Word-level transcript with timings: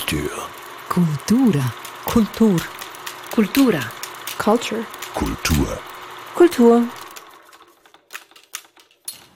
Kultur. 0.00 0.30
Kultura. 0.88 1.74
Kultur. 2.06 2.60
Kultura. 3.30 3.80
Culture. 4.38 4.84
Kultur. 5.14 5.78
Kultur. 6.34 6.82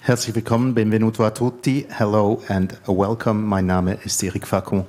Herzlich 0.01 0.35
willkommen, 0.35 0.75
benvenuto 0.75 1.23
a 1.23 1.31
tutti, 1.31 1.87
hello 1.91 2.43
and 2.49 2.81
welcome. 2.87 3.43
Mein 3.47 3.67
Name 3.67 3.99
ist 4.05 4.23
Eric 4.23 4.47
Facon 4.47 4.87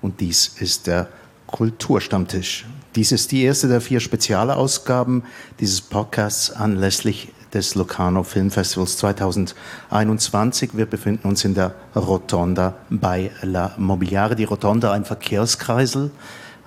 und 0.00 0.20
dies 0.20 0.54
ist 0.60 0.86
der 0.86 1.08
Kulturstammtisch. 1.48 2.64
Dies 2.94 3.10
ist 3.10 3.32
die 3.32 3.42
erste 3.42 3.66
der 3.66 3.80
vier 3.80 3.98
Spezialausgaben 3.98 5.24
dieses 5.58 5.80
Podcasts 5.80 6.52
anlässlich 6.52 7.32
des 7.56 7.74
Locarno 7.74 8.22
Filmfestivals 8.22 8.98
2021. 8.98 10.76
Wir 10.76 10.84
befinden 10.84 11.26
uns 11.26 11.42
in 11.42 11.54
der 11.54 11.74
Rotonda 11.94 12.74
bei 12.90 13.30
La 13.40 13.72
Mobiliare. 13.78 14.36
Die 14.36 14.44
Rotonda, 14.44 14.92
ein 14.92 15.06
Verkehrskreisel 15.06 16.10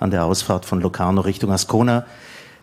an 0.00 0.10
der 0.10 0.24
Ausfahrt 0.24 0.64
von 0.64 0.80
Locarno 0.80 1.20
Richtung 1.20 1.52
Ascona. 1.52 2.06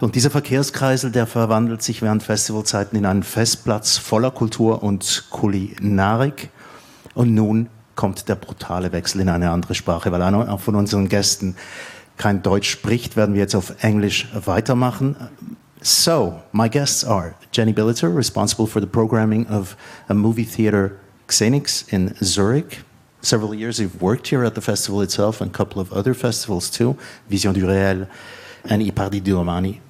Und 0.01 0.15
dieser 0.15 0.29
Verkehrskreisel, 0.29 1.09
der 1.09 1.25
verwandelt 1.25 1.81
sich 1.81 2.01
während 2.01 2.21
Festivalzeiten 2.21 2.97
in 2.99 3.05
einen 3.05 3.23
Festplatz 3.23 3.97
voller 3.97 4.31
Kultur 4.31 4.83
und 4.83 5.27
Kulinarik. 5.29 6.49
Und 7.13 7.33
nun 7.33 7.69
kommt 7.95 8.27
der 8.27 8.35
brutale 8.35 8.91
Wechsel 8.91 9.21
in 9.21 9.29
eine 9.29 9.51
andere 9.51 9.73
Sprache, 9.73 10.11
weil 10.11 10.21
einer 10.21 10.57
von 10.59 10.75
unseren 10.75 11.07
Gästen 11.07 11.55
kein 12.17 12.43
Deutsch 12.43 12.69
spricht, 12.69 13.15
werden 13.15 13.35
wir 13.35 13.41
jetzt 13.41 13.55
auf 13.55 13.81
Englisch 13.81 14.27
weitermachen. 14.33 15.15
So, 15.81 16.41
my 16.51 16.67
guests 16.67 17.03
are 17.03 17.35
Jenny 17.51 17.71
Billeter, 17.71 18.13
responsible 18.13 18.65
for 18.65 18.79
the 18.79 18.87
programming 18.87 19.45
of 19.47 19.77
a 20.09 20.15
movie 20.15 20.43
theater 20.43 20.99
Xenix 21.27 21.91
in 21.93 22.15
Zurich. 22.23 22.79
Several 23.21 23.53
years 23.53 23.79
you've 23.79 24.01
worked 24.01 24.27
here 24.27 24.43
at 24.43 24.55
the 24.55 24.61
festival 24.61 25.01
itself 25.01 25.39
and 25.39 25.51
a 25.51 25.53
couple 25.53 25.79
of 25.79 25.93
other 25.93 26.13
festivals 26.13 26.69
too, 26.69 26.97
Vision 27.29 27.53
du 27.53 27.65
Réel 27.65 28.09
and 28.65 28.81
I 28.81 28.89
Pardi 28.89 29.21
di 29.23 29.31
Domani 29.31 29.81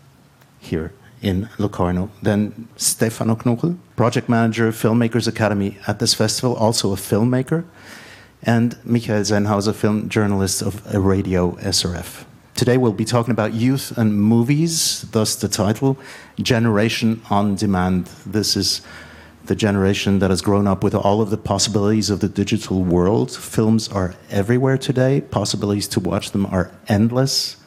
here 0.59 0.91
in 1.21 1.49
Locarno. 1.57 2.09
Then 2.21 2.67
Stefano 2.75 3.35
Knuchel, 3.35 3.77
project 3.95 4.27
manager, 4.27 4.67
of 4.67 4.75
Filmmakers 4.75 5.27
Academy 5.27 5.77
at 5.87 5.99
this 5.99 6.13
festival, 6.13 6.55
also 6.55 6.91
a 6.91 6.95
filmmaker, 6.95 7.63
and 8.43 8.77
Michael 8.83 9.21
Sennhauser, 9.21 9.73
film 9.73 10.09
journalist 10.09 10.61
of 10.61 10.85
Radio 10.93 11.51
SRF. 11.53 12.25
Today 12.57 12.77
we'll 12.77 12.91
be 12.91 13.05
talking 13.05 13.33
about 13.33 13.53
youth 13.53 13.95
and 13.99 14.19
movies, 14.19 15.03
thus 15.11 15.35
the 15.35 15.47
title, 15.47 15.95
Generation 16.41 17.21
on 17.29 17.53
Demand. 17.53 18.07
This 18.25 18.57
is 18.57 18.81
the 19.45 19.55
generation 19.55 20.17
that 20.17 20.31
has 20.31 20.41
grown 20.41 20.65
up 20.65 20.83
with 20.83 20.95
all 20.95 21.21
of 21.21 21.29
the 21.29 21.37
possibilities 21.37 22.09
of 22.09 22.19
the 22.19 22.27
digital 22.27 22.81
world. 22.81 23.29
Films 23.31 23.87
are 23.89 24.15
everywhere 24.31 24.75
today, 24.75 25.21
possibilities 25.21 25.87
to 25.89 25.99
watch 25.99 26.31
them 26.31 26.47
are 26.47 26.71
endless. 26.87 27.57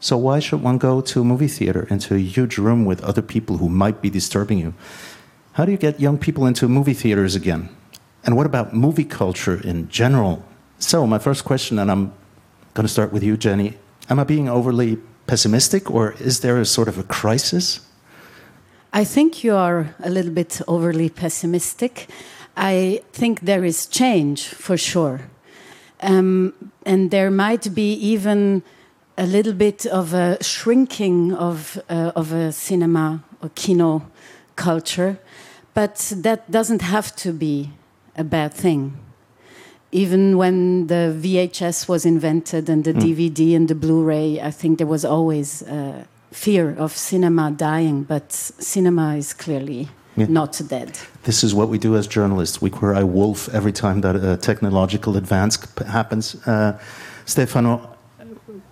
So, 0.00 0.16
why 0.16 0.40
should 0.40 0.60
one 0.60 0.78
go 0.78 1.00
to 1.00 1.20
a 1.20 1.24
movie 1.24 1.46
theater, 1.46 1.86
into 1.88 2.16
a 2.16 2.18
huge 2.18 2.58
room 2.58 2.84
with 2.84 3.04
other 3.04 3.22
people 3.22 3.58
who 3.58 3.68
might 3.68 4.02
be 4.02 4.10
disturbing 4.10 4.58
you? 4.58 4.74
How 5.52 5.64
do 5.64 5.70
you 5.70 5.78
get 5.78 6.00
young 6.00 6.18
people 6.18 6.46
into 6.46 6.66
movie 6.66 6.94
theaters 6.94 7.36
again? 7.36 7.68
And 8.24 8.36
what 8.36 8.46
about 8.46 8.74
movie 8.74 9.04
culture 9.04 9.60
in 9.62 9.88
general? 9.88 10.44
So, 10.80 11.06
my 11.06 11.20
first 11.20 11.44
question, 11.44 11.78
and 11.78 11.88
I'm 11.92 12.12
going 12.74 12.88
to 12.88 12.92
start 12.92 13.12
with 13.12 13.22
you, 13.22 13.36
Jenny. 13.36 13.76
Am 14.10 14.18
I 14.18 14.24
being 14.24 14.48
overly 14.48 14.98
pessimistic, 15.28 15.88
or 15.88 16.14
is 16.18 16.40
there 16.40 16.58
a 16.58 16.64
sort 16.64 16.88
of 16.88 16.98
a 16.98 17.04
crisis? 17.04 17.80
I 18.92 19.04
think 19.04 19.44
you 19.44 19.54
are 19.54 19.94
a 20.02 20.10
little 20.10 20.32
bit 20.32 20.60
overly 20.66 21.08
pessimistic. 21.08 22.08
I 22.56 23.02
think 23.12 23.42
there 23.42 23.64
is 23.64 23.86
change 23.86 24.48
for 24.48 24.76
sure. 24.76 25.20
Um, 26.02 26.54
and 26.84 27.12
there 27.12 27.30
might 27.30 27.72
be 27.72 27.92
even 27.92 28.64
a 29.16 29.26
little 29.26 29.52
bit 29.52 29.86
of 29.86 30.12
a 30.12 30.42
shrinking 30.42 31.32
of, 31.34 31.80
uh, 31.88 32.10
of 32.16 32.32
a 32.32 32.50
cinema 32.50 33.22
or 33.40 33.50
kino 33.54 34.02
culture, 34.56 35.20
but 35.72 36.12
that 36.16 36.50
doesn't 36.50 36.82
have 36.82 37.14
to 37.16 37.32
be 37.32 37.70
a 38.16 38.24
bad 38.24 38.54
thing. 38.54 38.96
Even 39.92 40.36
when 40.36 40.86
the 40.86 41.12
VHS 41.22 41.88
was 41.88 42.04
invented 42.06 42.68
and 42.68 42.84
the 42.84 42.92
DVD 42.92 43.56
and 43.56 43.66
the 43.68 43.74
Blu 43.74 44.04
ray, 44.04 44.40
I 44.40 44.50
think 44.52 44.78
there 44.78 44.86
was 44.86 45.04
always 45.04 45.62
uh, 45.62 46.04
fear 46.32 46.74
of 46.78 46.92
cinema 46.96 47.50
dying, 47.50 48.04
but 48.04 48.32
cinema 48.32 49.16
is 49.16 49.32
clearly 49.34 49.88
Yeah. 50.16 50.26
not 50.28 50.60
dead. 50.68 50.90
This 51.22 51.42
is 51.44 51.52
what 51.54 51.68
we 51.70 51.78
do 51.78 51.96
as 51.96 52.06
journalists. 52.06 52.60
We 52.62 52.70
cry 52.70 53.02
wolf 53.02 53.48
every 53.52 53.72
time 53.72 54.00
that 54.02 54.14
a 54.16 54.36
technological 54.36 55.16
advance 55.16 55.58
happens. 55.86 56.36
Uh, 56.46 56.72
Stefano, 57.24 57.80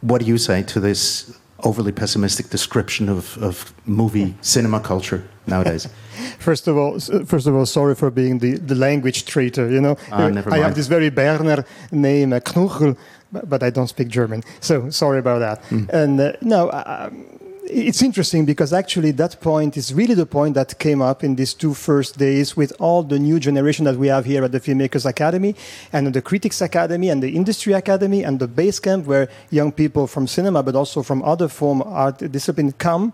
what 0.01 0.21
do 0.21 0.27
you 0.27 0.39
say 0.39 0.63
to 0.63 0.81
this 0.81 1.33
overly 1.65 1.93
pessimistic 1.93 2.51
description 2.51 3.09
of, 3.09 3.37
of 3.43 3.73
movie 3.87 4.35
cinema 4.41 4.81
culture 4.81 5.23
nowadays? 5.47 5.89
First 6.39 6.67
of 6.69 6.77
all, 6.77 6.99
first 7.27 7.47
of 7.47 7.55
all, 7.55 7.65
sorry 7.67 7.95
for 7.95 8.11
being 8.11 8.41
the, 8.41 8.59
the 8.59 8.75
language 8.75 9.25
traitor. 9.25 9.71
You 9.71 9.81
know, 9.81 9.97
Ah, 10.11 10.29
never 10.29 10.53
I 10.53 10.59
have 10.59 10.75
this 10.75 10.89
very 10.89 11.11
Berner 11.11 11.65
name, 11.93 12.33
uh, 12.33 12.41
Knuchel, 12.41 12.97
but, 13.31 13.49
but 13.49 13.63
I 13.63 13.71
don't 13.71 13.87
speak 13.87 14.09
German. 14.09 14.43
So 14.61 14.91
sorry 14.91 15.19
about 15.21 15.39
that. 15.39 15.65
Hmm. 15.67 15.85
And 15.91 16.21
uh, 16.21 16.33
no, 16.41 16.71
um, 16.73 17.25
it's 17.71 18.03
interesting 18.03 18.45
because 18.45 18.73
actually 18.73 19.11
that 19.13 19.41
point 19.41 19.77
is 19.77 19.93
really 19.93 20.15
the 20.15 20.27
point 20.27 20.55
that 20.55 20.79
came 20.79 21.03
up 21.03 21.23
in 21.23 21.37
these 21.37 21.55
two 21.55 21.75
first 21.75 22.19
days 22.19 22.57
with 22.57 22.73
all 22.79 23.03
the 23.03 23.19
new 23.19 23.39
generation 23.39 23.85
that 23.85 23.97
we 23.97 24.09
have 24.09 24.25
here 24.25 24.45
at 24.45 24.53
the 24.53 24.61
Filmmakers 24.61 25.05
Academy 25.05 25.55
and 25.93 26.13
the 26.13 26.23
Critics 26.23 26.61
Academy 26.61 27.11
and 27.11 27.23
the 27.23 27.35
Industry 27.37 27.75
Academy 27.75 28.23
and 28.23 28.39
the 28.39 28.49
Base 28.49 28.81
Camp, 28.81 29.07
where 29.07 29.29
young 29.51 29.71
people 29.71 30.07
from 30.07 30.27
cinema 30.27 30.63
but 30.63 30.75
also 30.75 31.03
from 31.03 31.23
other 31.23 31.49
form 31.49 31.83
art 31.83 32.19
discipline 32.33 32.73
come 32.73 33.13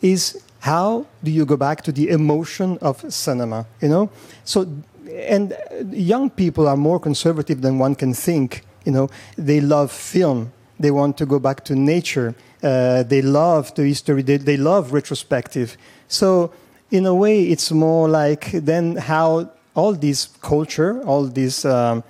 is 0.00 0.42
how 0.60 1.06
do 1.22 1.30
you 1.30 1.44
go 1.44 1.56
back 1.56 1.82
to 1.82 1.92
the 1.92 2.08
emotion 2.08 2.78
of 2.80 3.12
cinema 3.12 3.66
you 3.80 3.88
know? 3.88 4.10
So 4.44 4.66
and 5.12 5.56
young 5.90 6.30
people 6.30 6.66
are 6.66 6.76
more 6.76 6.98
conservative 6.98 7.60
than 7.60 7.78
one 7.78 7.94
can 7.94 8.14
think 8.14 8.64
you 8.84 8.92
know? 8.92 9.08
They 9.36 9.60
love 9.60 9.92
film 9.92 10.52
they 10.84 10.92
want 11.00 11.16
to 11.16 11.26
go 11.26 11.38
back 11.38 11.58
to 11.68 11.74
nature 11.74 12.28
uh, 12.62 13.02
they 13.12 13.22
love 13.22 13.74
the 13.74 13.84
history 13.92 14.22
they, 14.22 14.38
they 14.50 14.56
love 14.56 14.92
retrospective 14.92 15.76
so 16.08 16.52
in 16.90 17.04
a 17.06 17.14
way 17.14 17.36
it's 17.52 17.70
more 17.72 18.08
like 18.08 18.42
then 18.70 18.96
how 18.96 19.28
all 19.74 19.92
this 20.06 20.18
culture 20.40 20.92
all 21.10 21.24
this 21.40 21.64
um, 21.64 22.04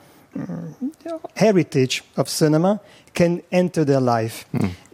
heritage 1.36 2.02
of 2.16 2.28
cinema 2.28 2.80
can 3.14 3.42
enter 3.52 3.84
their 3.84 4.00
life. 4.00 4.44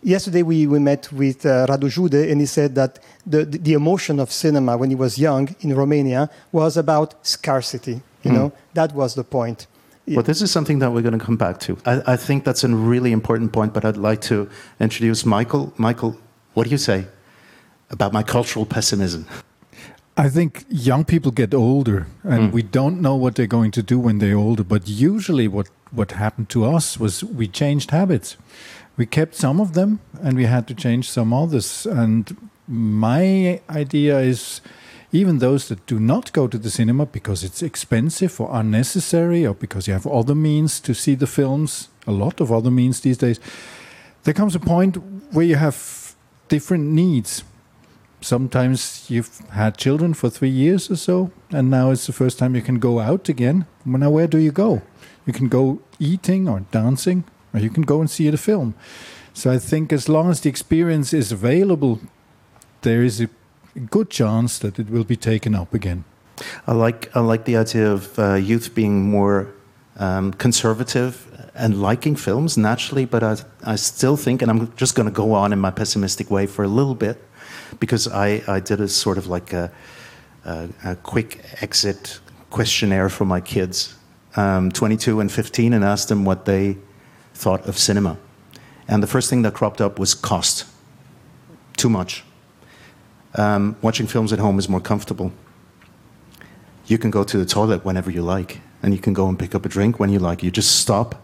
Yesterday 0.02 0.42
we, 0.42 0.66
we 0.66 0.78
met 0.78 1.10
with 1.12 1.44
uh, 1.44 1.66
Radu 1.66 1.90
Jude 1.90 2.14
and 2.30 2.40
he 2.40 2.46
said 2.46 2.74
that 2.74 2.98
the, 3.26 3.44
the, 3.44 3.58
the 3.58 3.72
emotion 3.72 4.20
of 4.20 4.30
cinema 4.30 4.76
when 4.76 4.90
he 4.90 4.96
was 4.96 5.18
young 5.18 5.54
in 5.60 5.74
Romania 5.74 6.30
was 6.52 6.76
about 6.76 7.14
scarcity. 7.26 8.02
You 8.22 8.32
know, 8.32 8.52
that 8.74 8.92
was 8.92 9.14
the 9.14 9.24
point. 9.24 9.66
Well, 10.16 10.24
this 10.24 10.42
is 10.42 10.50
something 10.50 10.80
that 10.80 10.92
we're 10.92 11.02
going 11.02 11.18
to 11.18 11.24
come 11.24 11.36
back 11.36 11.60
to. 11.60 11.78
I, 11.86 12.02
I 12.14 12.16
think 12.16 12.44
that's 12.44 12.64
a 12.64 12.68
really 12.68 13.12
important 13.12 13.52
point, 13.52 13.72
but 13.72 13.84
I'd 13.84 13.96
like 13.96 14.20
to 14.22 14.48
introduce 14.80 15.24
Michael. 15.24 15.72
Michael, 15.76 16.18
what 16.54 16.64
do 16.64 16.70
you 16.70 16.78
say 16.78 17.06
about 17.90 18.12
my 18.12 18.22
cultural 18.22 18.66
pessimism? 18.66 19.26
I 20.16 20.28
think 20.28 20.66
young 20.68 21.04
people 21.04 21.30
get 21.30 21.54
older, 21.54 22.06
and 22.22 22.48
hmm. 22.48 22.50
we 22.50 22.62
don't 22.62 23.00
know 23.00 23.16
what 23.16 23.36
they're 23.36 23.46
going 23.46 23.70
to 23.70 23.82
do 23.82 23.98
when 23.98 24.18
they're 24.18 24.36
older. 24.36 24.64
But 24.64 24.88
usually, 24.88 25.48
what 25.48 25.68
what 25.92 26.12
happened 26.12 26.48
to 26.50 26.64
us 26.64 26.98
was 26.98 27.24
we 27.24 27.48
changed 27.48 27.90
habits. 27.90 28.36
We 28.96 29.06
kept 29.06 29.34
some 29.34 29.60
of 29.60 29.72
them, 29.72 30.00
and 30.22 30.36
we 30.36 30.44
had 30.44 30.66
to 30.68 30.74
change 30.74 31.08
some 31.08 31.32
others. 31.32 31.86
And 31.86 32.50
my 32.68 33.60
idea 33.70 34.18
is, 34.18 34.60
even 35.12 35.38
those 35.38 35.68
that 35.68 35.84
do 35.86 35.98
not 35.98 36.32
go 36.32 36.46
to 36.46 36.58
the 36.58 36.70
cinema 36.70 37.06
because 37.06 37.42
it's 37.42 37.62
expensive 37.62 38.40
or 38.40 38.48
unnecessary, 38.52 39.46
or 39.46 39.54
because 39.54 39.86
you 39.86 39.92
have 39.92 40.06
other 40.06 40.34
means 40.34 40.80
to 40.80 40.94
see 40.94 41.14
the 41.14 41.26
films, 41.26 41.88
a 42.06 42.12
lot 42.12 42.40
of 42.40 42.52
other 42.52 42.70
means 42.70 43.00
these 43.00 43.18
days, 43.18 43.40
there 44.22 44.34
comes 44.34 44.54
a 44.54 44.60
point 44.60 44.96
where 45.32 45.46
you 45.46 45.56
have 45.56 46.14
different 46.48 46.84
needs 46.84 47.44
sometimes 48.20 49.10
you've 49.10 49.38
had 49.50 49.76
children 49.76 50.14
for 50.14 50.30
three 50.30 50.50
years 50.50 50.90
or 50.90 50.96
so, 50.96 51.30
and 51.50 51.70
now 51.70 51.90
it's 51.90 52.06
the 52.06 52.12
first 52.12 52.38
time 52.38 52.54
you 52.54 52.62
can 52.62 52.78
go 52.78 53.00
out 53.00 53.28
again. 53.28 53.66
Now, 53.84 54.10
where 54.10 54.26
do 54.26 54.38
you 54.38 54.52
go? 54.52 54.82
You 55.26 55.32
can 55.32 55.48
go 55.48 55.80
eating 55.98 56.48
or 56.48 56.60
dancing, 56.70 57.24
or 57.52 57.60
you 57.60 57.70
can 57.70 57.82
go 57.82 58.00
and 58.00 58.10
see 58.10 58.30
the 58.30 58.38
film. 58.38 58.74
So 59.32 59.50
I 59.50 59.58
think 59.58 59.92
as 59.92 60.08
long 60.08 60.30
as 60.30 60.40
the 60.40 60.48
experience 60.48 61.12
is 61.12 61.32
available, 61.32 62.00
there 62.82 63.02
is 63.02 63.20
a 63.20 63.28
good 63.78 64.10
chance 64.10 64.58
that 64.58 64.78
it 64.78 64.90
will 64.90 65.04
be 65.04 65.16
taken 65.16 65.54
up 65.54 65.74
again. 65.74 66.04
I 66.66 66.72
like 66.72 67.14
I 67.14 67.20
like 67.20 67.44
the 67.44 67.56
idea 67.56 67.92
of 67.92 68.18
uh, 68.18 68.34
youth 68.34 68.74
being 68.74 69.10
more 69.10 69.52
um, 69.98 70.32
conservative 70.32 71.26
and 71.54 71.82
liking 71.82 72.16
films 72.16 72.56
naturally, 72.56 73.04
but 73.04 73.22
I 73.22 73.36
I 73.64 73.76
still 73.76 74.16
think, 74.16 74.42
and 74.42 74.50
I'm 74.50 74.72
just 74.76 74.94
going 74.94 75.08
to 75.08 75.14
go 75.14 75.32
on 75.34 75.52
in 75.52 75.58
my 75.58 75.70
pessimistic 75.70 76.30
way 76.30 76.46
for 76.46 76.64
a 76.64 76.68
little 76.68 76.94
bit, 76.94 77.18
because 77.78 78.08
I 78.08 78.42
I 78.48 78.60
did 78.60 78.80
a 78.80 78.88
sort 78.88 79.18
of 79.18 79.26
like 79.26 79.52
a 79.52 79.70
a, 80.44 80.68
a 80.84 80.96
quick 80.96 81.40
exit 81.60 82.20
questionnaire 82.50 83.08
for 83.08 83.24
my 83.24 83.40
kids, 83.40 83.94
um, 84.36 84.70
22 84.70 85.20
and 85.20 85.30
15, 85.30 85.72
and 85.72 85.84
asked 85.84 86.08
them 86.08 86.24
what 86.24 86.44
they 86.44 86.76
thought 87.34 87.66
of 87.68 87.78
cinema. 87.78 88.16
And 88.88 89.02
the 89.02 89.06
first 89.06 89.30
thing 89.30 89.42
that 89.42 89.54
cropped 89.54 89.80
up 89.80 89.98
was 89.98 90.14
cost. 90.14 90.66
Too 91.76 91.88
much. 91.88 92.24
Um, 93.34 93.76
watching 93.82 94.06
films 94.06 94.32
at 94.32 94.38
home 94.38 94.58
is 94.58 94.68
more 94.68 94.80
comfortable. 94.80 95.32
You 96.86 96.98
can 96.98 97.10
go 97.10 97.22
to 97.22 97.38
the 97.38 97.46
toilet 97.46 97.84
whenever 97.84 98.10
you 98.10 98.22
like, 98.22 98.60
and 98.82 98.92
you 98.92 99.00
can 99.00 99.12
go 99.12 99.28
and 99.28 99.38
pick 99.38 99.54
up 99.54 99.64
a 99.64 99.68
drink 99.68 100.00
when 100.00 100.10
you 100.10 100.18
like. 100.18 100.42
You 100.42 100.50
just 100.50 100.80
stop, 100.80 101.14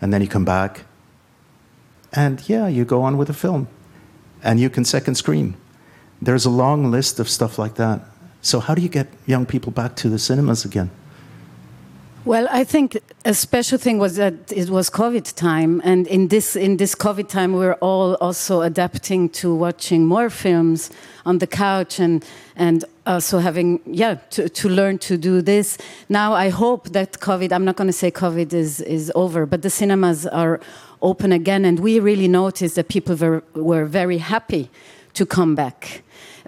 and 0.00 0.12
then 0.12 0.20
you 0.20 0.28
come 0.28 0.44
back, 0.44 0.84
and 2.12 2.46
yeah, 2.48 2.66
you 2.68 2.84
go 2.84 3.02
on 3.02 3.16
with 3.16 3.28
the 3.28 3.34
film. 3.34 3.68
And 4.42 4.60
you 4.60 4.70
can 4.70 4.84
second 4.84 5.16
screen. 5.16 5.56
There's 6.20 6.44
a 6.44 6.50
long 6.50 6.90
list 6.90 7.18
of 7.20 7.28
stuff 7.28 7.58
like 7.58 7.74
that. 7.74 8.00
So, 8.40 8.60
how 8.60 8.74
do 8.74 8.82
you 8.82 8.88
get 8.88 9.08
young 9.26 9.44
people 9.44 9.72
back 9.72 9.96
to 9.96 10.08
the 10.08 10.18
cinemas 10.18 10.64
again? 10.64 10.90
Well, 12.26 12.48
I 12.50 12.64
think 12.64 12.98
a 13.24 13.32
special 13.32 13.78
thing 13.78 14.00
was 14.00 14.16
that 14.16 14.34
it 14.50 14.68
was 14.68 14.90
COVID 14.90 15.32
time, 15.36 15.80
and 15.84 16.08
in 16.08 16.26
this 16.26 16.56
in 16.56 16.76
this 16.76 16.92
COVID 16.96 17.28
time, 17.28 17.52
we're 17.52 17.78
all 17.80 18.16
also 18.16 18.62
adapting 18.62 19.28
to 19.28 19.54
watching 19.54 20.04
more 20.04 20.28
films 20.28 20.90
on 21.24 21.38
the 21.38 21.46
couch 21.46 22.00
and 22.00 22.24
and 22.56 22.84
also 23.06 23.38
having 23.38 23.80
yeah 23.86 24.16
to, 24.30 24.48
to 24.48 24.68
learn 24.68 24.98
to 24.98 25.16
do 25.16 25.40
this. 25.40 25.78
Now, 26.08 26.34
I 26.34 26.48
hope 26.48 26.88
that 26.94 27.20
COVID. 27.20 27.52
I'm 27.52 27.64
not 27.64 27.76
going 27.76 27.86
to 27.86 27.98
say 27.98 28.10
COVID 28.10 28.52
is 28.52 28.80
is 28.80 29.12
over, 29.14 29.46
but 29.46 29.62
the 29.62 29.70
cinemas 29.70 30.26
are 30.26 30.58
open 31.02 31.30
again, 31.30 31.64
and 31.64 31.78
we 31.78 32.00
really 32.00 32.26
noticed 32.26 32.74
that 32.74 32.88
people 32.88 33.14
were 33.14 33.44
were 33.54 33.84
very 33.84 34.18
happy 34.18 34.68
to 35.14 35.26
come 35.26 35.54
back 35.54 36.02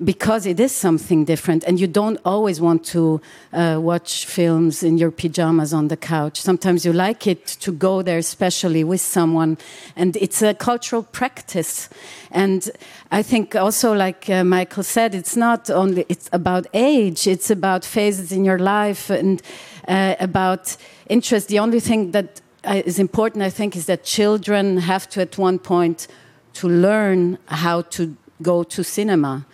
because 0.04 0.46
it 0.46 0.60
is 0.60 0.72
something 0.72 1.24
different 1.24 1.64
and 1.64 1.80
you 1.80 1.86
don't 1.86 2.18
always 2.24 2.60
want 2.60 2.84
to 2.84 3.20
uh, 3.52 3.78
watch 3.80 4.26
films 4.26 4.82
in 4.82 4.98
your 4.98 5.10
pajamas 5.10 5.72
on 5.72 5.88
the 5.88 5.96
couch. 5.96 6.40
Sometimes 6.40 6.84
you 6.84 6.92
like 6.92 7.26
it 7.26 7.46
to 7.46 7.72
go 7.72 8.02
there 8.02 8.18
especially 8.18 8.84
with 8.84 9.00
someone 9.00 9.58
and 9.96 10.16
it's 10.16 10.42
a 10.42 10.54
cultural 10.54 11.02
practice. 11.02 11.88
And 12.30 12.70
i 13.10 13.22
think 13.22 13.56
also 13.56 13.94
like 13.94 14.28
uh, 14.28 14.44
michael 14.44 14.82
said 14.82 15.14
it's 15.14 15.34
not 15.36 15.70
only 15.70 16.04
it's 16.08 16.28
about 16.32 16.66
age 16.74 17.26
it's 17.26 17.50
about 17.50 17.84
phases 17.84 18.32
in 18.32 18.44
your 18.44 18.58
life 18.58 19.10
and 19.10 19.42
uh, 19.88 20.14
about 20.20 20.76
interest. 21.08 21.48
The 21.48 21.58
only 21.58 21.80
thing 21.80 22.12
that 22.12 22.40
uh, 22.64 22.82
important 22.98 23.42
i 23.42 23.50
think 23.50 23.74
is 23.74 23.86
that 23.86 24.04
children 24.04 24.78
have 24.78 25.08
to 25.10 25.20
at 25.20 25.38
one 25.38 25.58
point 25.58 26.06
to 26.52 26.68
learn 26.68 27.38
how 27.46 27.82
to 27.82 28.14
go 28.42 28.62
to 28.62 28.84
cinema 28.84 29.44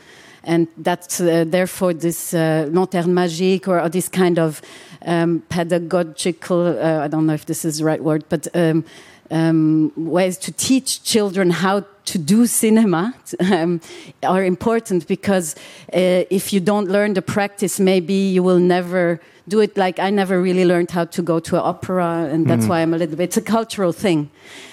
and 0.46 0.68
that's 0.76 1.20
uh, 1.20 1.44
therefore 1.46 1.94
this 1.94 2.34
uh, 2.34 2.68
lanterne 2.70 3.12
magique 3.12 3.68
or, 3.68 3.80
or, 3.80 3.88
this 3.88 4.08
kind 4.08 4.38
of 4.38 4.60
um, 5.06 5.42
pedagogical 5.48 6.78
uh, 6.78 7.04
I 7.04 7.08
don't 7.08 7.26
know 7.26 7.34
if 7.34 7.46
this 7.46 7.64
is 7.64 7.78
the 7.78 7.84
right 7.84 8.02
word, 8.02 8.24
but 8.28 8.46
um, 8.54 8.84
um, 9.30 9.92
ways 9.96 10.38
to 10.38 10.52
teach 10.52 11.02
children 11.02 11.50
how 11.50 11.84
to 12.04 12.18
do 12.18 12.46
cinema 12.46 13.14
um, 13.40 13.80
are 14.22 14.44
important 14.44 15.06
because 15.08 15.54
uh, 15.92 16.24
if 16.30 16.52
you 16.52 16.60
don't 16.60 16.88
learn 16.88 17.14
the 17.14 17.22
practice, 17.22 17.80
maybe 17.80 18.14
you 18.14 18.42
will 18.42 18.58
never 18.58 19.20
do 19.48 19.60
it. 19.60 19.76
Like 19.76 19.98
I 19.98 20.10
never 20.10 20.40
really 20.40 20.64
learned 20.64 20.90
how 20.90 21.04
to 21.04 21.22
go 21.22 21.40
to 21.40 21.56
an 21.56 21.62
opera, 21.64 22.28
and 22.30 22.46
that's 22.46 22.66
mm. 22.66 22.68
why 22.68 22.80
I'm 22.80 22.94
a 22.94 22.98
little 22.98 23.16
bit. 23.16 23.24
It's 23.24 23.36
a 23.36 23.42
cultural 23.42 23.92
thing. 23.92 24.30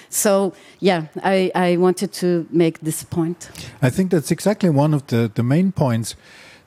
So 0.08 0.52
yeah, 0.80 1.06
I, 1.22 1.50
I 1.54 1.76
wanted 1.76 2.12
to 2.14 2.46
make 2.50 2.80
this 2.80 3.04
point. 3.04 3.50
I 3.80 3.90
think 3.90 4.10
that's 4.10 4.30
exactly 4.30 4.70
one 4.70 4.94
of 4.94 5.06
the, 5.06 5.30
the 5.34 5.42
main 5.42 5.72
points. 5.72 6.16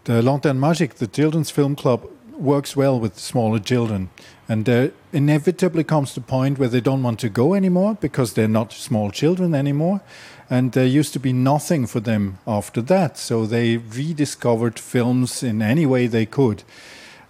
The 0.06 0.22
Lanterne 0.22 0.60
Magique, 0.60 0.96
the 0.96 1.08
children's 1.08 1.50
film 1.50 1.76
club, 1.76 2.08
works 2.38 2.76
well 2.76 3.00
with 3.00 3.18
smaller 3.18 3.60
children. 3.60 4.10
And 4.48 4.66
there 4.66 4.92
inevitably 5.12 5.84
comes 5.84 6.14
the 6.14 6.22
point 6.22 6.60
where 6.60 6.70
they 6.70 6.82
don't 6.82 7.02
want 7.02 7.20
to 7.22 7.30
go 7.30 7.54
anymore 7.54 7.98
because 8.00 8.34
they're 8.34 8.48
not 8.48 8.74
small 8.74 9.10
children 9.12 9.56
anymore. 9.56 10.02
And 10.50 10.72
there 10.74 10.86
used 10.86 11.14
to 11.14 11.20
be 11.20 11.34
nothing 11.34 11.88
for 11.88 12.00
them 12.00 12.38
after 12.46 12.82
that. 12.84 13.18
So 13.18 13.46
they 13.46 13.78
rediscovered 13.78 14.80
films 14.80 15.42
in 15.42 15.62
any 15.62 15.86
way 15.86 16.08
they 16.08 16.26
could. 16.26 16.64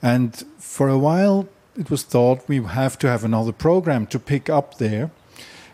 And 0.02 0.44
for 0.58 0.90
a 0.90 0.98
while, 0.98 1.48
it 1.78 1.90
was 1.90 2.04
thought 2.04 2.48
we 2.48 2.62
have 2.62 2.98
to 3.00 3.08
have 3.08 3.24
another 3.24 3.52
program 3.52 4.08
to 4.08 4.20
pick 4.20 4.50
up 4.50 4.78
there. 4.78 5.12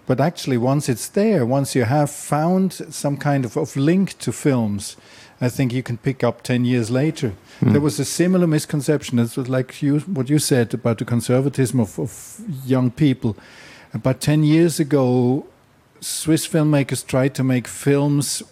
But 0.07 0.19
actually, 0.19 0.57
once 0.57 0.89
it's 0.89 1.07
there, 1.07 1.45
once 1.45 1.75
you 1.75 1.85
have 1.85 2.09
found 2.09 2.73
some 2.73 3.17
kind 3.17 3.45
of, 3.45 3.55
of 3.55 3.75
link 3.75 4.17
to 4.19 4.31
films, 4.31 4.97
I 5.39 5.49
think 5.49 5.73
you 5.73 5.81
can 5.81 5.97
pick 5.97 6.23
up 6.23 6.43
10 6.43 6.65
years 6.65 6.91
later. 6.91 7.33
Mm. 7.61 7.71
There 7.71 7.81
was 7.81 7.99
a 7.99 8.05
similar 8.05 8.45
misconception. 8.45 9.19
It 9.19 9.37
was 9.37 9.49
like 9.49 9.81
you, 9.81 9.99
what 10.01 10.29
you 10.29 10.39
said 10.39 10.73
about 10.73 10.97
the 10.99 11.05
conservatism 11.05 11.79
of, 11.79 11.97
of 11.99 12.41
young 12.65 12.91
people. 12.91 13.35
About 13.93 14.21
10 14.21 14.43
years 14.43 14.79
ago, 14.79 15.45
Swiss 16.01 16.47
filmmakers 16.47 17.05
tried 17.05 17.35
to 17.35 17.43
make 17.43 17.67
films 17.67 18.43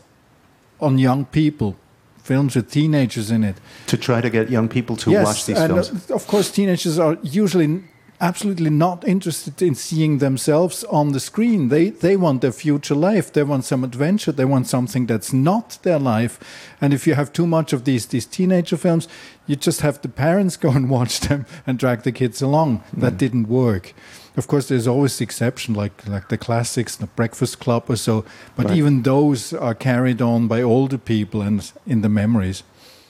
on 0.80 0.98
young 1.00 1.25
people, 1.25 1.75
films 2.24 2.56
with 2.56 2.72
teenagers 2.72 3.31
in 3.31 3.44
it. 3.44 3.57
To 3.88 3.98
try 3.98 4.22
to 4.22 4.30
get 4.30 4.50
young 4.50 4.69
people 4.69 4.96
to 4.98 5.12
yes, 5.12 5.25
watch 5.25 5.46
these 5.48 5.57
and 5.57 5.74
films. 5.74 6.12
Uh, 6.12 6.16
of 6.16 6.28
course, 6.28 6.51
teenagers 6.51 7.00
are 7.00 7.18
usually 7.24 7.84
absolutely 8.21 8.69
not 8.69 9.07
interested 9.07 9.62
in 9.62 9.75
seeing 9.75 10.18
themselves 10.18 10.83
on 10.86 11.12
the 11.12 11.19
screen. 11.19 11.69
They 11.69 11.89
they 11.89 12.16
want 12.18 12.42
their 12.42 12.51
future 12.51 12.95
life. 12.95 13.31
They 13.31 13.44
want 13.44 13.66
some 13.66 13.83
adventure. 13.83 14.31
They 14.31 14.45
want 14.45 14.68
something 14.68 15.06
that's 15.06 15.31
not 15.33 15.77
their 15.83 16.00
life. 16.00 16.39
And 16.81 16.94
if 16.94 17.07
you 17.07 17.16
have 17.16 17.31
too 17.31 17.48
much 17.48 17.74
of 17.74 17.83
these 17.83 18.07
these 18.07 18.25
teenager 18.25 18.77
films, 18.77 19.07
you 19.48 19.56
just 19.56 19.81
have 19.81 20.01
the 20.01 20.10
parents 20.10 20.57
go 20.57 20.69
and 20.71 20.89
watch 20.89 21.19
them 21.21 21.45
and 21.66 21.80
drag 21.80 22.04
the 22.04 22.12
kids 22.12 22.42
along. 22.42 22.83
Mm. 22.95 23.01
That 23.01 23.18
didn't 23.18 23.48
work. 23.48 23.94
Of 24.38 24.48
course, 24.48 24.68
there's 24.68 24.88
always 24.88 25.18
the 25.18 25.24
exception, 25.24 25.74
like 25.74 26.07
like 26.07 26.27
the 26.30 26.38
classics, 26.38 26.95
the 26.95 27.07
Breakfast 27.07 27.60
Club 27.60 27.89
or 27.89 27.95
so. 27.95 28.25
But 28.56 28.68
right. 28.68 28.77
even 28.77 29.04
those 29.04 29.54
are 29.54 29.75
carried 29.75 30.21
on 30.21 30.48
by 30.48 30.62
older 30.62 30.98
people 30.98 31.42
and 31.42 31.71
in 31.86 32.01
the 32.01 32.10
memories. 32.10 32.63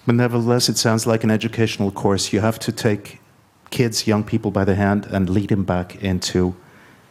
But 0.06 0.16
nevertheless, 0.16 0.70
it 0.70 0.78
sounds 0.78 1.06
like 1.06 1.24
an 1.24 1.32
educational 1.32 1.92
course. 1.92 2.34
You 2.34 2.42
have 2.42 2.58
to 2.60 2.72
take 2.72 3.20
kids, 3.70 4.08
young 4.08 4.24
people 4.24 4.52
by 4.52 4.66
the 4.66 4.76
hand 4.76 5.06
and 5.12 5.30
lead 5.30 5.50
them 5.50 5.64
back 5.64 5.96
into 6.04 6.56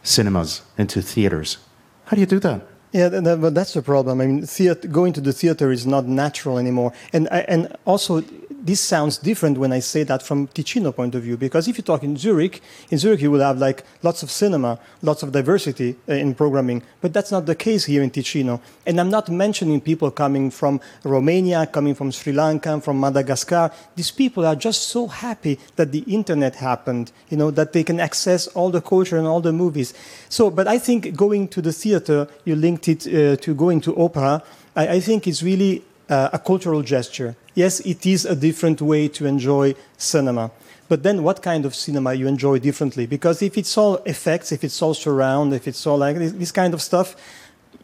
cinemas, 0.03 0.61
into 0.77 1.01
theaters. 1.01 1.57
How 2.05 2.15
do 2.15 2.21
you 2.21 2.27
do 2.27 2.39
that? 2.39 2.61
Yeah, 2.91 3.09
but 3.09 3.53
that's 3.53 3.73
the 3.73 3.83
problem. 3.83 4.19
I 4.19 4.25
mean, 4.25 4.45
theater, 4.45 4.87
going 4.87 5.13
to 5.13 5.21
the 5.21 5.33
theater 5.33 5.71
is 5.71 5.85
not 5.85 6.05
natural 6.07 6.57
anymore, 6.57 6.91
and 7.13 7.27
and 7.31 7.75
also 7.85 8.23
this 8.61 8.81
sounds 8.81 9.17
different 9.17 9.57
when 9.57 9.71
I 9.71 9.79
say 9.79 10.03
that 10.03 10.21
from 10.21 10.47
Ticino 10.47 10.93
point 10.95 11.15
of 11.15 11.23
view, 11.23 11.37
because 11.37 11.67
if 11.67 11.77
you 11.77 11.83
talk 11.83 12.03
in 12.03 12.17
Zurich, 12.17 12.61
in 12.89 12.97
Zurich 12.97 13.21
you 13.21 13.31
will 13.31 13.41
have 13.41 13.57
like 13.57 13.83
lots 14.03 14.23
of 14.23 14.31
cinema, 14.31 14.79
lots 15.01 15.23
of 15.23 15.31
diversity 15.31 15.95
uh, 16.07 16.13
in 16.13 16.35
programming, 16.35 16.83
but 17.01 17.13
that's 17.13 17.31
not 17.31 17.45
the 17.45 17.55
case 17.55 17.85
here 17.85 18.03
in 18.03 18.11
Ticino. 18.11 18.61
And 18.85 18.99
I'm 18.99 19.09
not 19.09 19.29
mentioning 19.29 19.81
people 19.81 20.11
coming 20.11 20.51
from 20.51 20.81
Romania, 21.03 21.65
coming 21.67 21.95
from 21.95 22.11
Sri 22.11 22.33
Lanka, 22.33 22.81
from 22.81 22.99
Madagascar. 22.99 23.71
These 23.95 24.11
people 24.11 24.45
are 24.45 24.55
just 24.55 24.89
so 24.89 25.07
happy 25.07 25.59
that 25.75 25.91
the 25.91 25.99
internet 26.07 26.55
happened, 26.55 27.11
you 27.29 27.37
know, 27.37 27.51
that 27.51 27.73
they 27.73 27.83
can 27.83 27.99
access 27.99 28.47
all 28.47 28.69
the 28.69 28.81
culture 28.81 29.17
and 29.17 29.27
all 29.27 29.41
the 29.41 29.53
movies. 29.53 29.93
So, 30.29 30.49
but 30.49 30.67
I 30.67 30.79
think 30.79 31.15
going 31.15 31.47
to 31.49 31.61
the 31.61 31.73
theater, 31.73 32.27
you 32.45 32.55
linked 32.55 32.87
it 32.87 33.07
uh, 33.07 33.35
to 33.37 33.55
going 33.55 33.81
to 33.81 33.95
opera. 33.97 34.43
I, 34.75 34.87
I 34.87 34.99
think 34.99 35.27
it's 35.27 35.41
really 35.41 35.83
uh, 36.09 36.29
a 36.33 36.39
cultural 36.39 36.81
gesture. 36.81 37.35
Yes, 37.55 37.79
it 37.81 38.05
is 38.05 38.25
a 38.25 38.35
different 38.35 38.81
way 38.81 39.07
to 39.09 39.25
enjoy 39.25 39.75
cinema. 39.97 40.51
But 40.87 41.03
then 41.03 41.23
what 41.23 41.43
kind 41.43 41.65
of 41.65 41.75
cinema 41.75 42.13
you 42.15 42.27
enjoy 42.27 42.59
differently? 42.59 43.05
Because 43.05 43.41
if 43.43 43.57
it's 43.57 43.77
all 43.77 43.97
effects, 44.05 44.51
if 44.51 44.63
it's 44.63 44.81
all 44.81 44.95
surround, 44.95 45.53
if 45.53 45.67
it's 45.67 45.85
all 45.85 45.99
like 45.99 46.17
this, 46.17 46.31
this 46.31 46.51
kind 46.51 46.73
of 46.73 46.81
stuff, 46.81 47.15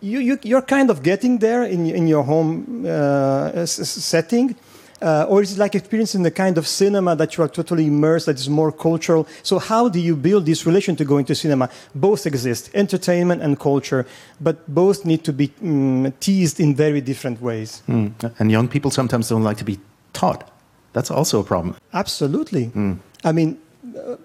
you, 0.01 0.19
you, 0.19 0.39
you're 0.43 0.63
kind 0.63 0.89
of 0.89 1.03
getting 1.03 1.37
there 1.37 1.63
in, 1.63 1.85
in 1.85 2.07
your 2.07 2.23
home 2.23 2.85
uh, 2.87 3.65
setting 3.65 4.55
uh, 5.01 5.25
or 5.27 5.41
is 5.41 5.53
it 5.53 5.57
like 5.57 5.75
experiencing 5.75 6.23
the 6.23 6.31
kind 6.31 6.57
of 6.57 6.67
cinema 6.67 7.15
that 7.15 7.35
you 7.35 7.43
are 7.43 7.47
totally 7.47 7.87
immersed, 7.87 8.25
that 8.27 8.39
is 8.39 8.49
more 8.49 8.71
cultural? 8.71 9.27
So, 9.43 9.59
how 9.59 9.89
do 9.89 9.99
you 9.99 10.15
build 10.15 10.45
this 10.45 10.65
relation 10.65 10.95
to 10.95 11.05
going 11.05 11.25
to 11.25 11.35
cinema? 11.35 11.69
Both 11.93 12.25
exist, 12.25 12.69
entertainment 12.73 13.41
and 13.41 13.59
culture, 13.59 14.05
but 14.39 14.55
both 14.73 15.05
need 15.05 15.23
to 15.25 15.33
be 15.33 15.51
um, 15.61 16.13
teased 16.19 16.59
in 16.59 16.75
very 16.75 17.01
different 17.01 17.41
ways. 17.41 17.83
Mm. 17.87 18.13
And 18.39 18.51
young 18.51 18.67
people 18.67 18.91
sometimes 18.91 19.29
don't 19.29 19.43
like 19.43 19.57
to 19.57 19.65
be 19.65 19.79
taught. 20.13 20.49
That's 20.93 21.11
also 21.11 21.41
a 21.41 21.43
problem. 21.43 21.75
Absolutely. 21.93 22.67
Mm. 22.67 22.99
I 23.25 23.31
mean, 23.31 23.57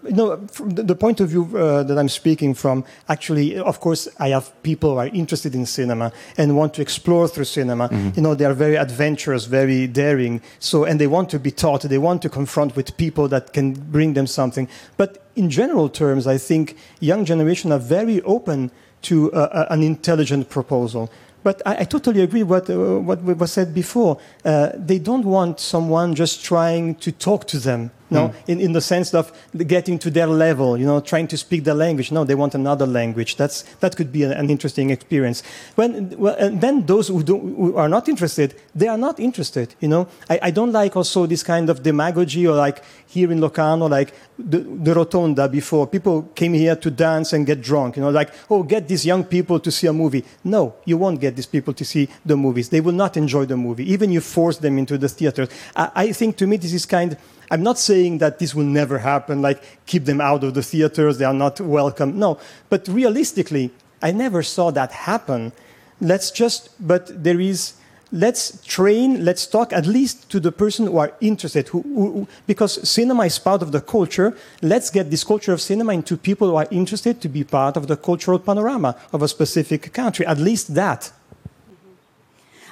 you 0.05 0.13
know, 0.13 0.47
from 0.49 0.71
the, 0.71 0.95
point 0.95 1.21
of 1.21 1.29
view 1.29 1.57
uh, 1.57 1.83
that 1.83 1.99
I'm 1.99 2.09
speaking 2.09 2.55
from, 2.55 2.85
actually, 3.09 3.59
of 3.59 3.81
course, 3.81 4.09
I 4.19 4.29
have 4.29 4.51
people 4.63 4.93
who 4.93 4.99
are 4.99 5.07
interested 5.09 5.55
in 5.55 5.67
cinema 5.67 6.13
and 6.37 6.57
want 6.57 6.75
to 6.75 6.83
explore 6.83 7.29
through 7.29 7.45
cinema. 7.45 7.89
Mm-hmm. 7.89 8.11
You 8.17 8.23
know, 8.23 8.35
they 8.35 8.45
are 8.45 8.55
very 8.55 8.77
adventurous, 8.77 9.45
very 9.45 9.87
daring. 9.87 10.41
So, 10.59 10.85
and 10.85 11.01
they 11.01 11.07
want 11.07 11.31
to 11.31 11.39
be 11.39 11.51
taught. 11.51 11.83
They 11.83 11.99
want 11.99 12.23
to 12.23 12.29
confront 12.29 12.77
with 12.77 12.97
people 12.97 13.29
that 13.29 13.53
can 13.53 13.73
bring 13.73 14.15
them 14.15 14.27
something. 14.27 14.69
But 14.97 15.23
in 15.37 15.51
general 15.51 15.89
terms, 15.89 16.27
I 16.27 16.39
think 16.39 16.77
young 17.01 17.25
generation 17.25 17.73
are 17.73 17.79
very 17.79 18.23
open 18.23 18.71
to 19.03 19.33
uh, 19.33 19.67
an 19.71 19.83
intelligent 19.83 20.51
proposal. 20.51 21.11
But 21.43 21.63
I, 21.65 21.79
I, 21.79 21.85
totally 21.85 22.21
agree 22.21 22.43
what 22.43 22.69
uh, 22.69 22.99
what 22.99 23.23
was 23.23 23.51
said 23.51 23.73
before. 23.73 24.19
Uh, 24.45 24.73
they 24.75 24.99
don't 24.99 25.25
want 25.25 25.59
someone 25.59 26.15
just 26.15 26.45
trying 26.45 26.97
to 26.97 27.13
talk 27.13 27.47
to 27.47 27.59
them 27.59 27.91
No, 28.11 28.29
hmm. 28.29 28.51
in, 28.51 28.61
in 28.61 28.73
the 28.73 28.81
sense 28.81 29.15
of 29.15 29.33
getting 29.67 29.99
to 30.01 30.11
their 30.11 30.27
level, 30.27 30.77
you 30.77 30.85
know, 30.85 31.01
trying 31.01 31.29
to 31.29 31.37
speak 31.37 31.65
the 31.65 31.75
language. 31.75 32.11
No, 32.11 32.25
they 32.25 32.35
want 32.35 32.55
another 32.55 32.87
language. 32.87 33.37
That's 33.37 33.63
that 33.81 33.97
could 33.97 34.11
be 34.13 34.25
an, 34.25 34.33
an 34.33 34.51
interesting 34.51 34.91
experience. 34.91 35.43
When 35.77 36.19
well, 36.19 36.35
and 36.39 36.61
then 36.61 36.87
those 36.87 37.09
who, 37.09 37.23
don't, 37.23 37.55
who 37.55 37.77
are 37.77 37.89
not 37.89 38.09
interested, 38.09 38.55
they 38.75 38.89
are 38.89 38.99
not 38.99 39.21
interested. 39.21 39.75
You 39.81 39.89
know, 39.89 40.09
I, 40.29 40.39
I 40.45 40.51
don't 40.51 40.73
like 40.73 40.97
also 40.97 41.27
this 41.27 41.43
kind 41.43 41.71
of 41.71 41.83
demagogy 41.83 42.47
or 42.47 42.57
like 42.57 42.83
here 43.07 43.31
in 43.31 43.41
Locarno, 43.41 43.87
like 43.89 44.13
the, 44.39 44.59
the 44.59 44.95
Rotonda 44.95 45.51
before. 45.51 45.87
People 45.87 46.23
came 46.35 46.55
here 46.55 46.77
to 46.77 46.91
dance 46.91 47.33
and 47.33 47.47
get 47.47 47.61
drunk. 47.61 47.97
You 47.97 48.03
know, 48.03 48.11
like 48.11 48.31
oh, 48.51 48.63
get 48.63 48.89
these 48.89 49.07
young 49.07 49.25
people 49.25 49.61
to 49.61 49.71
see 49.71 49.87
a 49.87 49.93
movie. 49.93 50.25
No, 50.45 50.75
you 50.85 50.99
won't 50.99 51.21
get 51.21 51.37
these 51.37 51.47
people 51.47 51.75
to 51.75 51.85
see 51.85 52.09
the 52.25 52.37
movies. 52.37 52.69
They 52.69 52.81
will 52.81 52.93
not 52.93 53.17
enjoy 53.17 53.47
the 53.47 53.57
movie, 53.57 53.91
even 53.91 54.11
you 54.11 54.21
force 54.21 54.59
them 54.59 54.79
into 54.79 54.99
the 54.99 55.09
theaters. 55.09 55.49
I, 55.77 55.91
I 55.95 56.13
think 56.13 56.37
to 56.39 56.47
me 56.47 56.57
this 56.57 56.73
is 56.73 56.87
kind. 56.87 57.17
I'm 57.51 57.63
not 57.63 57.79
saying 57.79 58.19
that 58.19 58.39
this 58.39 58.55
will 58.55 58.65
never 58.65 58.99
happen, 58.99 59.43
like 59.43 59.87
keep 59.87 60.05
them 60.05 60.21
out 60.21 60.45
of 60.45 60.55
the 60.55 60.63
theaters, 60.63 61.19
they 61.19 61.25
are 61.25 61.35
not 61.35 61.61
welcome. 61.61 62.19
No, 62.19 62.39
but 62.69 62.87
realistically, 62.89 63.71
I 64.03 64.13
never 64.13 64.43
saw 64.43 64.71
that 64.71 64.93
happen. 64.93 65.53
Let's 66.01 66.31
just, 66.31 66.71
but 66.79 67.25
there 67.25 67.41
is, 67.41 67.75
let's 68.13 68.65
train, 68.65 69.25
let's 69.25 69.47
talk 69.47 69.73
at 69.73 69.87
least 69.87 70.31
to 70.31 70.41
the 70.41 70.53
person 70.53 70.87
who 70.87 70.99
are 70.99 71.13
interested, 71.21 71.69
who, 71.69 71.83
who, 71.83 72.29
because 72.47 72.89
cinema 72.89 73.25
is 73.25 73.39
part 73.39 73.63
of 73.63 73.73
the 73.73 73.81
culture. 73.81 74.37
Let's 74.63 74.89
get 74.89 75.11
this 75.11 75.25
culture 75.25 75.53
of 75.53 75.61
cinema 75.61 75.93
into 75.93 76.17
people 76.17 76.49
who 76.49 76.57
are 76.57 76.69
interested 76.71 77.21
to 77.21 77.29
be 77.29 77.45
part 77.45 77.77
of 77.77 77.89
the 77.89 77.97
cultural 77.97 78.39
panorama 78.39 78.97
of 79.13 79.23
a 79.23 79.29
specific 79.29 79.93
country. 79.93 80.25
At 80.25 80.39
least 80.39 80.75
that. 80.75 81.13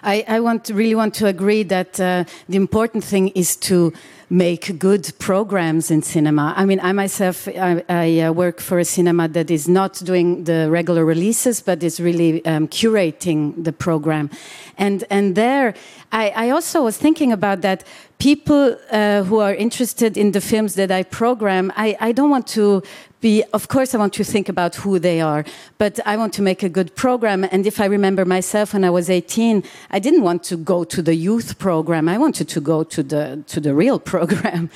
I, 0.02 0.25
I 0.28 0.40
want 0.40 0.70
really 0.73 0.94
want 0.94 1.14
to 1.14 1.26
agree 1.26 1.64
that 1.64 1.99
uh, 1.99 2.25
the 2.49 2.56
important 2.56 3.04
thing 3.04 3.28
is 3.28 3.56
to 3.56 3.92
make 4.30 4.78
good 4.78 5.11
programs 5.18 5.90
in 5.90 6.02
cinema. 6.02 6.52
I 6.56 6.66
mean, 6.66 6.80
I 6.80 6.92
myself, 6.92 7.49
I, 7.49 7.82
I 7.88 8.20
uh, 8.20 8.32
work 8.32 8.61
for 8.61 8.78
a 8.78 8.85
cinema 8.85 9.28
that 9.28 9.50
is 9.50 9.68
not 9.68 9.94
doing 10.04 10.44
the 10.44 10.70
regular 10.70 11.04
releases, 11.04 11.62
but 11.62 11.82
is 11.82 11.99
really 11.99 12.44
um, 12.44 12.68
curating 12.68 13.64
the 13.64 13.73
program. 13.73 14.30
And, 14.76 15.04
and 15.11 15.35
there, 15.35 15.75
I, 16.10 16.30
I 16.30 16.50
also 16.50 16.82
was 16.82 16.96
thinking 16.96 17.32
about 17.32 17.60
that 17.60 17.84
people 18.18 18.76
uh, 18.90 19.22
who 19.24 19.38
are 19.38 19.54
interested 19.54 20.16
in 20.16 20.32
the 20.32 20.40
films 20.40 20.74
that 20.74 20.90
I 20.90 21.02
program, 21.02 21.72
I, 21.76 21.96
I 22.00 22.12
don't 22.12 22.30
want 22.30 22.46
to 22.48 22.82
be, 23.20 23.42
of 23.52 23.68
course, 23.68 23.94
I 23.94 23.98
want 23.98 24.12
to 24.14 24.24
think 24.24 24.48
about 24.48 24.76
who 24.76 24.98
they 24.98 25.20
are, 25.20 25.44
but 25.76 25.98
I 26.06 26.16
want 26.16 26.32
to 26.34 26.42
make 26.42 26.62
a 26.62 26.68
good 26.68 26.94
program. 26.94 27.44
And 27.50 27.66
if 27.66 27.80
I 27.80 27.86
remember 27.86 28.24
myself 28.24 28.72
when 28.72 28.84
I 28.84 28.90
was 28.90 29.10
18, 29.10 29.64
I 29.90 29.98
didn't 29.98 30.22
want 30.22 30.44
to 30.44 30.56
go 30.56 30.84
to 30.84 31.02
the 31.02 31.14
youth 31.14 31.58
program. 31.58 32.08
I 32.08 32.16
wanted 32.16 32.48
to 32.48 32.60
go 32.60 32.84
to 32.84 33.02
the, 33.02 33.42
to 33.48 33.60
the 33.60 33.74
real 33.74 33.98
program. 34.12 34.70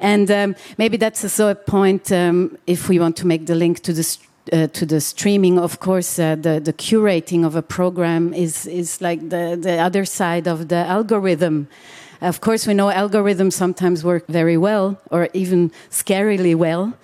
And 0.00 0.30
um, 0.30 0.56
maybe 0.78 0.96
that's 0.96 1.24
also 1.24 1.48
a 1.48 1.54
point 1.54 2.12
um, 2.12 2.56
if 2.66 2.88
we 2.88 2.98
want 2.98 3.16
to 3.18 3.26
make 3.26 3.46
the 3.46 3.54
link 3.54 3.80
to 3.80 3.92
the 3.92 4.18
uh, 4.52 4.66
to 4.68 4.86
the 4.86 5.00
streaming, 5.00 5.58
of 5.58 5.80
course, 5.80 6.18
uh, 6.18 6.34
the, 6.34 6.60
the 6.60 6.72
curating 6.72 7.44
of 7.44 7.54
a 7.54 7.62
program 7.62 8.32
is, 8.34 8.66
is 8.66 9.00
like 9.00 9.28
the, 9.28 9.58
the 9.60 9.78
other 9.78 10.04
side 10.04 10.46
of 10.46 10.68
the 10.68 10.76
algorithm. 10.76 11.68
Of 12.20 12.40
course, 12.40 12.66
we 12.66 12.74
know 12.74 12.88
algorithms 12.88 13.52
sometimes 13.52 14.02
work 14.02 14.26
very 14.26 14.56
well 14.56 15.00
or 15.12 15.28
even 15.34 15.70
scarily 15.88 16.56
well, 16.56 16.94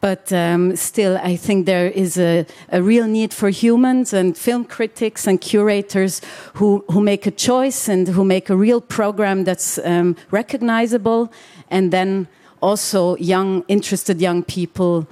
but 0.00 0.32
um, 0.32 0.74
still, 0.74 1.18
I 1.18 1.36
think 1.36 1.66
there 1.66 1.86
is 1.86 2.18
a, 2.18 2.44
a, 2.70 2.82
real 2.82 3.06
need 3.06 3.32
for 3.32 3.50
humans 3.50 4.12
and 4.12 4.36
film 4.36 4.64
critics 4.64 5.28
and 5.28 5.40
curators 5.40 6.20
who, 6.54 6.84
who 6.90 7.00
make 7.00 7.26
a 7.26 7.30
choice 7.30 7.88
and 7.88 8.08
who 8.08 8.24
make 8.24 8.50
a 8.50 8.56
real 8.56 8.80
program 8.80 9.44
that's 9.44 9.78
um, 9.78 10.16
recognizable, 10.32 11.32
and 11.70 11.92
then 11.92 12.26
also 12.60 13.16
young, 13.18 13.62
interested 13.68 14.20
young 14.20 14.42
people 14.42 15.06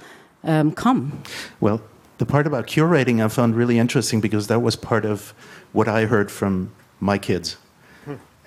um, 0.45 0.71
come. 0.71 1.21
Well, 1.59 1.81
the 2.17 2.25
part 2.25 2.47
about 2.47 2.67
curating 2.67 3.23
I 3.23 3.27
found 3.27 3.55
really 3.55 3.77
interesting 3.77 4.21
because 4.21 4.47
that 4.47 4.61
was 4.61 4.75
part 4.75 5.05
of 5.05 5.33
what 5.73 5.87
I 5.87 6.05
heard 6.05 6.31
from 6.31 6.71
my 6.99 7.17
kids. 7.17 7.57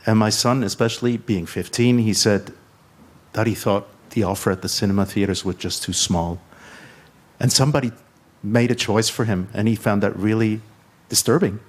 And 0.07 0.19
my 0.19 0.31
son, 0.31 0.63
especially 0.63 1.19
being 1.19 1.45
15, 1.45 1.99
he 1.99 2.15
said 2.15 2.55
that 3.35 3.47
he 3.47 3.55
thought 3.55 3.87
the 4.11 4.23
offer 4.23 4.51
at 4.51 4.63
the 4.63 4.69
cinema 4.69 5.05
theaters 5.05 5.45
was 5.45 5.57
just 5.57 5.83
too 5.83 5.93
small. 5.93 6.41
And 7.39 7.53
somebody 7.53 7.93
made 8.43 8.71
a 8.71 8.75
choice 8.75 9.11
for 9.11 9.27
him, 9.27 9.49
and 9.53 9.69
he 9.69 9.75
found 9.75 10.03
that 10.03 10.17
really 10.17 10.63
disturbing. 11.11 11.61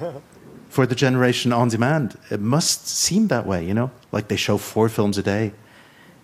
Yeah. 0.00 0.12
For 0.68 0.86
the 0.86 0.94
generation 0.94 1.50
on 1.50 1.68
demand, 1.68 2.18
it 2.30 2.40
must 2.40 2.86
seem 2.86 3.28
that 3.28 3.46
way, 3.46 3.64
you 3.64 3.72
know? 3.72 3.90
Like 4.12 4.28
they 4.28 4.36
show 4.36 4.58
four 4.58 4.90
films 4.90 5.16
a 5.16 5.22
day. 5.22 5.52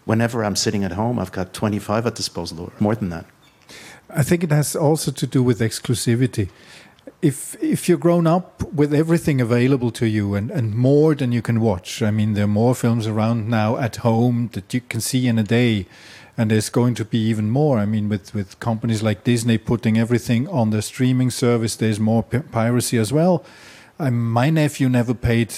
Whenever 0.04 0.44
I'm 0.44 0.54
sitting 0.54 0.85
at 0.85 0.92
home, 0.92 1.18
I've 1.18 1.33
got 1.33 1.54
25 1.54 2.06
at 2.06 2.14
disposal, 2.14 2.61
or 2.61 2.73
more 2.78 2.94
than 2.94 3.09
that. 3.09 3.25
I 4.16 4.23
think 4.23 4.44
it 4.44 4.52
has 4.52 4.76
also 4.76 5.11
to 5.11 5.26
do 5.26 5.42
with 5.42 5.61
exclusivity. 5.61 6.49
If 7.21 7.56
if 7.62 7.88
you're 7.88 7.99
grown 7.99 8.26
up 8.26 8.62
with 8.73 8.94
everything 8.94 9.40
available 9.40 9.90
to 9.92 10.06
you 10.06 10.35
and, 10.35 10.50
and 10.50 10.75
more 10.75 11.14
than 11.14 11.33
you 11.33 11.42
can 11.42 11.61
watch, 11.61 12.02
I 12.02 12.11
mean, 12.11 12.35
there 12.35 12.44
are 12.44 12.59
more 12.62 12.75
films 12.75 13.06
around 13.06 13.49
now 13.49 13.76
at 13.76 13.97
home 13.97 14.50
that 14.52 14.73
you 14.73 14.80
can 14.80 15.00
see 15.00 15.26
in 15.26 15.38
a 15.38 15.42
day, 15.42 15.87
and 16.38 16.50
there's 16.50 16.71
going 16.71 16.94
to 16.94 17.04
be 17.04 17.18
even 17.18 17.50
more. 17.50 17.78
I 17.78 17.87
mean, 17.87 18.09
with 18.09 18.35
with 18.35 18.61
companies 18.61 19.02
like 19.02 19.25
Disney 19.25 19.59
putting 19.59 19.99
everything 19.99 20.49
on 20.49 20.71
the 20.71 20.83
streaming 20.83 21.30
service, 21.30 21.76
there's 21.76 22.00
more 22.00 22.23
piracy 22.23 22.99
as 22.99 23.12
well. 23.12 23.44
Um, 23.99 24.33
my 24.33 24.50
nephew 24.50 24.88
never 24.88 25.14
paid 25.14 25.54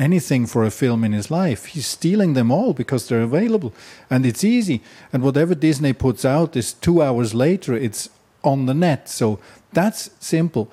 anything 0.00 0.46
for 0.46 0.64
a 0.64 0.70
film 0.70 1.04
in 1.04 1.12
his 1.12 1.30
life. 1.30 1.66
He's 1.66 1.86
stealing 1.86 2.34
them 2.34 2.50
all 2.50 2.72
because 2.72 3.06
they're 3.06 3.22
available 3.22 3.72
and 4.08 4.24
it's 4.24 4.44
easy. 4.44 4.80
And 5.12 5.22
whatever 5.22 5.54
Disney 5.54 5.92
puts 5.92 6.24
out 6.24 6.56
is 6.56 6.72
two 6.72 7.02
hours 7.02 7.34
later, 7.34 7.74
it's 7.74 8.08
on 8.42 8.66
the 8.66 8.74
net. 8.74 9.08
So 9.08 9.38
that's 9.72 10.10
simple. 10.18 10.70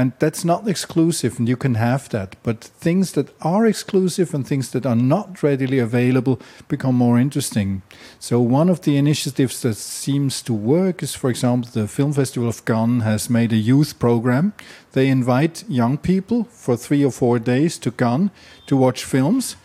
And 0.00 0.12
that's 0.18 0.46
not 0.46 0.66
exclusive, 0.66 1.38
and 1.38 1.46
you 1.46 1.58
can 1.58 1.74
have 1.74 2.08
that. 2.08 2.34
But 2.42 2.64
things 2.64 3.12
that 3.12 3.28
are 3.42 3.66
exclusive 3.66 4.32
and 4.32 4.46
things 4.46 4.70
that 4.70 4.86
are 4.86 4.96
not 4.96 5.42
readily 5.42 5.78
available 5.78 6.40
become 6.68 6.94
more 6.94 7.18
interesting. 7.18 7.82
So, 8.18 8.40
one 8.40 8.70
of 8.70 8.80
the 8.80 8.96
initiatives 8.96 9.60
that 9.60 9.76
seems 9.76 10.40
to 10.44 10.54
work 10.54 11.02
is, 11.02 11.14
for 11.14 11.28
example, 11.28 11.68
the 11.70 11.86
Film 11.86 12.14
Festival 12.14 12.48
of 12.48 12.64
Cannes 12.64 13.00
has 13.00 13.28
made 13.28 13.52
a 13.52 13.58
youth 13.58 13.98
program. 13.98 14.54
They 14.92 15.08
invite 15.08 15.64
young 15.68 15.98
people 15.98 16.44
for 16.44 16.78
three 16.78 17.04
or 17.04 17.12
four 17.12 17.38
days 17.38 17.76
to 17.80 17.90
Cannes 17.90 18.30
to 18.68 18.78
watch 18.78 19.04
films. 19.04 19.56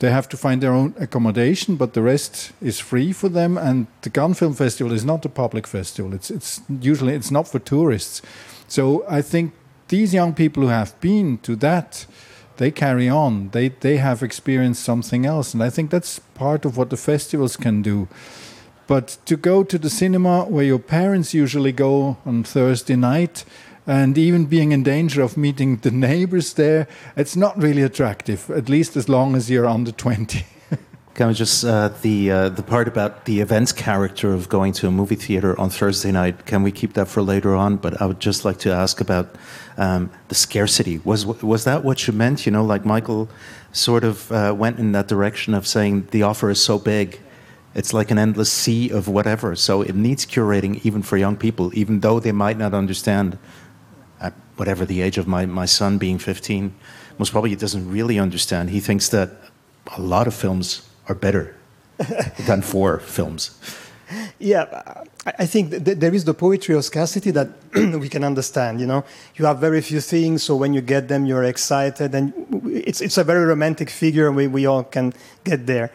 They 0.00 0.10
have 0.10 0.28
to 0.28 0.36
find 0.36 0.62
their 0.62 0.74
own 0.74 0.94
accommodation, 1.00 1.76
but 1.76 1.94
the 1.94 2.02
rest 2.02 2.52
is 2.60 2.78
free 2.78 3.14
for 3.14 3.30
them. 3.30 3.56
And 3.56 3.86
the 4.02 4.10
Cannes 4.10 4.34
Film 4.34 4.52
Festival 4.52 4.92
is 4.92 5.04
not 5.04 5.24
a 5.24 5.30
public 5.30 5.66
festival. 5.66 6.12
It's, 6.12 6.30
it's 6.30 6.60
usually 6.68 7.14
it's 7.14 7.30
not 7.30 7.48
for 7.48 7.58
tourists. 7.58 8.20
So 8.68 9.06
I 9.08 9.22
think 9.22 9.54
these 9.88 10.14
young 10.14 10.34
people 10.34 10.62
who 10.62 10.68
have 10.68 10.98
been 11.00 11.38
to 11.38 11.56
that, 11.56 12.06
they 12.58 12.70
carry 12.70 13.08
on. 13.08 13.50
They 13.50 13.68
they 13.68 13.96
have 13.96 14.22
experienced 14.22 14.82
something 14.84 15.26
else, 15.26 15.54
and 15.54 15.62
I 15.62 15.70
think 15.70 15.90
that's 15.90 16.20
part 16.34 16.64
of 16.64 16.76
what 16.76 16.90
the 16.90 16.96
festivals 16.96 17.56
can 17.56 17.82
do. 17.82 18.08
But 18.86 19.18
to 19.26 19.36
go 19.36 19.64
to 19.64 19.78
the 19.78 19.90
cinema 19.90 20.44
where 20.44 20.64
your 20.64 20.78
parents 20.78 21.34
usually 21.34 21.72
go 21.72 22.16
on 22.24 22.44
Thursday 22.44 22.96
night, 22.96 23.44
and 23.86 24.18
even 24.18 24.46
being 24.46 24.72
in 24.72 24.82
danger 24.82 25.22
of 25.22 25.36
meeting 25.36 25.76
the 25.76 25.90
neighbors 25.90 26.54
there, 26.54 26.86
it's 27.16 27.36
not 27.36 27.62
really 27.62 27.82
attractive. 27.82 28.50
At 28.50 28.68
least 28.68 28.96
as 28.96 29.08
long 29.08 29.36
as 29.36 29.50
you're 29.50 29.66
under 29.66 29.92
twenty. 29.92 30.44
Can 31.18 31.26
we 31.26 31.34
just 31.34 31.64
uh, 31.64 31.88
the 32.02 32.30
uh, 32.30 32.48
the 32.48 32.62
part 32.62 32.86
about 32.86 33.24
the 33.24 33.40
events 33.40 33.72
character 33.72 34.32
of 34.32 34.48
going 34.48 34.72
to 34.74 34.86
a 34.86 34.90
movie 34.92 35.16
theater 35.16 35.58
on 35.58 35.68
Thursday 35.68 36.12
night? 36.12 36.46
Can 36.46 36.62
we 36.62 36.70
keep 36.70 36.92
that 36.92 37.08
for 37.08 37.22
later 37.22 37.56
on? 37.56 37.76
But 37.76 38.00
I 38.00 38.06
would 38.06 38.20
just 38.20 38.44
like 38.44 38.58
to 38.58 38.70
ask 38.70 39.00
about 39.00 39.34
um, 39.76 40.10
the 40.28 40.36
scarcity. 40.36 40.98
Was 40.98 41.26
was 41.26 41.64
that 41.64 41.82
what 41.82 42.06
you 42.06 42.12
meant? 42.12 42.46
You 42.46 42.52
know, 42.52 42.64
like 42.64 42.84
Michael 42.84 43.28
sort 43.72 44.04
of 44.04 44.30
uh, 44.30 44.54
went 44.56 44.78
in 44.78 44.92
that 44.92 45.08
direction 45.08 45.54
of 45.54 45.66
saying 45.66 46.06
the 46.12 46.22
offer 46.22 46.50
is 46.50 46.62
so 46.62 46.78
big, 46.78 47.18
it's 47.74 47.92
like 47.92 48.12
an 48.12 48.18
endless 48.18 48.52
sea 48.52 48.88
of 48.88 49.08
whatever. 49.08 49.56
So 49.56 49.82
it 49.82 49.96
needs 49.96 50.24
curating 50.24 50.78
even 50.86 51.02
for 51.02 51.16
young 51.16 51.36
people, 51.36 51.76
even 51.76 51.98
though 51.98 52.20
they 52.20 52.30
might 52.30 52.58
not 52.58 52.74
understand. 52.74 53.38
At 54.20 54.34
whatever 54.54 54.84
the 54.86 55.02
age 55.02 55.18
of 55.18 55.26
my, 55.26 55.46
my 55.46 55.66
son 55.66 55.98
being 55.98 56.18
15, 56.18 56.74
most 57.18 57.32
probably 57.32 57.50
he 57.50 57.56
doesn't 57.56 57.90
really 57.90 58.18
understand. 58.20 58.70
He 58.70 58.80
thinks 58.80 59.08
that 59.08 59.30
a 59.96 60.00
lot 60.00 60.26
of 60.26 60.34
films 60.34 60.87
are 61.08 61.14
better 61.14 61.54
than 62.46 62.62
four 62.62 63.00
films. 63.00 63.58
Yeah, 64.38 65.04
I 65.26 65.46
think 65.46 65.70
th 65.84 65.98
there 65.98 66.14
is 66.14 66.24
the 66.24 66.32
poetry 66.32 66.74
of 66.74 66.84
scarcity 66.84 67.30
that 67.32 67.48
we 68.04 68.08
can 68.08 68.24
understand. 68.24 68.80
You 68.80 68.86
know, 68.86 69.04
you 69.36 69.46
have 69.46 69.58
very 69.60 69.82
few 69.82 70.00
things, 70.00 70.42
so 70.42 70.56
when 70.56 70.72
you 70.72 70.80
get 70.80 71.08
them, 71.08 71.26
you're 71.26 71.44
excited, 71.44 72.14
and 72.14 72.32
it's 72.88 73.00
it's 73.00 73.18
a 73.18 73.24
very 73.24 73.44
romantic 73.44 73.90
figure. 73.90 74.32
We 74.32 74.46
we 74.46 74.66
all 74.66 74.84
can 74.84 75.12
get 75.44 75.66
there, 75.66 75.90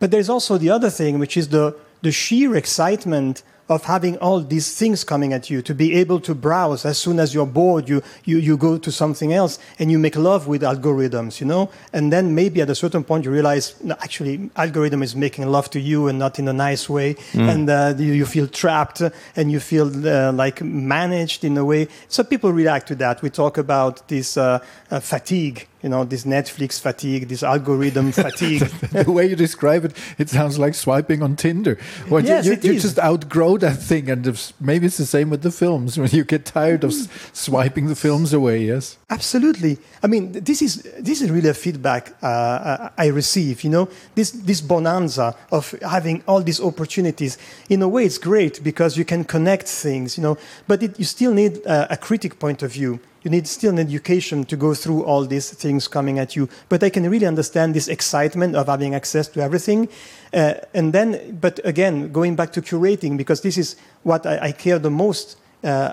but 0.00 0.10
there's 0.10 0.30
also 0.30 0.58
the 0.58 0.70
other 0.70 0.90
thing, 0.90 1.18
which 1.18 1.36
is 1.36 1.48
the 1.48 1.74
the 2.00 2.12
sheer 2.12 2.56
excitement 2.56 3.42
of 3.68 3.84
having 3.84 4.18
all 4.18 4.40
these 4.40 4.76
things 4.76 5.04
coming 5.04 5.32
at 5.32 5.48
you, 5.48 5.62
to 5.62 5.74
be 5.74 5.94
able 5.94 6.20
to 6.20 6.34
browse 6.34 6.84
as 6.84 6.98
soon 6.98 7.18
as 7.18 7.32
you're 7.34 7.46
bored, 7.46 7.88
you, 7.88 8.02
you, 8.24 8.38
you 8.38 8.56
go 8.56 8.78
to 8.78 8.92
something 8.92 9.32
else 9.32 9.58
and 9.78 9.90
you 9.90 9.98
make 9.98 10.16
love 10.16 10.46
with 10.46 10.62
algorithms, 10.62 11.40
you 11.40 11.46
know? 11.46 11.70
And 11.92 12.12
then 12.12 12.34
maybe 12.34 12.60
at 12.60 12.68
a 12.68 12.74
certain 12.74 13.04
point 13.04 13.24
you 13.24 13.30
realize, 13.30 13.74
no, 13.82 13.94
actually, 14.00 14.50
algorithm 14.56 15.02
is 15.02 15.16
making 15.16 15.46
love 15.46 15.70
to 15.70 15.80
you 15.80 16.08
and 16.08 16.18
not 16.18 16.38
in 16.38 16.48
a 16.48 16.52
nice 16.52 16.88
way. 16.88 17.16
And 17.50 17.70
uh, 17.70 17.94
you, 17.98 18.12
you 18.12 18.26
feel 18.26 18.46
trapped 18.46 19.02
and 19.36 19.50
you 19.50 19.60
feel 19.60 19.88
uh, 20.06 20.32
like 20.32 20.62
managed 20.62 21.44
in 21.44 21.56
a 21.56 21.64
way. 21.64 21.88
So 22.08 22.24
people 22.24 22.52
react 22.52 22.88
to 22.88 22.94
that. 22.96 23.22
We 23.22 23.30
talk 23.30 23.58
about 23.58 24.08
this 24.08 24.36
uh, 24.36 24.58
uh, 24.90 25.00
fatigue, 25.00 25.66
you 25.82 25.88
know, 25.88 26.04
this 26.04 26.24
Netflix 26.24 26.80
fatigue, 26.80 27.28
this 27.28 27.42
algorithm 27.42 28.12
fatigue. 28.26 28.60
the 28.92 29.10
way 29.10 29.26
you 29.26 29.36
describe 29.36 29.84
it, 29.84 29.92
it 30.18 30.28
sounds 30.28 30.58
like 30.58 30.74
swiping 30.74 31.22
on 31.22 31.36
Tinder. 31.36 31.78
Well, 32.08 32.24
Yes, 32.24 32.46
you, 32.46 32.52
you 32.52 32.80
just 32.80 32.98
outgrow 32.98 33.58
that 33.58 33.76
thing, 33.76 34.08
and 34.08 34.52
maybe 34.60 34.86
it's 34.86 34.96
the 34.96 35.06
same 35.06 35.30
with 35.30 35.42
the 35.42 35.50
films. 35.50 35.98
When 36.02 36.10
you 36.10 36.24
get 36.24 36.44
tired 36.44 36.84
of 36.84 36.92
swiping 37.32 37.86
the 37.86 37.94
films 37.94 38.32
away, 38.32 38.64
yes. 38.64 38.98
Absolutely. 39.10 39.78
I 40.02 40.06
mean, 40.08 40.32
this 40.32 40.62
is 40.62 40.82
this 40.98 41.20
is 41.22 41.30
really 41.30 41.48
a 41.48 41.54
feedback 41.54 42.14
uh, 42.22 42.88
I 42.98 43.06
receive. 43.06 43.62
You 43.64 43.70
know, 43.70 43.88
this 44.14 44.30
this 44.30 44.60
bonanza 44.60 45.34
of 45.50 45.74
having 45.82 46.22
all 46.26 46.42
these 46.42 46.60
opportunities. 46.60 47.38
In 47.68 47.82
a 47.82 47.88
way, 47.88 48.04
it's 48.04 48.18
great 48.18 48.62
because 48.64 48.96
you 48.96 49.04
can 49.04 49.24
connect 49.24 49.68
things. 49.68 50.16
You 50.16 50.22
know, 50.22 50.38
but 50.66 50.82
it, 50.82 50.98
you 50.98 51.04
still 51.04 51.32
need 51.34 51.64
uh, 51.66 51.86
a 51.90 51.96
critic 51.96 52.38
point 52.38 52.62
of 52.62 52.72
view. 52.72 52.98
You 53.22 53.30
need 53.30 53.46
still 53.46 53.70
an 53.70 53.78
education 53.78 54.44
to 54.44 54.56
go 54.56 54.74
through 54.74 55.04
all 55.04 55.24
these 55.24 55.50
things 55.50 55.86
coming 55.86 56.18
at 56.18 56.34
you. 56.34 56.48
But 56.68 56.82
I 56.82 56.90
can 56.90 57.08
really 57.08 57.26
understand 57.26 57.74
this 57.74 57.88
excitement 57.88 58.56
of 58.56 58.66
having 58.66 58.94
access 58.94 59.28
to 59.28 59.40
everything. 59.40 59.88
Uh, 60.32 60.54
and 60.74 60.92
then, 60.92 61.38
but 61.40 61.60
again, 61.64 62.10
going 62.10 62.34
back 62.34 62.52
to 62.52 62.62
curating 62.62 63.16
because 63.16 63.42
this 63.42 63.56
is 63.56 63.76
what 64.02 64.26
I, 64.26 64.38
I 64.38 64.52
care 64.52 64.78
the 64.78 64.90
most. 64.90 65.36
Uh, 65.62 65.92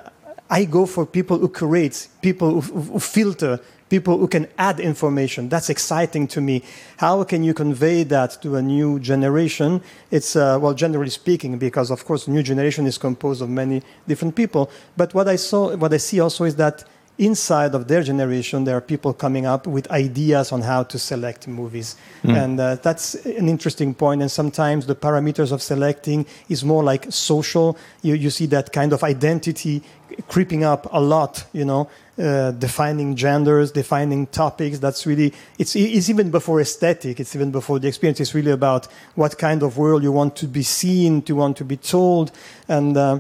I 0.50 0.66
go 0.66 0.88
for 0.88 1.06
people 1.06 1.38
who 1.38 1.50
curate, 1.50 2.08
people 2.22 2.62
who, 2.62 2.82
who, 2.82 3.00
filter, 3.00 3.60
people 3.90 4.18
who 4.18 4.28
can 4.28 4.48
add 4.58 4.80
information. 4.80 5.48
That's 5.48 5.70
exciting 5.70 6.28
to 6.30 6.42
me. 6.42 6.64
How 6.98 7.24
can 7.24 7.44
you 7.44 7.54
convey 7.54 8.04
that 8.06 8.42
to 8.42 8.56
a 8.56 8.62
new 8.62 9.00
generation? 9.00 9.84
It's, 10.10 10.36
uh, 10.36 10.58
well, 10.60 10.74
generally 10.74 11.12
speaking, 11.12 11.60
because 11.60 11.92
of 11.92 12.04
course, 12.06 12.28
new 12.28 12.42
generation 12.42 12.88
is 12.88 12.98
composed 12.98 13.44
of 13.44 13.50
many 13.50 13.84
different 14.08 14.36
people. 14.36 14.72
But 14.98 15.14
what 15.14 15.28
I 15.28 15.36
saw, 15.36 15.76
what 15.76 15.94
I 15.94 15.98
see 15.98 16.20
also 16.20 16.46
is 16.46 16.56
that 16.56 16.84
inside 17.20 17.76
of 17.76 17.88
their 17.88 18.02
generation, 18.02 18.64
there 18.64 18.78
are 18.78 18.82
people 18.82 19.14
coming 19.14 19.46
up 19.46 19.68
with 19.68 19.92
ideas 19.92 20.52
on 20.52 20.62
how 20.62 20.84
to 20.84 20.98
select 20.98 21.48
movies. 21.48 21.96
And 22.24 22.60
uh, 22.60 22.76
that's 22.76 23.16
an 23.26 23.50
interesting 23.50 23.94
point. 23.94 24.22
And 24.22 24.32
sometimes 24.32 24.86
the 24.86 24.96
parameters 24.96 25.52
of 25.52 25.62
selecting 25.62 26.26
is 26.48 26.64
more 26.64 26.84
like 26.84 27.06
social. 27.12 27.78
You, 28.02 28.16
you 28.16 28.30
see 28.30 28.48
that 28.48 28.72
kind 28.72 28.94
of 28.94 29.04
identity 29.04 29.84
creeping 30.28 30.64
up 30.64 30.88
a 30.92 31.00
lot, 31.00 31.46
you 31.54 31.66
know, 31.66 31.90
uh, 32.18 32.52
defining 32.52 33.16
genders, 33.16 33.72
defining 33.72 34.28
topics. 34.28 34.80
That's 34.80 35.06
really, 35.06 35.34
it's, 35.58 35.76
it's 35.76 36.10
even 36.10 36.32
before 36.32 36.62
aesthetic, 36.62 37.20
it's 37.20 37.36
even 37.36 37.52
before 37.52 37.80
the 37.80 37.88
experience. 37.88 38.20
It's 38.20 38.34
really 38.34 38.52
about 38.52 38.88
what 39.16 39.38
kind 39.38 39.62
of 39.62 39.78
world 39.78 40.04
you 40.04 40.12
want 40.12 40.36
to 40.38 40.48
be 40.48 40.64
seen, 40.64 41.22
to 41.24 41.36
want 41.36 41.58
to 41.58 41.66
be 41.66 41.78
told. 41.78 42.32
And, 42.68 42.98
uh, 42.98 43.20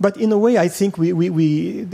but 0.00 0.16
in 0.16 0.32
a 0.32 0.38
way, 0.38 0.58
I 0.58 0.68
think 0.68 0.98
we, 0.98 1.12
we, 1.12 1.30
we, 1.30 1.86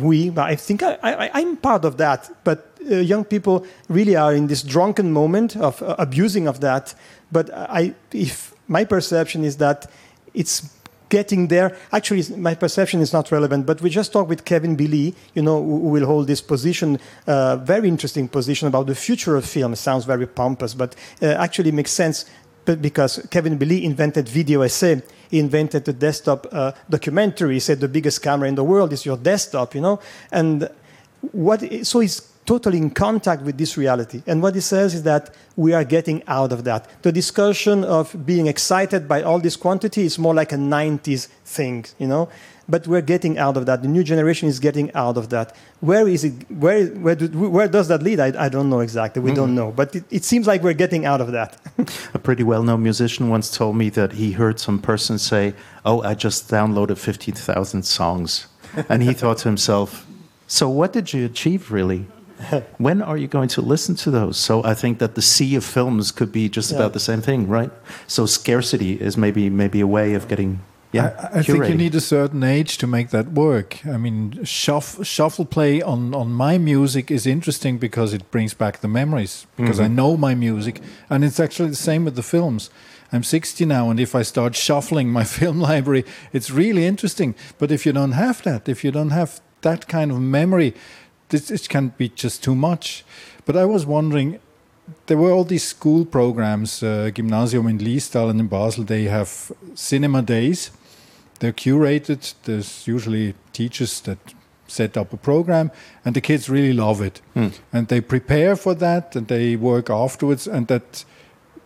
we 0.00 0.30
I 0.36 0.56
think 0.56 0.82
I, 0.82 0.98
I, 1.02 1.30
I'm 1.34 1.56
part 1.56 1.84
of 1.84 1.96
that. 1.98 2.30
But 2.44 2.76
uh, 2.90 2.96
young 2.96 3.24
people 3.24 3.64
really 3.88 4.16
are 4.16 4.34
in 4.34 4.48
this 4.48 4.62
drunken 4.62 5.12
moment 5.12 5.56
of 5.56 5.82
uh, 5.82 5.94
abusing 5.98 6.48
of 6.48 6.60
that. 6.60 6.94
But 7.30 7.50
I, 7.54 7.94
if 8.12 8.54
my 8.68 8.84
perception 8.84 9.44
is 9.44 9.58
that 9.58 9.90
it's 10.34 10.76
getting 11.08 11.48
there. 11.48 11.76
Actually, 11.92 12.24
my 12.36 12.54
perception 12.54 13.00
is 13.00 13.12
not 13.12 13.30
relevant. 13.30 13.66
But 13.66 13.80
we 13.80 13.90
just 13.90 14.12
talked 14.12 14.28
with 14.28 14.44
Kevin 14.44 14.76
B. 14.76 14.86
Lee, 14.86 15.14
you 15.34 15.42
know, 15.42 15.62
who 15.62 15.80
who 15.80 15.88
will 15.88 16.06
hold 16.06 16.26
this 16.26 16.40
position, 16.40 16.98
uh, 17.26 17.56
very 17.56 17.88
interesting 17.88 18.28
position 18.28 18.68
about 18.68 18.86
the 18.86 18.94
future 18.94 19.36
of 19.36 19.44
film. 19.44 19.72
It 19.72 19.76
sounds 19.76 20.04
very 20.04 20.26
pompous, 20.26 20.74
but 20.74 20.96
uh, 21.22 21.26
actually 21.26 21.72
makes 21.72 21.92
sense 21.92 22.24
because 22.64 23.24
Kevin 23.30 23.56
B. 23.56 23.66
Lee 23.66 23.84
invented 23.84 24.28
video 24.28 24.62
essay. 24.62 25.02
He 25.30 25.38
invented 25.38 25.84
the 25.84 25.92
desktop 25.92 26.46
uh, 26.52 26.72
documentary. 26.88 27.54
He 27.54 27.60
said 27.60 27.80
the 27.80 27.88
biggest 27.88 28.22
camera 28.22 28.48
in 28.48 28.54
the 28.54 28.64
world 28.64 28.92
is 28.92 29.04
your 29.04 29.16
desktop, 29.16 29.74
you 29.74 29.80
know. 29.80 30.00
And 30.30 30.68
what 31.32 31.62
so 31.86 32.00
he's 32.00 32.20
totally 32.46 32.78
in 32.78 32.90
contact 32.90 33.42
with 33.42 33.58
this 33.58 33.76
reality. 33.76 34.22
And 34.26 34.40
what 34.40 34.54
he 34.54 34.60
says 34.60 34.94
is 34.94 35.02
that 35.02 35.34
we 35.56 35.72
are 35.72 35.84
getting 35.84 36.22
out 36.28 36.52
of 36.52 36.64
that. 36.64 37.02
The 37.02 37.12
discussion 37.12 37.84
of 37.84 38.24
being 38.24 38.46
excited 38.46 39.08
by 39.08 39.22
all 39.22 39.40
this 39.40 39.56
quantity 39.56 40.04
is 40.04 40.18
more 40.18 40.34
like 40.34 40.52
a 40.52 40.56
90s 40.56 41.26
thing, 41.44 41.84
you 41.98 42.06
know. 42.06 42.28
But 42.68 42.88
we're 42.88 43.02
getting 43.02 43.38
out 43.38 43.56
of 43.56 43.66
that. 43.66 43.82
The 43.82 43.88
new 43.88 44.02
generation 44.02 44.48
is 44.48 44.58
getting 44.58 44.92
out 44.94 45.16
of 45.16 45.28
that. 45.28 45.54
Where 45.80 46.08
is 46.08 46.24
it? 46.24 46.50
Where 46.50 46.86
where, 46.86 47.14
do, 47.14 47.28
where 47.28 47.68
does 47.68 47.86
that 47.88 48.02
lead? 48.02 48.18
I, 48.18 48.46
I 48.46 48.48
don't 48.48 48.68
know 48.68 48.80
exactly. 48.80 49.22
We 49.22 49.32
don't 49.32 49.48
mm-hmm. 49.48 49.54
know. 49.54 49.70
But 49.70 49.94
it, 49.94 50.04
it 50.10 50.24
seems 50.24 50.48
like 50.48 50.62
we're 50.64 50.72
getting 50.72 51.06
out 51.06 51.20
of 51.20 51.30
that. 51.30 51.58
A 52.14 52.18
pretty 52.18 52.42
well 52.42 52.64
known 52.64 52.82
musician 52.82 53.28
once 53.28 53.56
told 53.56 53.76
me 53.76 53.88
that 53.90 54.12
he 54.12 54.32
heard 54.32 54.58
some 54.58 54.80
person 54.80 55.18
say, 55.18 55.54
Oh, 55.84 56.02
I 56.02 56.14
just 56.14 56.50
downloaded 56.50 56.98
15,000 56.98 57.84
songs. 57.84 58.46
And 58.90 59.02
he 59.02 59.14
thought 59.14 59.38
to 59.38 59.48
himself, 59.48 60.06
So 60.46 60.68
what 60.68 60.92
did 60.92 61.12
you 61.12 61.24
achieve 61.24 61.70
really? 61.70 62.06
When 62.78 63.00
are 63.00 63.16
you 63.16 63.28
going 63.28 63.48
to 63.50 63.62
listen 63.62 63.94
to 63.96 64.10
those? 64.10 64.36
So 64.36 64.62
I 64.64 64.74
think 64.74 64.98
that 64.98 65.14
the 65.14 65.22
sea 65.22 65.54
of 65.56 65.64
films 65.64 66.12
could 66.12 66.32
be 66.32 66.48
just 66.48 66.70
Yeah. 66.70 66.78
about 66.78 66.92
the 66.92 67.00
same 67.00 67.22
thing, 67.22 67.48
right? 67.48 67.70
So 68.06 68.26
scarcity 68.26 69.00
is 69.00 69.16
maybe 69.16 69.48
maybe 69.50 69.80
a 69.80 69.86
way 69.86 70.14
of 70.14 70.26
getting 70.28 70.60
yeah. 70.96 71.30
I, 71.32 71.38
I 71.38 71.42
think 71.42 71.68
you 71.68 71.74
need 71.74 71.94
a 71.94 72.00
certain 72.00 72.42
age 72.42 72.78
to 72.78 72.86
make 72.86 73.10
that 73.10 73.32
work. 73.32 73.84
I 73.86 73.96
mean, 73.96 74.44
shuff, 74.44 75.04
shuffle 75.06 75.44
play 75.44 75.82
on, 75.82 76.14
on 76.14 76.32
my 76.32 76.58
music 76.58 77.10
is 77.10 77.26
interesting 77.26 77.78
because 77.78 78.12
it 78.12 78.30
brings 78.30 78.54
back 78.54 78.80
the 78.80 78.88
memories, 78.88 79.46
because 79.56 79.80
I 79.80 79.88
know 79.88 80.16
my 80.16 80.34
music. 80.34 80.80
And 81.08 81.24
it's 81.24 81.40
actually 81.40 81.70
the 81.70 81.76
same 81.76 82.04
with 82.04 82.16
the 82.16 82.22
films. 82.22 82.70
I'm 83.12 83.22
60 83.22 83.64
now, 83.66 83.90
and 83.90 84.00
if 84.00 84.14
I 84.14 84.22
start 84.22 84.56
shuffling 84.56 85.10
my 85.10 85.24
film 85.38 85.60
library, 85.60 86.04
it's 86.32 86.50
really 86.50 86.84
interesting. 86.84 87.34
But 87.58 87.70
if 87.70 87.86
you 87.86 87.92
don't 87.92 88.12
have 88.12 88.42
that, 88.42 88.68
if 88.68 88.84
you 88.84 88.90
don't 88.90 89.10
have 89.10 89.40
that 89.62 89.86
kind 89.88 90.10
of 90.10 90.20
memory, 90.20 90.74
this, 91.28 91.48
this 91.48 91.68
can 91.68 91.88
be 91.96 92.08
just 92.08 92.42
too 92.42 92.54
much. 92.54 93.04
But 93.44 93.56
I 93.56 93.64
was 93.64 93.86
wondering, 93.86 94.40
there 95.06 95.16
were 95.16 95.32
all 95.32 95.44
these 95.44 95.64
school 95.64 96.04
programs, 96.04 96.82
uh, 96.82 97.10
Gymnasium 97.12 97.66
in 97.66 97.78
Liestal 97.78 98.30
and 98.30 98.40
in 98.40 98.48
Basel, 98.48 98.84
they 98.84 99.04
have 99.04 99.52
cinema 99.74 100.22
days. 100.22 100.70
They're 101.38 101.52
curated. 101.52 102.34
There's 102.44 102.86
usually 102.86 103.34
teachers 103.52 104.00
that 104.02 104.18
set 104.68 104.96
up 104.96 105.12
a 105.12 105.16
program, 105.16 105.70
and 106.04 106.14
the 106.14 106.20
kids 106.20 106.48
really 106.48 106.72
love 106.72 107.00
it. 107.00 107.20
Hmm. 107.34 107.48
And 107.72 107.88
they 107.88 108.00
prepare 108.00 108.56
for 108.56 108.74
that, 108.74 109.16
and 109.16 109.28
they 109.28 109.56
work 109.56 109.90
afterwards, 109.90 110.46
and 110.46 110.66
that 110.68 111.04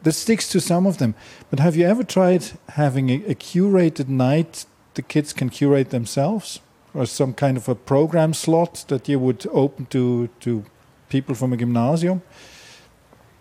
that 0.02 0.12
sticks 0.12 0.48
to 0.48 0.60
some 0.60 0.86
of 0.86 0.96
them. 0.96 1.14
But 1.50 1.60
have 1.60 1.76
you 1.76 1.86
ever 1.86 2.04
tried 2.04 2.44
having 2.70 3.10
a, 3.10 3.16
a 3.26 3.34
curated 3.34 4.08
night? 4.08 4.64
The 4.94 5.02
kids 5.02 5.32
can 5.32 5.50
curate 5.50 5.90
themselves, 5.90 6.60
or 6.94 7.06
some 7.06 7.34
kind 7.34 7.56
of 7.56 7.68
a 7.68 7.74
program 7.74 8.34
slot 8.34 8.84
that 8.88 9.08
you 9.08 9.18
would 9.18 9.46
open 9.52 9.86
to 9.86 10.28
to 10.40 10.64
people 11.08 11.34
from 11.34 11.52
a 11.52 11.56
gymnasium. 11.56 12.22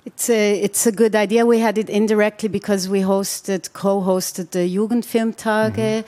It's 0.06 0.30
a, 0.30 0.60
it's 0.62 0.88
a 0.88 0.92
good 0.92 1.16
idea. 1.16 1.46
We 1.46 1.60
had 1.60 1.78
it 1.78 1.90
indirectly 1.90 2.50
because 2.50 2.88
we 2.88 3.02
hosted, 3.02 3.74
co-hosted 3.74 4.52
the 4.52 4.60
Jugendfilmtage. 4.60 6.06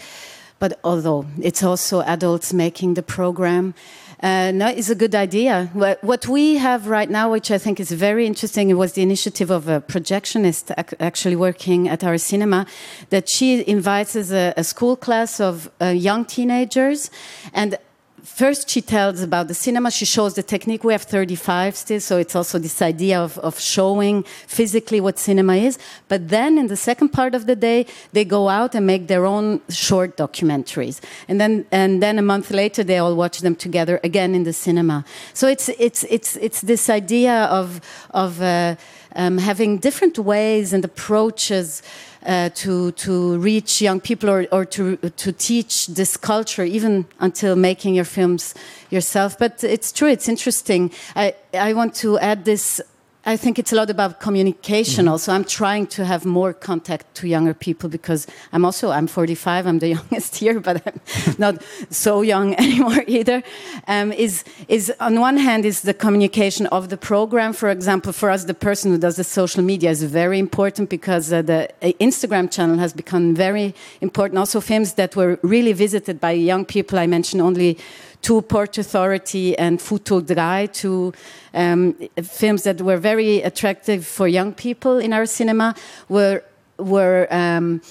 But 0.59 0.79
although 0.83 1.25
it's 1.41 1.63
also 1.63 2.01
adults 2.01 2.53
making 2.53 2.93
the 2.93 3.03
program, 3.03 3.73
uh, 4.21 4.51
no, 4.51 4.67
it's 4.67 4.89
a 4.89 4.95
good 4.95 5.15
idea. 5.15 5.71
What, 5.73 6.03
what 6.03 6.27
we 6.27 6.57
have 6.57 6.87
right 6.87 7.09
now, 7.09 7.31
which 7.31 7.49
I 7.49 7.57
think 7.57 7.79
is 7.79 7.91
very 7.91 8.27
interesting, 8.27 8.69
it 8.69 8.75
was 8.75 8.93
the 8.93 9.01
initiative 9.01 9.49
of 9.49 9.67
a 9.67 9.81
projectionist 9.81 10.71
ac- 10.77 10.95
actually 10.99 11.35
working 11.35 11.89
at 11.89 12.03
our 12.03 12.19
cinema, 12.19 12.67
that 13.09 13.27
she 13.27 13.67
invites 13.67 14.15
a, 14.15 14.53
a 14.55 14.63
school 14.63 14.95
class 14.95 15.39
of 15.39 15.71
uh, 15.81 15.87
young 15.87 16.25
teenagers, 16.25 17.09
and 17.51 17.79
first 18.23 18.69
she 18.69 18.81
tells 18.81 19.21
about 19.21 19.47
the 19.47 19.53
cinema. 19.53 19.91
She 19.91 20.05
shows 20.05 20.35
the 20.35 20.43
technique. 20.43 20.83
We 20.83 20.93
have 20.93 21.03
35 21.03 21.75
still 21.75 21.99
so 21.99 22.17
it's 22.17 22.35
also 22.35 22.59
this 22.59 22.81
idea 22.81 23.19
of, 23.19 23.37
of 23.39 23.59
showing 23.59 24.23
physically 24.47 25.01
what 25.01 25.19
cinema 25.19 25.55
is. 25.55 25.77
But 26.07 26.29
then 26.29 26.57
in 26.57 26.67
the 26.67 26.77
second 26.77 27.09
part 27.09 27.35
of 27.35 27.45
the 27.45 27.55
day 27.55 27.85
they 28.13 28.25
go 28.25 28.49
out 28.49 28.75
and 28.75 28.85
make 28.85 29.07
their 29.07 29.25
own 29.25 29.61
short 29.69 30.17
documentaries. 30.17 30.99
And 31.27 31.39
then 31.39 31.65
and 31.71 32.01
then 32.01 32.19
a 32.19 32.21
month 32.21 32.51
later 32.51 32.83
they 32.83 32.97
all 32.97 33.15
watch 33.15 33.39
them 33.39 33.55
together 33.55 33.99
again 34.03 34.35
in 34.35 34.43
the 34.43 34.53
cinema. 34.53 35.05
So 35.33 35.47
it's 35.47 35.69
it's 35.69 36.03
it's 36.09 36.35
it's 36.37 36.61
this 36.61 36.89
idea 36.89 37.45
of 37.45 37.81
of 38.11 38.41
uh, 38.41 38.75
um, 39.15 39.37
having 39.37 39.77
different 39.77 40.17
ways 40.17 40.73
and 40.73 40.85
approaches 40.85 41.81
uh, 42.25 42.49
to 42.55 42.91
to 42.91 43.37
reach 43.39 43.81
young 43.81 43.99
people 43.99 44.29
or, 44.29 44.47
or 44.51 44.65
to 44.65 44.97
to 44.97 45.31
teach 45.31 45.87
this 45.87 46.17
culture 46.17 46.63
even 46.63 47.05
until 47.19 47.55
making 47.55 47.95
your 47.95 48.05
films 48.05 48.53
yourself. 48.89 49.37
But 49.37 49.63
it's 49.63 49.91
true 49.91 50.09
it's 50.09 50.27
interesting. 50.27 50.91
I 51.15 51.35
i 51.53 51.73
want 51.73 51.95
to 51.95 52.17
add 52.19 52.45
this 52.45 52.81
I 53.23 53.37
think 53.37 53.59
it's 53.59 53.71
a 53.71 53.75
lot 53.75 53.91
about 53.91 54.19
communication. 54.19 55.07
Also, 55.07 55.31
I'm 55.31 55.45
trying 55.45 55.85
to 55.87 56.05
have 56.05 56.25
more 56.25 56.53
contact 56.53 57.13
to 57.15 57.27
younger 57.27 57.53
people 57.53 57.87
because 57.87 58.25
I'm 58.51 58.65
also 58.65 58.89
I'm 58.89 59.05
45. 59.05 59.67
I'm 59.67 59.77
the 59.77 59.87
youngest 59.95 60.37
here, 60.37 60.59
but 60.59 60.81
I'm 60.87 60.99
not 61.37 61.63
so 61.91 62.23
young 62.23 62.55
anymore 62.59 63.03
either. 63.05 63.43
Um, 63.87 64.11
is 64.11 64.43
is 64.67 64.91
on 64.99 65.19
one 65.19 65.37
hand 65.37 65.65
is 65.65 65.81
the 65.81 65.93
communication 65.93 66.65
of 66.67 66.89
the 66.89 66.97
program. 66.97 67.53
For 67.53 67.69
example, 67.69 68.11
for 68.11 68.31
us, 68.31 68.45
the 68.45 68.55
person 68.55 68.91
who 68.91 68.97
does 68.97 69.17
the 69.17 69.23
social 69.23 69.61
media 69.61 69.91
is 69.91 70.01
very 70.01 70.39
important 70.39 70.89
because 70.89 71.31
uh, 71.31 71.43
the 71.43 71.69
uh, 71.83 71.91
Instagram 71.99 72.49
channel 72.49 72.79
has 72.79 72.91
become 72.91 73.35
very 73.35 73.75
important. 74.01 74.39
Also, 74.39 74.59
films 74.59 74.93
that 74.93 75.15
were 75.15 75.37
really 75.43 75.73
visited 75.73 76.19
by 76.19 76.31
young 76.31 76.65
people. 76.65 76.97
I 76.97 77.05
mentioned 77.05 77.43
only 77.43 77.77
to 78.21 78.41
Port 78.41 78.77
Authority 78.77 79.57
and 79.57 79.81
Futur 79.81 80.21
Drei, 80.21 80.67
two 80.71 81.13
um, 81.53 81.93
films 82.23 82.63
that 82.63 82.81
were 82.81 82.97
very 82.97 83.41
attractive 83.41 84.05
for 84.05 84.27
young 84.27 84.53
people 84.53 84.99
in 84.99 85.13
our 85.13 85.25
cinema, 85.25 85.75
were 86.09 86.43
were. 86.77 87.27
Um, 87.31 87.81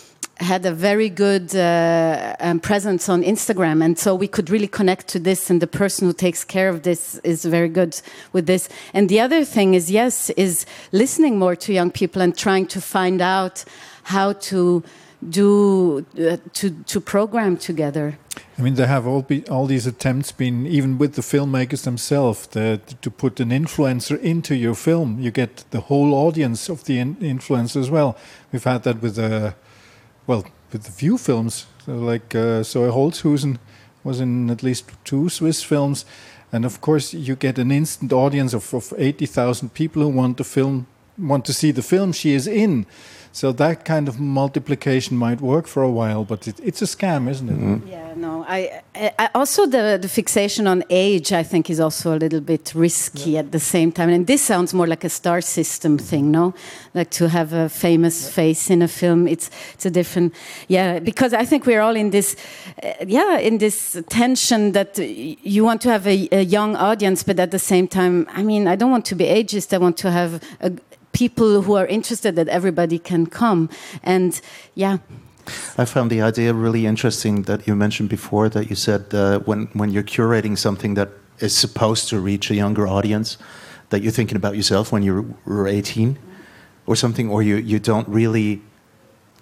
had 0.41 0.65
a 0.65 0.73
very 0.73 1.11
good 1.11 1.55
uh, 1.55 2.35
um, 2.41 2.61
presence 2.61 3.09
on 3.09 3.23
Instagram, 3.23 3.85
and 3.85 3.99
so 3.99 4.15
we 4.15 4.27
could 4.27 4.49
really 4.49 4.67
connect 4.67 5.07
to 5.09 5.19
this. 5.19 5.51
And 5.51 5.61
the 5.61 5.67
person 5.67 6.07
who 6.07 6.15
takes 6.15 6.45
care 6.45 6.69
of 6.69 6.83
this 6.83 7.17
is 7.23 7.45
very 7.45 7.69
good 7.69 8.01
with 8.33 8.47
this. 8.47 8.69
And 8.95 9.09
the 9.09 9.21
other 9.21 9.45
thing 9.45 9.75
is, 9.75 9.91
yes, 9.91 10.31
is 10.31 10.65
listening 10.93 11.39
more 11.39 11.57
to 11.57 11.73
young 11.73 11.91
people 11.91 12.23
and 12.23 12.37
trying 12.37 12.67
to 12.69 12.81
find 12.81 13.21
out 13.21 13.65
how 14.05 14.33
to 14.33 14.83
do 15.29 16.07
uh, 16.19 16.37
to 16.53 16.71
to 16.87 17.01
program 17.01 17.57
together. 17.57 18.19
I 18.59 18.63
mean, 18.63 18.75
there 18.75 18.87
have 18.87 19.07
all 19.07 19.23
be, 19.23 19.47
all 19.49 19.67
these 19.67 19.87
attempts 19.87 20.33
been 20.33 20.67
even 20.67 20.99
with 20.99 21.15
the 21.15 21.23
filmmakers 21.23 21.83
themselves 21.83 22.47
to 22.49 23.11
put 23.17 23.41
an 23.41 23.51
influencer 23.51 24.19
into 24.21 24.55
your 24.55 24.75
film. 24.75 25.19
You 25.21 25.31
get 25.31 25.65
the 25.71 25.81
whole 25.81 26.15
audience 26.15 26.69
of 26.69 26.85
the 26.85 26.99
in, 26.99 27.17
influencer 27.17 27.81
as 27.81 27.91
well. 27.91 28.17
We've 28.53 28.65
had 28.65 28.83
that 28.83 29.03
with 29.03 29.19
uh, 29.19 29.53
well 30.27 30.45
with 30.73 30.85
the 30.85 30.93
few 30.93 31.19
films 31.19 31.67
so 31.85 31.93
like 31.93 32.35
uh, 32.35 32.63
Zoe 32.63 32.91
Holzhusen 32.91 33.59
was 34.05 34.21
in 34.21 34.51
at 34.51 34.63
least 34.63 34.91
two 35.05 35.29
Swiss 35.29 35.63
films, 35.63 36.05
and 36.53 36.65
of 36.65 36.81
course 36.81 37.13
you 37.13 37.37
get 37.37 37.59
an 37.59 37.71
instant 37.71 38.13
audience 38.13 38.55
of, 38.55 38.75
of 38.75 38.93
eighty 38.97 39.27
thousand 39.27 39.75
people 39.75 40.03
who 40.03 40.09
want 40.09 40.37
the 40.37 40.45
film 40.45 40.87
want 41.19 41.45
to 41.45 41.53
see 41.53 41.73
the 41.73 41.83
film 41.83 42.13
she 42.13 42.33
is 42.35 42.47
in. 42.47 42.87
So 43.33 43.53
that 43.53 43.85
kind 43.85 44.09
of 44.09 44.19
multiplication 44.19 45.17
might 45.17 45.41
work 45.41 45.69
for 45.69 45.83
a 45.83 45.91
while, 45.91 46.25
but 46.25 46.49
it, 46.49 46.59
it's 46.63 46.83
a 46.83 46.85
scam, 46.85 47.29
isn't 47.31 47.49
it? 47.49 47.59
Mm-hmm. 47.59 47.87
Yeah, 47.87 48.15
no. 48.17 48.45
I, 48.49 48.83
I 48.95 49.29
also 49.35 49.67
the 49.67 49.99
the 50.03 50.09
fixation 50.09 50.67
on 50.67 50.83
age, 50.91 51.33
I 51.33 51.45
think, 51.45 51.71
is 51.71 51.79
also 51.79 52.13
a 52.13 52.19
little 52.19 52.41
bit 52.41 52.73
risky 52.75 53.39
at 53.39 53.53
the 53.53 53.61
same 53.61 53.93
time. 53.93 54.09
And 54.09 54.27
this 54.27 54.43
sounds 54.43 54.75
more 54.75 54.89
like 54.89 55.05
a 55.05 55.09
star 55.09 55.41
system 55.41 55.97
thing, 55.97 56.33
no? 56.33 56.55
Like 56.93 57.11
to 57.11 57.29
have 57.29 57.53
a 57.53 57.69
famous 57.69 58.29
face 58.29 58.69
in 58.69 58.83
a 58.83 58.89
film. 58.89 59.29
It's 59.29 59.49
it's 59.75 59.87
a 59.87 59.91
different, 59.91 60.35
yeah. 60.67 60.99
Because 60.99 61.33
I 61.33 61.45
think 61.45 61.67
we're 61.67 61.83
all 61.83 61.97
in 61.97 62.11
this, 62.11 62.35
uh, 62.83 62.93
yeah, 63.07 63.39
in 63.39 63.59
this 63.59 64.03
tension 64.09 64.73
that 64.73 64.99
you 64.99 65.65
want 65.65 65.81
to 65.83 65.89
have 65.89 66.05
a, 66.09 66.29
a 66.33 66.43
young 66.43 66.75
audience, 66.75 67.23
but 67.23 67.39
at 67.39 67.53
the 67.53 67.61
same 67.61 67.87
time, 67.87 68.27
I 68.33 68.43
mean, 68.43 68.67
I 68.67 68.75
don't 68.75 68.91
want 68.91 69.05
to 69.07 69.15
be 69.15 69.27
ageist. 69.27 69.73
I 69.73 69.79
want 69.79 69.97
to 69.99 70.11
have 70.11 70.43
a 70.61 70.73
people 71.13 71.63
who 71.63 71.75
are 71.75 71.87
interested 71.87 72.37
that 72.37 72.49
everybody 72.49 72.99
can 72.99 73.27
come. 73.27 73.69
And 74.03 74.41
yeah. 74.75 74.99
I 75.79 75.85
found 75.85 76.11
the 76.11 76.23
idea 76.23 76.53
really 76.55 76.87
interesting 76.87 77.43
that 77.43 77.67
you 77.67 77.75
mentioned 77.75 78.09
before 78.09 78.49
that 78.51 78.69
you 78.71 78.77
said 78.77 79.13
uh, 79.15 79.41
when 79.41 79.69
when 79.73 79.91
you're 79.91 80.05
curating 80.05 80.57
something 80.57 80.95
that 80.95 81.09
is 81.39 81.55
supposed 81.57 82.09
to 82.11 82.21
reach 82.21 82.51
a 82.51 82.55
younger 82.55 82.87
audience 82.87 83.39
that 83.89 84.03
you're 84.03 84.13
thinking 84.13 84.37
about 84.37 84.55
yourself 84.55 84.93
when 84.93 85.03
you 85.03 85.35
were 85.47 85.67
18 85.67 86.19
or 86.87 86.95
something 86.97 87.29
or 87.31 87.43
you 87.43 87.57
you 87.57 87.79
don't 87.79 88.09
really 88.09 88.61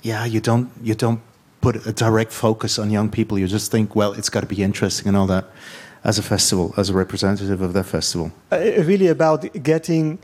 yeah 0.03 0.25
you 0.25 0.41
don't 0.41 0.71
you 0.83 0.95
don't 0.95 1.21
put 1.61 1.87
a 1.87 1.93
direct 1.93 2.33
focus 2.33 2.79
on 2.79 2.91
young 2.91 3.11
people. 3.11 3.39
You 3.39 3.47
just 3.47 3.71
think 3.71 3.95
well 3.95 4.13
it's 4.13 4.31
got 4.31 4.41
to 4.41 4.47
be 4.47 4.63
interesting 4.63 5.09
and 5.09 5.17
all 5.17 5.27
that 5.27 5.45
as 6.05 6.19
a 6.19 6.23
festival 6.23 6.73
as 6.77 6.91
a 6.91 6.95
representative 6.95 7.61
of 7.61 7.73
that 7.73 7.85
festival. 7.85 8.33
Uh, 8.53 8.59
really 8.85 9.09
about 9.09 9.41
getting 9.63 10.19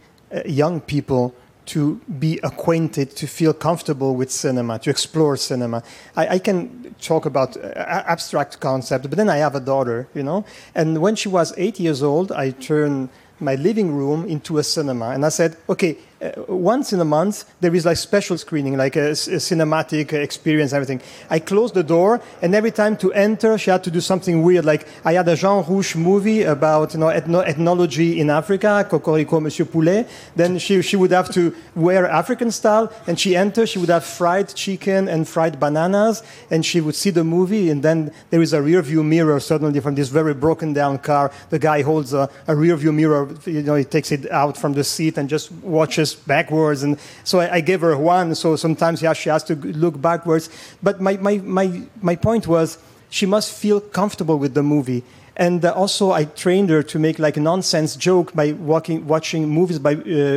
young 0.46 0.80
people 0.80 1.34
to 1.66 2.00
be 2.18 2.38
acquainted, 2.42 3.16
to 3.16 3.26
feel 3.26 3.54
comfortable 3.54 4.14
with 4.14 4.30
cinema, 4.30 4.78
to 4.78 4.90
explore 4.90 5.36
cinema. 5.36 5.82
I, 6.14 6.26
I 6.26 6.38
can 6.38 6.94
talk 7.00 7.24
about 7.26 7.56
uh, 7.56 7.72
abstract 8.06 8.60
concepts, 8.60 9.06
but 9.06 9.16
then 9.16 9.30
I 9.30 9.38
have 9.38 9.54
a 9.54 9.60
daughter, 9.60 10.08
you 10.14 10.22
know. 10.22 10.44
And 10.74 10.98
when 10.98 11.16
she 11.16 11.28
was 11.28 11.54
eight 11.56 11.80
years 11.80 12.02
old, 12.02 12.32
I 12.32 12.50
turned 12.50 13.08
my 13.40 13.54
living 13.54 13.94
room 13.96 14.26
into 14.26 14.58
a 14.58 14.62
cinema, 14.62 15.10
and 15.10 15.24
I 15.24 15.30
said, 15.30 15.56
okay, 15.68 15.96
uh, 16.13 16.13
Uh, 16.24 16.42
once 16.48 16.92
in 16.94 17.00
a 17.00 17.04
month 17.04 17.44
there 17.60 17.74
is 17.74 17.84
like 17.84 17.98
special 17.98 18.38
screening, 18.38 18.78
like 18.78 18.96
a, 18.96 19.10
a, 19.10 19.38
cinematic 19.50 20.12
experience, 20.12 20.72
everything. 20.72 21.02
I 21.28 21.38
closed 21.38 21.74
the 21.74 21.82
door, 21.82 22.20
and 22.40 22.54
every 22.54 22.70
time 22.70 22.96
to 22.98 23.12
enter, 23.12 23.58
she 23.58 23.70
had 23.70 23.84
to 23.84 23.90
do 23.90 24.00
something 24.00 24.42
weird. 24.42 24.64
Like 24.64 24.86
I 25.04 25.12
had 25.14 25.28
a 25.28 25.36
Jean 25.36 25.64
Rouch 25.68 25.96
movie 25.96 26.42
about 26.42 26.94
you 26.94 27.00
know 27.00 27.08
ethno- 27.08 27.46
ethnology 27.46 28.20
in 28.20 28.30
Africa, 28.30 28.86
Cocorico 28.88 29.38
Monsieur 29.38 29.66
Poulet. 29.66 30.08
Then 30.34 30.58
she 30.58 30.80
she 30.80 30.96
would 30.96 31.10
have 31.10 31.30
to 31.34 31.54
wear 31.74 32.08
African 32.08 32.50
style, 32.50 32.90
and 33.06 33.20
she 33.20 33.36
enters. 33.36 33.68
She 33.68 33.78
would 33.78 33.90
have 33.90 34.04
fried 34.04 34.54
chicken 34.54 35.08
and 35.08 35.28
fried 35.28 35.60
bananas, 35.60 36.22
and 36.50 36.64
she 36.64 36.80
would 36.80 36.94
see 36.94 37.10
the 37.10 37.24
movie, 37.24 37.68
and 37.68 37.82
then 37.82 38.12
there 38.30 38.40
is 38.40 38.54
a 38.54 38.62
rear 38.62 38.80
view 38.80 39.04
mirror 39.04 39.40
suddenly 39.40 39.80
from 39.80 39.94
this 39.94 40.08
very 40.08 40.32
broken 40.32 40.72
down 40.72 40.98
car. 40.98 41.30
The 41.50 41.58
guy 41.58 41.82
holds 41.82 42.14
a, 42.14 42.30
a 42.46 42.56
rear 42.56 42.76
view 42.76 42.92
mirror, 42.92 43.28
you 43.44 43.62
know, 43.62 43.74
he 43.74 43.84
takes 43.84 44.10
it 44.10 44.30
out 44.30 44.56
from 44.56 44.72
the 44.72 44.84
seat 44.84 45.18
and 45.18 45.28
just 45.28 45.52
watches 45.52 46.13
backwards. 46.14 46.82
And 46.82 46.98
so 47.24 47.40
I, 47.40 47.56
I 47.56 47.60
gave 47.60 47.80
her 47.80 47.96
one. 47.96 48.34
So 48.34 48.56
sometimes 48.56 49.02
yeah, 49.02 49.12
she 49.12 49.28
has 49.28 49.44
to 49.44 49.54
look 49.54 50.00
backwards. 50.00 50.48
But 50.82 51.00
my, 51.00 51.16
my, 51.16 51.38
my, 51.38 51.82
my 52.02 52.16
point 52.16 52.46
was 52.46 52.78
she 53.10 53.26
must 53.26 53.52
feel 53.52 53.80
comfortable 53.80 54.38
with 54.38 54.54
the 54.54 54.62
movie. 54.62 55.02
And 55.36 55.64
uh, 55.64 55.72
also, 55.72 56.12
I 56.12 56.24
trained 56.26 56.70
her 56.70 56.82
to 56.84 56.98
make 56.98 57.18
like 57.18 57.36
a 57.36 57.40
nonsense 57.40 57.96
joke 57.96 58.32
by 58.34 58.52
walking, 58.52 59.06
watching 59.06 59.48
movies 59.48 59.80
by 59.80 59.94
uh, 59.94 59.96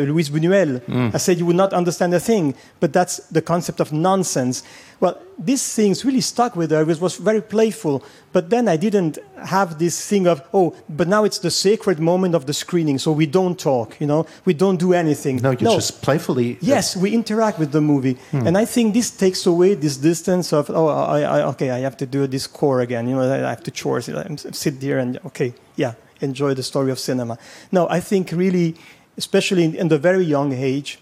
Luis 0.10 0.30
Buñuel. 0.30 0.82
Mm. 0.82 1.13
I 1.13 1.18
said 1.18 1.38
you 1.38 1.46
would 1.46 1.56
not 1.56 1.72
understand 1.72 2.13
a 2.16 2.20
thing, 2.20 2.56
but 2.80 2.94
that's 2.94 3.18
the 3.28 3.42
concept 3.42 3.80
of 3.80 3.94
nonsense. 3.94 4.63
Well, 4.99 5.21
these 5.38 5.73
things 5.73 6.03
really 6.03 6.21
stuck 6.21 6.55
with 6.55 6.71
her. 6.71 6.81
It 6.89 6.99
was 6.99 7.17
very 7.17 7.41
playful. 7.41 8.03
But 8.33 8.49
then 8.49 8.67
I 8.67 8.77
didn't 8.77 9.19
have 9.45 9.77
this 9.77 10.07
thing 10.07 10.27
of, 10.27 10.41
oh, 10.53 10.75
but 10.89 11.07
now 11.07 11.23
it's 11.23 11.39
the 11.39 11.51
sacred 11.51 11.99
moment 11.99 12.33
of 12.36 12.45
the 12.45 12.53
screening, 12.53 12.97
so 12.97 13.12
we 13.12 13.27
don't 13.27 13.57
talk, 13.60 13.99
you 14.01 14.07
know, 14.07 14.25
we 14.45 14.53
don't 14.53 14.77
do 14.77 14.93
anything. 14.93 15.38
No, 15.38 15.51
you 15.51 15.65
no. 15.65 15.75
just 15.75 16.01
playfully. 16.01 16.57
Yes, 16.62 16.95
we 16.95 17.13
interact 17.13 17.60
with 17.60 17.71
the 17.71 17.81
movie. 17.81 18.17
Hmm. 18.31 18.47
And 18.47 18.57
I 18.57 18.65
think 18.65 18.93
this 18.93 19.12
takes 19.12 19.45
away 19.45 19.75
this 19.75 19.97
distance 19.97 20.51
of, 20.51 20.69
oh, 20.69 20.88
I, 20.88 21.21
I, 21.21 21.41
okay, 21.49 21.69
I 21.69 21.79
have 21.79 21.97
to 21.97 22.05
do 22.05 22.27
this 22.27 22.47
core 22.47 22.81
again, 22.81 23.07
you 23.07 23.15
know, 23.15 23.31
I 23.31 23.49
have 23.49 23.63
to 23.63 23.71
chores, 23.71 24.10
I 24.10 24.36
sit 24.51 24.79
there 24.81 24.97
and, 24.97 25.19
okay, 25.25 25.53
yeah, 25.75 25.93
enjoy 26.21 26.53
the 26.55 26.63
story 26.63 26.91
of 26.91 26.99
cinema. 26.99 27.38
No, 27.71 27.88
I 27.89 27.99
think 27.99 28.31
really, 28.31 28.75
especially 29.17 29.63
in, 29.63 29.75
in 29.75 29.88
the 29.88 29.99
very 29.99 30.23
young 30.23 30.53
age, 30.53 30.99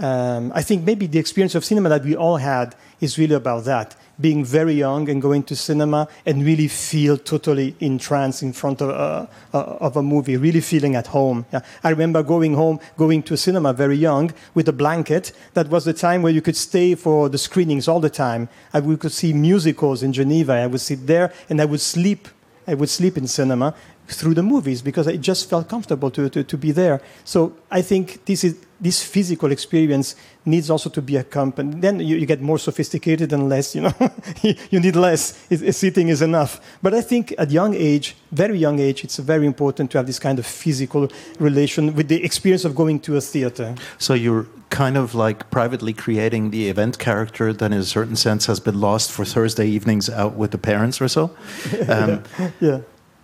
um, 0.00 0.50
I 0.54 0.62
think 0.62 0.84
maybe 0.84 1.06
the 1.06 1.18
experience 1.18 1.54
of 1.54 1.64
cinema 1.64 1.88
that 1.88 2.04
we 2.04 2.16
all 2.16 2.38
had 2.38 2.74
is 3.04 3.18
really 3.18 3.34
about 3.34 3.64
that 3.64 3.96
being 4.20 4.44
very 4.44 4.74
young 4.74 5.08
and 5.08 5.20
going 5.20 5.42
to 5.42 5.56
cinema 5.56 6.08
and 6.24 6.44
really 6.44 6.68
feel 6.68 7.16
totally 7.16 7.74
entranced 7.80 8.42
in 8.42 8.52
front 8.52 8.80
of, 8.80 8.90
uh, 8.90 9.26
uh, 9.52 9.76
of 9.80 9.96
a 9.96 10.02
movie, 10.02 10.36
really 10.36 10.60
feeling 10.60 10.94
at 10.94 11.08
home. 11.08 11.44
Yeah. 11.52 11.60
I 11.82 11.90
remember 11.90 12.22
going 12.22 12.54
home, 12.54 12.80
going 12.96 13.22
to 13.24 13.34
a 13.34 13.36
cinema 13.36 13.72
very 13.72 13.96
young 13.96 14.32
with 14.54 14.68
a 14.68 14.72
blanket. 14.72 15.32
That 15.54 15.68
was 15.68 15.84
the 15.84 15.92
time 15.92 16.22
where 16.22 16.32
you 16.32 16.42
could 16.42 16.56
stay 16.56 16.94
for 16.94 17.28
the 17.28 17.38
screenings 17.38 17.88
all 17.88 18.00
the 18.00 18.10
time. 18.10 18.48
I, 18.72 18.80
we 18.80 18.96
could 18.96 19.12
see 19.12 19.32
musicals 19.32 20.02
in 20.02 20.12
Geneva. 20.12 20.52
I 20.52 20.66
would 20.66 20.80
sit 20.80 21.06
there 21.06 21.32
and 21.48 21.60
I 21.60 21.64
would 21.64 21.80
sleep. 21.80 22.28
I 22.66 22.74
would 22.74 22.88
sleep 22.88 23.18
in 23.18 23.26
cinema 23.26 23.74
through 24.06 24.34
the 24.34 24.42
movies 24.42 24.82
because 24.82 25.08
I 25.08 25.16
just 25.16 25.48
felt 25.48 25.68
comfortable 25.68 26.10
to, 26.10 26.28
to, 26.28 26.44
to 26.44 26.56
be 26.58 26.72
there. 26.72 27.00
So 27.24 27.54
I 27.70 27.82
think 27.82 28.24
this 28.26 28.44
is 28.44 28.56
this 28.80 29.02
physical 29.02 29.50
experience 29.50 30.14
needs 30.44 30.68
also 30.68 30.90
to 30.90 31.00
be 31.00 31.16
accompanied. 31.16 31.80
Then 31.80 32.00
you, 32.00 32.16
you 32.16 32.26
get 32.26 32.42
more 32.42 32.58
sophisticated 32.58 33.32
and 33.32 33.48
less, 33.48 33.74
you 33.74 33.80
know, 33.82 33.94
you 34.42 34.78
need 34.78 34.94
less. 34.94 35.46
It, 35.48 35.72
sitting 35.72 36.08
is 36.08 36.20
enough. 36.20 36.60
But 36.82 36.92
I 36.92 37.00
think 37.00 37.34
at 37.38 37.50
young 37.50 37.74
age, 37.74 38.14
very 38.30 38.58
young 38.58 38.78
age, 38.80 39.02
it's 39.02 39.16
very 39.16 39.46
important 39.46 39.90
to 39.92 39.98
have 39.98 40.06
this 40.06 40.18
kind 40.18 40.38
of 40.38 40.44
physical 40.44 41.08
relation 41.38 41.94
with 41.94 42.08
the 42.08 42.22
experience 42.22 42.64
of 42.64 42.74
going 42.74 43.00
to 43.00 43.16
a 43.16 43.20
theater. 43.22 43.74
So 43.96 44.12
you're 44.12 44.46
kind 44.68 44.96
of 44.96 45.14
like 45.14 45.50
privately 45.50 45.94
creating 45.94 46.50
the 46.50 46.68
event 46.68 46.98
character 46.98 47.52
that 47.52 47.72
in 47.72 47.78
a 47.78 47.84
certain 47.84 48.16
sense 48.16 48.46
has 48.46 48.60
been 48.60 48.80
lost 48.80 49.12
for 49.12 49.24
Thursday 49.24 49.66
evenings 49.66 50.10
out 50.10 50.34
with 50.34 50.50
the 50.50 50.58
parents 50.58 51.00
or 51.00 51.08
so. 51.08 51.30
Um, 51.88 52.22
yeah. 52.38 52.50
yeah. 52.60 52.80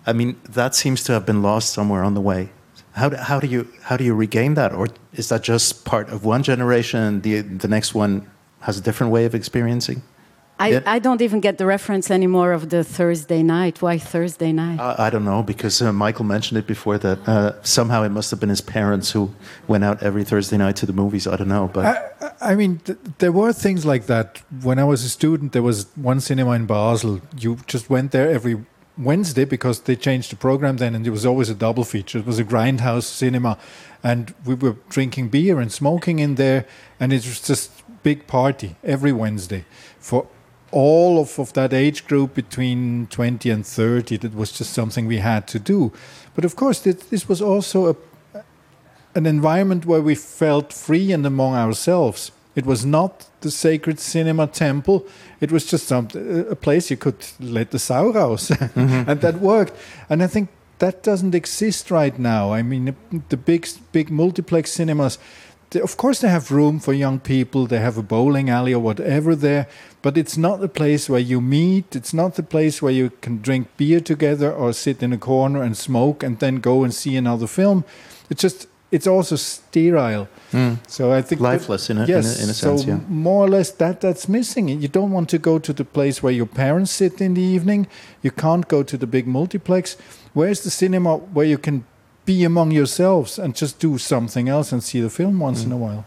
I 0.07 0.13
mean, 0.13 0.37
that 0.49 0.75
seems 0.75 1.03
to 1.05 1.13
have 1.13 1.27
been 1.27 1.43
lost 1.43 1.73
somewhere 1.73 2.03
on 2.03 2.15
the 2.15 2.21
way. 2.21 2.51
How 2.93 3.09
do, 3.09 3.17
how 3.17 3.39
do 3.41 3.47
you 3.47 3.69
how 3.83 3.97
do 3.97 4.05
you 4.05 4.15
regain 4.15 4.55
that, 4.55 4.73
or 4.73 4.89
is 5.13 5.29
that 5.29 5.43
just 5.43 5.85
part 5.85 6.09
of 6.11 6.25
one 6.25 6.43
generation 6.43 7.01
and 7.01 7.23
the 7.23 7.41
the 7.43 7.69
next 7.69 7.95
one 7.95 8.27
has 8.61 8.79
a 8.79 8.81
different 8.81 9.13
way 9.13 9.25
of 9.27 9.35
experiencing? 9.35 10.03
I, 10.59 10.69
Yeah. 10.73 10.83
I 10.97 10.99
don't 10.99 11.23
even 11.23 11.41
get 11.41 11.57
the 11.57 11.65
reference 11.65 12.11
anymore 12.11 12.53
of 12.53 12.69
the 12.69 12.85
Thursday 12.85 13.43
night. 13.43 13.81
Why 13.81 13.97
Thursday 13.99 14.53
night? 14.53 14.79
I, 14.79 15.07
I 15.07 15.11
don't 15.11 15.25
know 15.25 15.43
because 15.43 15.81
uh, 15.81 15.91
Michael 15.93 16.27
mentioned 16.27 16.59
it 16.59 16.67
before 16.67 16.99
that 16.99 17.19
uh, 17.27 17.53
somehow 17.63 18.03
it 18.03 18.11
must 18.11 18.31
have 18.31 18.41
been 18.41 18.51
his 18.51 18.61
parents 18.61 19.11
who 19.13 19.31
went 19.69 19.85
out 19.85 20.03
every 20.03 20.25
Thursday 20.25 20.59
night 20.59 20.77
to 20.77 20.87
the 20.87 20.93
movies. 20.93 21.27
I 21.27 21.37
don't 21.37 21.49
know, 21.49 21.71
but 21.73 21.85
I 22.43 22.55
mean, 22.57 22.81
th- 22.85 22.99
there 23.19 23.33
were 23.33 23.53
things 23.55 23.85
like 23.87 24.05
that. 24.07 24.43
When 24.63 24.79
I 24.79 24.85
was 24.85 25.03
a 25.05 25.09
student, 25.09 25.53
there 25.53 25.63
was 25.63 25.87
one 25.97 26.21
cinema 26.21 26.51
in 26.53 26.67
Basel. 26.67 27.21
You 27.39 27.57
just 27.67 27.89
went 27.89 28.11
there 28.11 28.29
every 28.29 28.57
Wednesday 29.03 29.45
because 29.45 29.81
they 29.81 29.97
changed 29.97 30.31
the 30.31 30.37
program 30.37 30.77
then, 30.77 30.95
and 30.95 31.07
it 31.07 31.11
was 31.11 31.25
always 31.25 31.49
a 31.49 31.55
double 31.55 31.85
feature. 31.85 32.19
It 32.19 32.27
was 32.27 32.39
a 32.39 32.45
grindhouse 32.45 33.05
cinema, 33.05 33.59
and 34.03 34.35
we 34.45 34.55
were 34.55 34.77
drinking 34.89 35.29
beer 35.29 35.61
and 35.61 35.73
smoking 35.73 36.19
in 36.19 36.35
there, 36.35 36.67
and 36.99 37.13
it 37.13 37.25
was 37.25 37.41
just 37.41 37.71
big 38.03 38.27
party 38.27 38.77
every 38.83 39.13
Wednesday 39.13 39.65
for 39.99 40.27
all 40.73 41.21
of, 41.21 41.39
of 41.39 41.53
that 41.53 41.73
age 41.73 42.07
group 42.07 42.35
between 42.35 43.07
20 43.09 43.51
and 43.51 43.67
30 43.67 44.17
that 44.19 44.35
was 44.35 44.53
just 44.53 44.73
something 44.73 45.07
we 45.07 45.19
had 45.19 45.47
to 45.49 45.59
do 45.59 45.93
but 46.35 46.45
of 46.45 46.57
course 46.57 46.81
this, 46.81 46.95
this 46.95 47.29
was 47.29 47.43
also 47.43 47.89
a, 47.89 48.43
an 49.15 49.27
environment 49.27 49.85
where 49.87 50.01
we 50.01 50.15
felt 50.15 50.73
free 50.73 51.13
and 51.13 51.27
among 51.27 51.55
ourselves. 51.55 52.31
It 52.55 52.67
was 52.67 52.85
not 52.85 53.27
the 53.41 53.51
sacred 53.51 54.01
cinema 54.01 54.47
temple. 54.47 55.07
It 55.41 55.53
was 55.53 55.65
just 55.65 55.87
some 55.87 56.09
a 56.51 56.57
place 56.57 56.91
you 56.91 56.97
could 56.97 57.25
let 57.39 57.71
the 57.71 57.79
sow 57.79 58.13
raus, 58.13 58.51
mm-hmm. 58.51 59.11
and 59.11 59.21
that 59.21 59.41
worked. 59.41 59.73
And 60.09 60.23
I 60.23 60.27
think 60.27 60.49
that 60.81 61.03
doesn't 61.03 61.35
exist 61.35 61.91
right 61.91 62.19
now. 62.19 62.53
I 62.53 62.63
mean, 62.63 62.97
the 63.29 63.37
big 63.37 63.69
big 63.93 64.11
multiplex 64.11 64.73
cinemas. 64.73 65.19
They, 65.71 65.81
of 65.81 65.97
course, 65.97 66.19
they 66.19 66.29
have 66.29 66.51
room 66.51 66.81
for 66.81 66.93
young 66.93 67.21
people. 67.21 67.69
They 67.69 67.79
have 67.79 67.97
a 67.97 68.03
bowling 68.03 68.51
alley 68.51 68.75
or 68.75 68.83
whatever 68.83 69.37
there, 69.37 69.69
but 70.03 70.19
it's 70.19 70.37
not 70.37 70.61
the 70.61 70.69
place 70.69 71.09
where 71.09 71.21
you 71.21 71.41
meet. 71.41 71.95
It's 71.95 72.13
not 72.13 72.35
the 72.35 72.43
place 72.43 72.83
where 72.83 72.93
you 72.93 73.11
can 73.21 73.41
drink 73.41 73.69
beer 73.77 74.01
together 74.01 74.53
or 74.53 74.73
sit 74.73 75.01
in 75.01 75.13
a 75.13 75.19
corner 75.19 75.63
and 75.63 75.77
smoke 75.77 76.25
and 76.25 76.41
then 76.41 76.57
go 76.57 76.83
and 76.83 76.93
see 76.93 77.17
another 77.17 77.47
film. 77.47 77.85
It's 78.29 78.43
just 78.43 78.67
it's 78.91 79.07
also 79.07 79.37
sterile. 79.37 80.29
So 80.89 81.13
I 81.13 81.23
think 81.23 81.41
that- 81.41 81.53
Lifeless 81.53 81.91
in 81.91 81.99
a- 81.99 82.05
in 82.05 82.11
a- 82.11 82.13
yes, 82.13 82.43
in 82.43 82.51
a 82.51 82.55
sense, 82.55 82.83
so 82.83 82.89
yeah. 82.89 82.99
more 83.09 83.45
or 83.45 83.49
less 83.49 83.71
that 83.71 84.01
that's 84.01 84.29
missing. 84.29 84.69
You 84.69 84.89
don't 84.89 85.11
want 85.13 85.29
to 85.31 85.39
go 85.39 85.59
to 85.59 85.73
the 85.73 85.85
place 85.85 86.23
where 86.23 86.33
your 86.33 86.47
parents 86.49 86.91
sit 86.91 87.21
in 87.21 87.35
the 87.35 87.43
evening. 87.57 87.87
You 88.23 88.31
can't 88.33 88.67
go 88.69 88.83
to 88.83 88.97
the 88.97 89.07
big 89.07 89.27
multiplex. 89.27 89.97
Where's 90.35 90.61
the 90.61 90.71
cinema 90.71 91.17
where 91.35 91.47
you 91.47 91.59
can 91.59 91.85
be 92.27 92.45
among 92.45 92.71
yourselves 92.73 93.39
and 93.39 93.55
just 93.55 93.79
do 93.81 93.99
something 93.99 94.49
else 94.49 94.73
and 94.73 94.83
see 94.83 95.01
the 95.01 95.11
film 95.11 95.39
once 95.41 95.61
Mm. 95.63 95.67
in 95.67 95.73
a 95.73 95.77
while? 95.77 96.05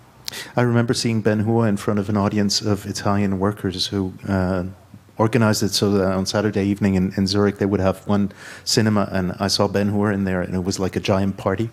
I 0.58 0.62
remember 0.62 0.94
seeing 0.94 1.22
Ben 1.22 1.42
Hur 1.42 1.68
in 1.68 1.78
front 1.78 2.00
of 2.00 2.10
an 2.10 2.18
audience 2.18 2.62
of 2.62 2.86
Italian 2.86 3.40
workers 3.40 3.88
who 3.92 4.14
uh, 4.28 4.64
organized 5.18 5.62
it 5.64 5.74
so 5.74 5.92
that 5.92 6.12
on 6.14 6.26
Saturday 6.26 6.66
evening 6.66 6.96
in, 6.96 7.14
in 7.18 7.28
Zurich 7.28 7.58
they 7.60 7.66
would 7.68 7.80
have 7.82 7.98
one 8.08 8.32
cinema, 8.64 9.08
and 9.12 9.34
I 9.40 9.48
saw 9.48 9.68
Ben 9.68 9.90
Hur 9.90 10.12
in 10.12 10.24
there, 10.24 10.42
and 10.42 10.56
it 10.56 10.64
was 10.64 10.80
like 10.80 10.96
a 10.96 11.00
giant 11.00 11.38
party. 11.38 11.70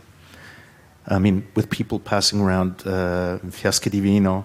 I 1.10 1.18
mean, 1.18 1.46
with 1.54 1.68
people 1.70 1.98
passing 1.98 2.40
around 2.40 2.82
uh, 2.86 3.38
fiaschi 3.50 3.90
di 3.90 4.00
vino 4.00 4.44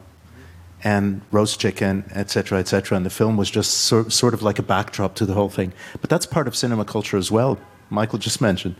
and 0.83 1.21
roast 1.31 1.59
chicken, 1.59 2.03
etc., 2.13 2.59
etc. 2.59 2.95
And 2.97 3.05
the 3.05 3.09
film 3.09 3.37
was 3.37 3.49
just 3.51 3.71
sor- 3.87 4.09
sort 4.09 4.33
of 4.33 4.41
like 4.41 4.59
a 4.59 4.63
backdrop 4.63 5.15
to 5.15 5.25
the 5.25 5.33
whole 5.33 5.49
thing. 5.49 5.73
But 6.01 6.09
that's 6.09 6.25
part 6.25 6.47
of 6.47 6.55
cinema 6.55 6.85
culture 6.85 7.17
as 7.17 7.31
well. 7.31 7.57
Michael 7.89 8.19
just 8.19 8.41
mentioned. 8.41 8.75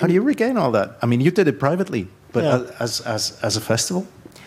How 0.00 0.06
do 0.06 0.12
you 0.12 0.22
regain 0.22 0.56
all 0.56 0.70
that? 0.72 0.98
I 1.02 1.06
mean, 1.06 1.20
you 1.20 1.30
did 1.30 1.48
it 1.48 1.58
privately, 1.58 2.08
but 2.32 2.44
Yeah. 2.44 2.70
as, 2.80 3.00
as, 3.00 3.38
as 3.42 3.56
a 3.56 3.60
festival? 3.60 4.06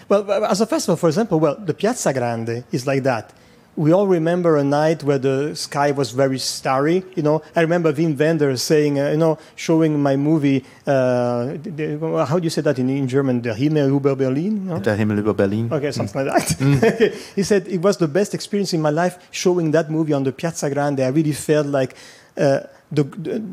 Well, 0.10 0.30
as 0.46 0.62
a 0.62 0.66
festival, 0.66 0.96
for 0.98 1.08
example, 1.08 1.40
well, 1.40 1.56
the 1.56 1.74
Piazza 1.74 2.14
Grande 2.14 2.64
is 2.72 2.86
like 2.86 3.04
that. 3.04 3.34
We 3.76 3.92
all 3.92 4.06
remember 4.06 4.58
a 4.58 4.64
night 4.64 5.04
where 5.04 5.18
the 5.18 5.56
sky 5.56 5.92
was 5.92 6.12
very 6.12 6.38
starry. 6.38 7.04
You 7.16 7.24
know, 7.24 7.42
I 7.56 7.62
remember 7.62 7.92
Wim 7.92 8.18
Wenders 8.18 8.62
saying, 8.62 9.00
uh, 9.00 9.10
you 9.10 9.18
know, 9.18 9.40
showing 9.56 10.00
my 10.00 10.16
movie. 10.16 10.64
Uh, 10.86 11.58
the, 11.64 12.26
how 12.28 12.38
do 12.38 12.44
you 12.44 12.52
say 12.52 12.62
that 12.62 12.78
in, 12.78 12.90
in 12.90 13.08
German? 13.08 13.42
Der 13.42 13.56
Himmel 13.56 13.90
über 13.90 14.16
Berlin. 14.16 14.68
No? 14.68 14.80
Der 14.80 14.96
Himmel 14.96 15.18
über 15.18 15.34
Berlin. 15.34 15.72
Okay, 15.72 15.92
something 15.92 16.26
like 16.26 16.46
that. 16.46 17.14
he 17.36 17.42
said 17.42 17.68
it 17.68 17.82
was 17.82 17.98
the 17.98 18.08
best 18.08 18.34
experience 18.36 18.74
in 18.74 18.82
my 18.82 18.92
life 18.92 19.18
showing 19.32 19.72
that 19.72 19.90
movie 19.90 20.14
on 20.14 20.24
the 20.24 20.32
Piazza 20.32 20.70
Grande. 20.70 21.02
I 21.02 21.08
really 21.08 21.34
felt 21.34 21.66
like 21.66 21.96
uh, 22.38 22.60
the, 22.94 23.04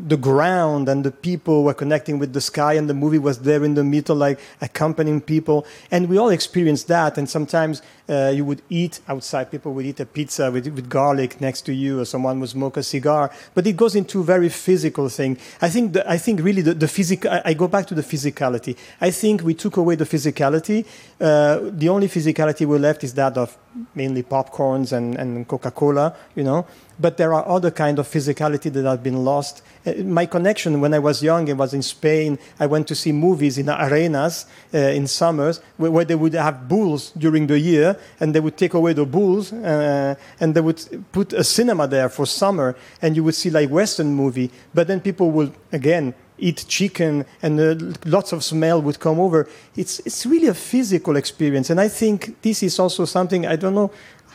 the 0.09 0.16
ground 0.16 0.88
and 0.88 1.05
the 1.05 1.11
people 1.11 1.64
were 1.64 1.74
connecting 1.74 2.18
with 2.18 2.33
the 2.33 2.40
sky, 2.40 2.74
and 2.74 2.88
the 2.88 2.94
movie 2.94 3.18
was 3.18 3.40
there 3.40 3.64
in 3.64 3.74
the 3.74 3.85
middle, 3.85 4.16
like 4.16 4.38
accompanying 4.61 5.20
people. 5.20 5.66
And 5.90 6.09
we 6.09 6.18
all 6.18 6.29
experienced 6.29 6.88
that. 6.88 7.18
And 7.18 7.29
sometimes 7.29 7.83
uh, 8.09 8.33
you 8.35 8.44
would 8.44 8.62
eat 8.68 9.00
outside. 9.09 9.50
People 9.50 9.72
would 9.74 9.87
eat 9.87 10.00
a 10.00 10.07
pizza 10.07 10.50
with, 10.50 10.66
with 10.66 10.88
garlic 10.88 11.40
next 11.40 11.62
to 11.62 11.72
you, 11.72 12.00
or 12.00 12.05
someone 12.05 12.40
would 12.40 12.50
smoke 12.50 12.76
a 12.76 12.83
cigar. 12.83 13.31
But 13.55 13.66
it 13.66 13.76
goes 13.76 13.94
into 13.94 14.22
very 14.22 14.48
physical 14.48 15.09
thing. 15.09 15.38
I 15.61 15.68
think. 15.68 15.94
The, 15.94 16.11
I 16.11 16.18
think 16.18 16.40
really 16.42 16.62
the, 16.62 16.74
the 16.74 16.88
physical. 16.88 17.31
I, 17.31 17.42
I 17.46 17.55
go 17.55 17.68
back 17.68 17.87
to 17.87 17.94
the 17.94 18.03
physicality. 18.03 18.76
I 19.00 19.11
think 19.11 19.42
we 19.42 19.55
took 19.55 19.76
away 19.76 19.96
the 19.96 20.05
physicality. 20.05 20.85
Uh, 21.20 21.61
the 21.62 21.88
only 21.88 22.09
physicality 22.09 22.66
we 22.66 22.79
left 22.79 23.05
is 23.05 23.14
that 23.14 23.37
of 23.37 23.57
mainly 23.94 24.22
popcorns 24.22 24.92
and, 24.92 25.16
and 25.16 25.48
Coca-Cola. 25.48 26.14
You 26.35 26.44
know. 26.44 26.66
But 27.01 27.17
there 27.17 27.33
are 27.33 27.47
other 27.49 27.71
kind 27.71 27.99
of 27.99 28.07
physicality 28.07 28.71
that 28.73 28.85
have 28.85 29.03
been 29.03 29.25
lost. 29.25 29.63
Uh, 29.87 29.95
my 30.05 30.27
connection 30.27 30.81
when 30.81 30.93
I 30.93 30.99
was 30.99 31.23
young, 31.23 31.49
I 31.49 31.55
was 31.55 31.73
in 31.73 31.83
Spain. 31.83 32.39
I 32.59 32.67
went 32.67 32.87
to 32.89 32.95
see 32.95 33.13
movies 33.13 33.57
in 33.57 33.71
arenas 33.71 34.47
uh, 34.75 34.79
in 34.79 35.07
summers 35.07 35.61
where, 35.79 35.91
where 35.91 36.05
they 36.05 36.15
would 36.15 36.35
have 36.35 36.69
bulls 36.69 37.13
during 37.17 37.47
the 37.47 37.59
year, 37.59 37.97
and 38.21 38.35
they 38.35 38.41
would 38.41 38.57
take 38.57 38.75
away 38.75 38.93
the 38.93 39.07
bulls, 39.07 39.53
uh, 39.53 40.15
and 40.41 40.55
they 40.55 40.61
would 40.61 41.05
put 41.13 41.33
a 41.33 41.45
cinema 41.45 41.87
there 41.89 42.09
for 42.09 42.27
summer, 42.27 42.77
and 43.01 43.17
you 43.17 43.25
would 43.25 43.35
see 43.35 43.51
like 43.51 43.71
Western 43.71 44.15
movie. 44.15 44.51
But 44.75 44.87
then 44.87 45.01
people 45.01 45.31
would 45.31 45.53
again 45.73 46.15
eat 46.41 46.65
chicken, 46.69 47.25
and 47.43 47.61
uh, 47.61 47.75
lots 48.07 48.33
of 48.33 48.43
smell 48.43 48.81
would 48.83 48.99
come 48.99 49.21
over. 49.21 49.49
It's 49.77 50.01
it's 50.01 50.27
really 50.27 50.49
a 50.49 50.55
physical 50.55 51.17
experience, 51.17 51.71
and 51.71 51.81
I 51.81 51.89
think 51.89 52.41
this 52.43 52.63
is 52.63 52.79
also 52.79 53.05
something 53.05 53.47
I 53.47 53.57
don't 53.57 53.75
know 53.75 53.91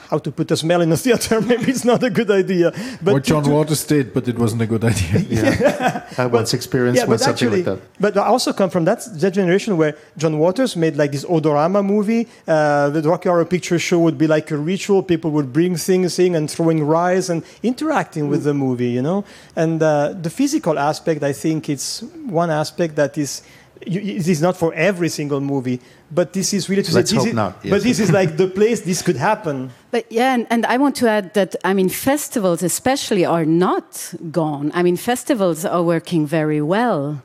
how 0.09 0.17
to 0.19 0.31
put 0.31 0.51
a 0.51 0.57
smell 0.57 0.81
in 0.81 0.91
a 0.91 0.97
theater. 1.05 1.41
Maybe 1.41 1.71
it's 1.71 1.85
not 1.85 2.03
a 2.03 2.09
good 2.09 2.29
idea. 2.31 2.71
But 3.01 3.13
what 3.13 3.23
John 3.23 3.43
to- 3.43 3.49
Waters 3.49 3.85
did, 3.85 4.13
but 4.13 4.27
it 4.27 4.37
wasn't 4.37 4.61
a 4.61 4.65
good 4.67 4.83
idea. 4.83 6.05
I 6.17 6.25
once 6.27 6.53
experienced 6.53 7.01
yeah, 7.01 7.07
with 7.07 7.19
but 7.19 7.25
something 7.25 7.47
actually, 7.47 7.63
like 7.63 7.81
that. 7.81 7.99
but 7.99 8.17
I 8.17 8.27
also 8.27 8.53
come 8.53 8.69
from 8.69 8.85
that, 8.85 8.99
that 9.19 9.31
generation 9.31 9.77
where 9.77 9.95
John 10.17 10.37
Waters 10.39 10.75
made 10.75 10.95
like 10.95 11.11
this 11.11 11.25
Odorama 11.25 11.83
movie. 11.85 12.27
Uh, 12.47 12.89
the 12.89 13.01
Rocky 13.01 13.29
Horror 13.29 13.45
Picture 13.45 13.79
Show 13.79 13.99
would 13.99 14.17
be 14.17 14.27
like 14.27 14.51
a 14.51 14.57
ritual. 14.57 15.03
People 15.03 15.31
would 15.31 15.51
bring 15.51 15.75
things 15.75 16.19
in 16.19 16.35
and 16.35 16.49
throwing 16.49 16.83
rice 16.83 17.29
and 17.29 17.43
interacting 17.63 18.29
with 18.29 18.43
the 18.43 18.53
movie, 18.53 18.89
you 18.89 19.01
know. 19.01 19.25
And 19.55 19.81
uh, 19.81 20.13
the 20.13 20.29
physical 20.29 20.77
aspect, 20.79 21.23
I 21.23 21.33
think, 21.33 21.69
it's 21.69 22.01
one 22.25 22.49
aspect 22.49 22.95
that 22.95 23.17
is. 23.17 23.41
You, 23.85 23.99
it 23.99 24.27
is 24.27 24.41
not 24.41 24.55
for 24.55 24.73
every 24.73 25.09
single 25.09 25.41
movie, 25.41 25.81
but 26.09 26.31
this 26.31 26.53
is 26.53 26.69
really 26.69 26.81
to 26.83 26.93
Let's 26.95 27.09
say. 27.09 27.17
this 27.17 27.23
hope 27.25 27.27
is, 27.27 27.35
not, 27.35 27.59
yes. 27.61 27.71
But 27.71 27.83
this 27.83 27.99
is 27.99 28.09
like 28.09 28.37
the 28.37 28.47
place 28.47 28.79
this 28.81 29.01
could 29.01 29.17
happen. 29.17 29.69
But 29.95 30.11
yeah, 30.11 30.33
and, 30.33 30.45
and 30.49 30.65
I 30.65 30.75
want 30.75 30.97
to 30.97 31.07
add 31.07 31.33
that 31.35 31.55
I 31.63 31.73
mean, 31.73 31.87
festivals 31.87 32.61
especially 32.61 33.23
are 33.23 33.45
not 33.45 34.13
gone. 34.29 34.73
I 34.73 34.83
mean, 34.83 34.97
festivals 34.97 35.63
are 35.63 35.81
working 35.81 36.27
very 36.27 36.61
well. 36.61 37.21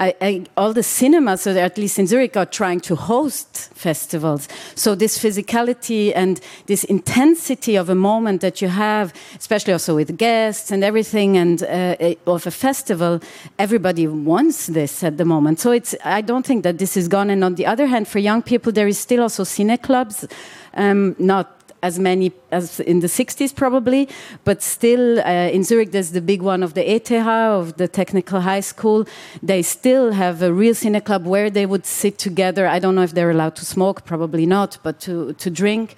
I, 0.00 0.14
I, 0.20 0.44
all 0.56 0.72
the 0.72 0.82
cinemas, 0.82 1.46
at 1.46 1.78
least 1.78 1.96
in 1.96 2.08
Zurich, 2.08 2.36
are 2.36 2.44
trying 2.44 2.80
to 2.80 2.96
host 2.96 3.70
festivals. 3.74 4.48
So 4.74 4.96
this 4.96 5.16
physicality 5.16 6.12
and 6.12 6.40
this 6.66 6.82
intensity 6.82 7.76
of 7.76 7.88
a 7.88 7.94
moment 7.94 8.40
that 8.40 8.60
you 8.60 8.66
have, 8.66 9.14
especially 9.38 9.72
also 9.72 9.94
with 9.94 10.18
guests 10.18 10.72
and 10.72 10.82
everything, 10.82 11.36
and 11.36 11.62
uh, 11.62 12.14
of 12.26 12.48
a 12.48 12.50
festival, 12.50 13.20
everybody 13.60 14.08
wants 14.08 14.66
this 14.66 15.04
at 15.04 15.18
the 15.18 15.24
moment. 15.24 15.60
So 15.60 15.70
it's. 15.70 15.94
I 16.04 16.22
don't 16.22 16.44
think 16.44 16.64
that 16.64 16.78
this 16.78 16.96
is 16.96 17.06
gone. 17.06 17.30
And 17.30 17.44
on 17.44 17.54
the 17.54 17.66
other 17.66 17.86
hand, 17.86 18.08
for 18.08 18.18
young 18.18 18.42
people, 18.42 18.72
there 18.72 18.88
is 18.88 18.98
still 18.98 19.22
also 19.22 19.44
cine 19.44 19.80
clubs, 19.80 20.26
um, 20.74 21.14
not 21.20 21.57
as 21.82 21.98
many 21.98 22.30
as 22.50 22.80
in 22.80 23.00
the 23.00 23.06
60s 23.06 23.54
probably 23.54 24.08
but 24.44 24.62
still 24.62 25.20
uh, 25.20 25.56
in 25.56 25.64
zurich 25.64 25.92
there's 25.92 26.12
the 26.12 26.20
big 26.20 26.42
one 26.42 26.62
of 26.62 26.74
the 26.74 26.84
ETH 26.94 27.10
of 27.10 27.76
the 27.76 27.88
technical 27.88 28.40
high 28.40 28.60
school. 28.60 29.06
They 29.42 29.62
still 29.62 30.12
have 30.12 30.42
a 30.42 30.52
real 30.52 30.74
cine 30.74 31.02
club 31.04 31.26
where 31.26 31.50
they 31.50 31.66
would 31.66 31.86
sit 31.86 32.18
together. 32.18 32.66
I 32.66 32.78
don't 32.78 32.94
know 32.94 33.02
if 33.02 33.12
they're 33.12 33.30
allowed 33.30 33.56
to 33.56 33.64
smoke 33.64 34.04
probably 34.04 34.46
not 34.46 34.78
but 34.82 35.00
to, 35.00 35.32
to 35.34 35.50
drink. 35.50 35.96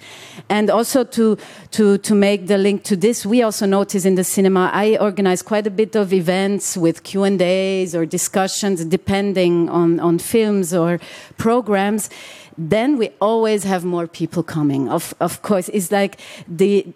And 0.49 0.69
also 0.69 1.03
to, 1.03 1.37
to, 1.71 1.97
to 1.97 2.15
make 2.15 2.47
the 2.47 2.57
link 2.57 2.83
to 2.83 2.95
this 2.95 3.25
we 3.25 3.41
also 3.41 3.65
notice 3.65 4.05
in 4.05 4.15
the 4.15 4.23
cinema 4.23 4.69
i 4.73 4.97
organize 4.97 5.41
quite 5.41 5.67
a 5.67 5.71
bit 5.71 5.95
of 5.95 6.13
events 6.13 6.77
with 6.77 7.03
q&a's 7.03 7.95
or 7.95 8.05
discussions 8.05 8.83
depending 8.85 9.69
on, 9.69 9.99
on 9.99 10.19
films 10.19 10.73
or 10.73 10.99
programs. 11.37 12.09
Then 12.57 12.97
we 12.97 13.09
always 13.19 13.63
have 13.63 13.83
more 13.85 14.07
people 14.07 14.43
coming. 14.43 14.89
Of, 14.89 15.13
of 15.19 15.41
course, 15.41 15.69
it's 15.69 15.91
like 15.91 16.19
the 16.47 16.93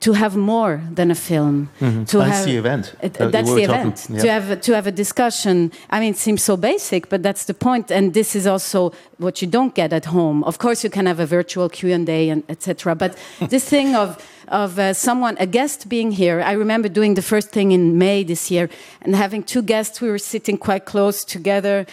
to 0.00 0.12
have 0.12 0.36
more 0.36 0.80
than 0.94 1.10
a 1.10 1.14
film. 1.14 1.68
To 1.78 2.18
That's 2.18 2.38
have, 2.38 2.44
the 2.46 2.56
event. 2.56 2.94
it- 3.02 3.14
that 3.14 3.32
that's 3.32 3.48
the 3.54 3.66
talking- 3.66 3.92
event. 3.92 4.20
To 4.22 4.28
have 4.30 4.60
to 4.60 4.72
have 4.74 4.86
a 4.86 4.92
discussion. 4.92 5.70
I 5.90 6.00
mean, 6.00 6.10
it 6.10 6.18
seems 6.18 6.42
so 6.42 6.56
basic, 6.56 7.08
but 7.08 7.22
that's 7.22 7.44
the 7.44 7.54
point. 7.54 7.90
And 7.90 8.12
this 8.12 8.34
is 8.34 8.46
also 8.46 8.92
what 9.18 9.40
you 9.40 9.48
don't 9.48 9.74
get 9.74 9.92
at 9.92 10.06
home. 10.06 10.42
Of 10.44 10.58
course, 10.58 10.82
you 10.84 10.90
can 10.90 11.06
have 11.06 11.20
a 11.20 11.26
virtual 11.26 11.68
Q 11.68 11.92
and 11.92 12.08
A 12.08 12.30
and 12.30 12.42
etc. 12.48 12.94
But 12.94 13.16
this 13.48 13.64
thing 13.64 13.94
of 13.96 14.16
of 14.48 14.78
uh, 14.78 14.92
someone, 14.92 15.36
a 15.40 15.46
guest 15.46 15.88
being 15.88 16.10
here. 16.12 16.42
I 16.42 16.52
remember 16.52 16.88
doing 16.88 17.14
the 17.14 17.22
first 17.22 17.50
thing 17.50 17.72
in 17.72 17.96
May 17.96 18.22
this 18.24 18.50
year 18.50 18.68
and 19.00 19.16
having 19.16 19.42
two 19.44 19.62
guests. 19.62 20.00
We 20.02 20.08
were 20.08 20.18
sitting 20.18 20.58
quite 20.58 20.84
close 20.84 21.24
together, 21.24 21.86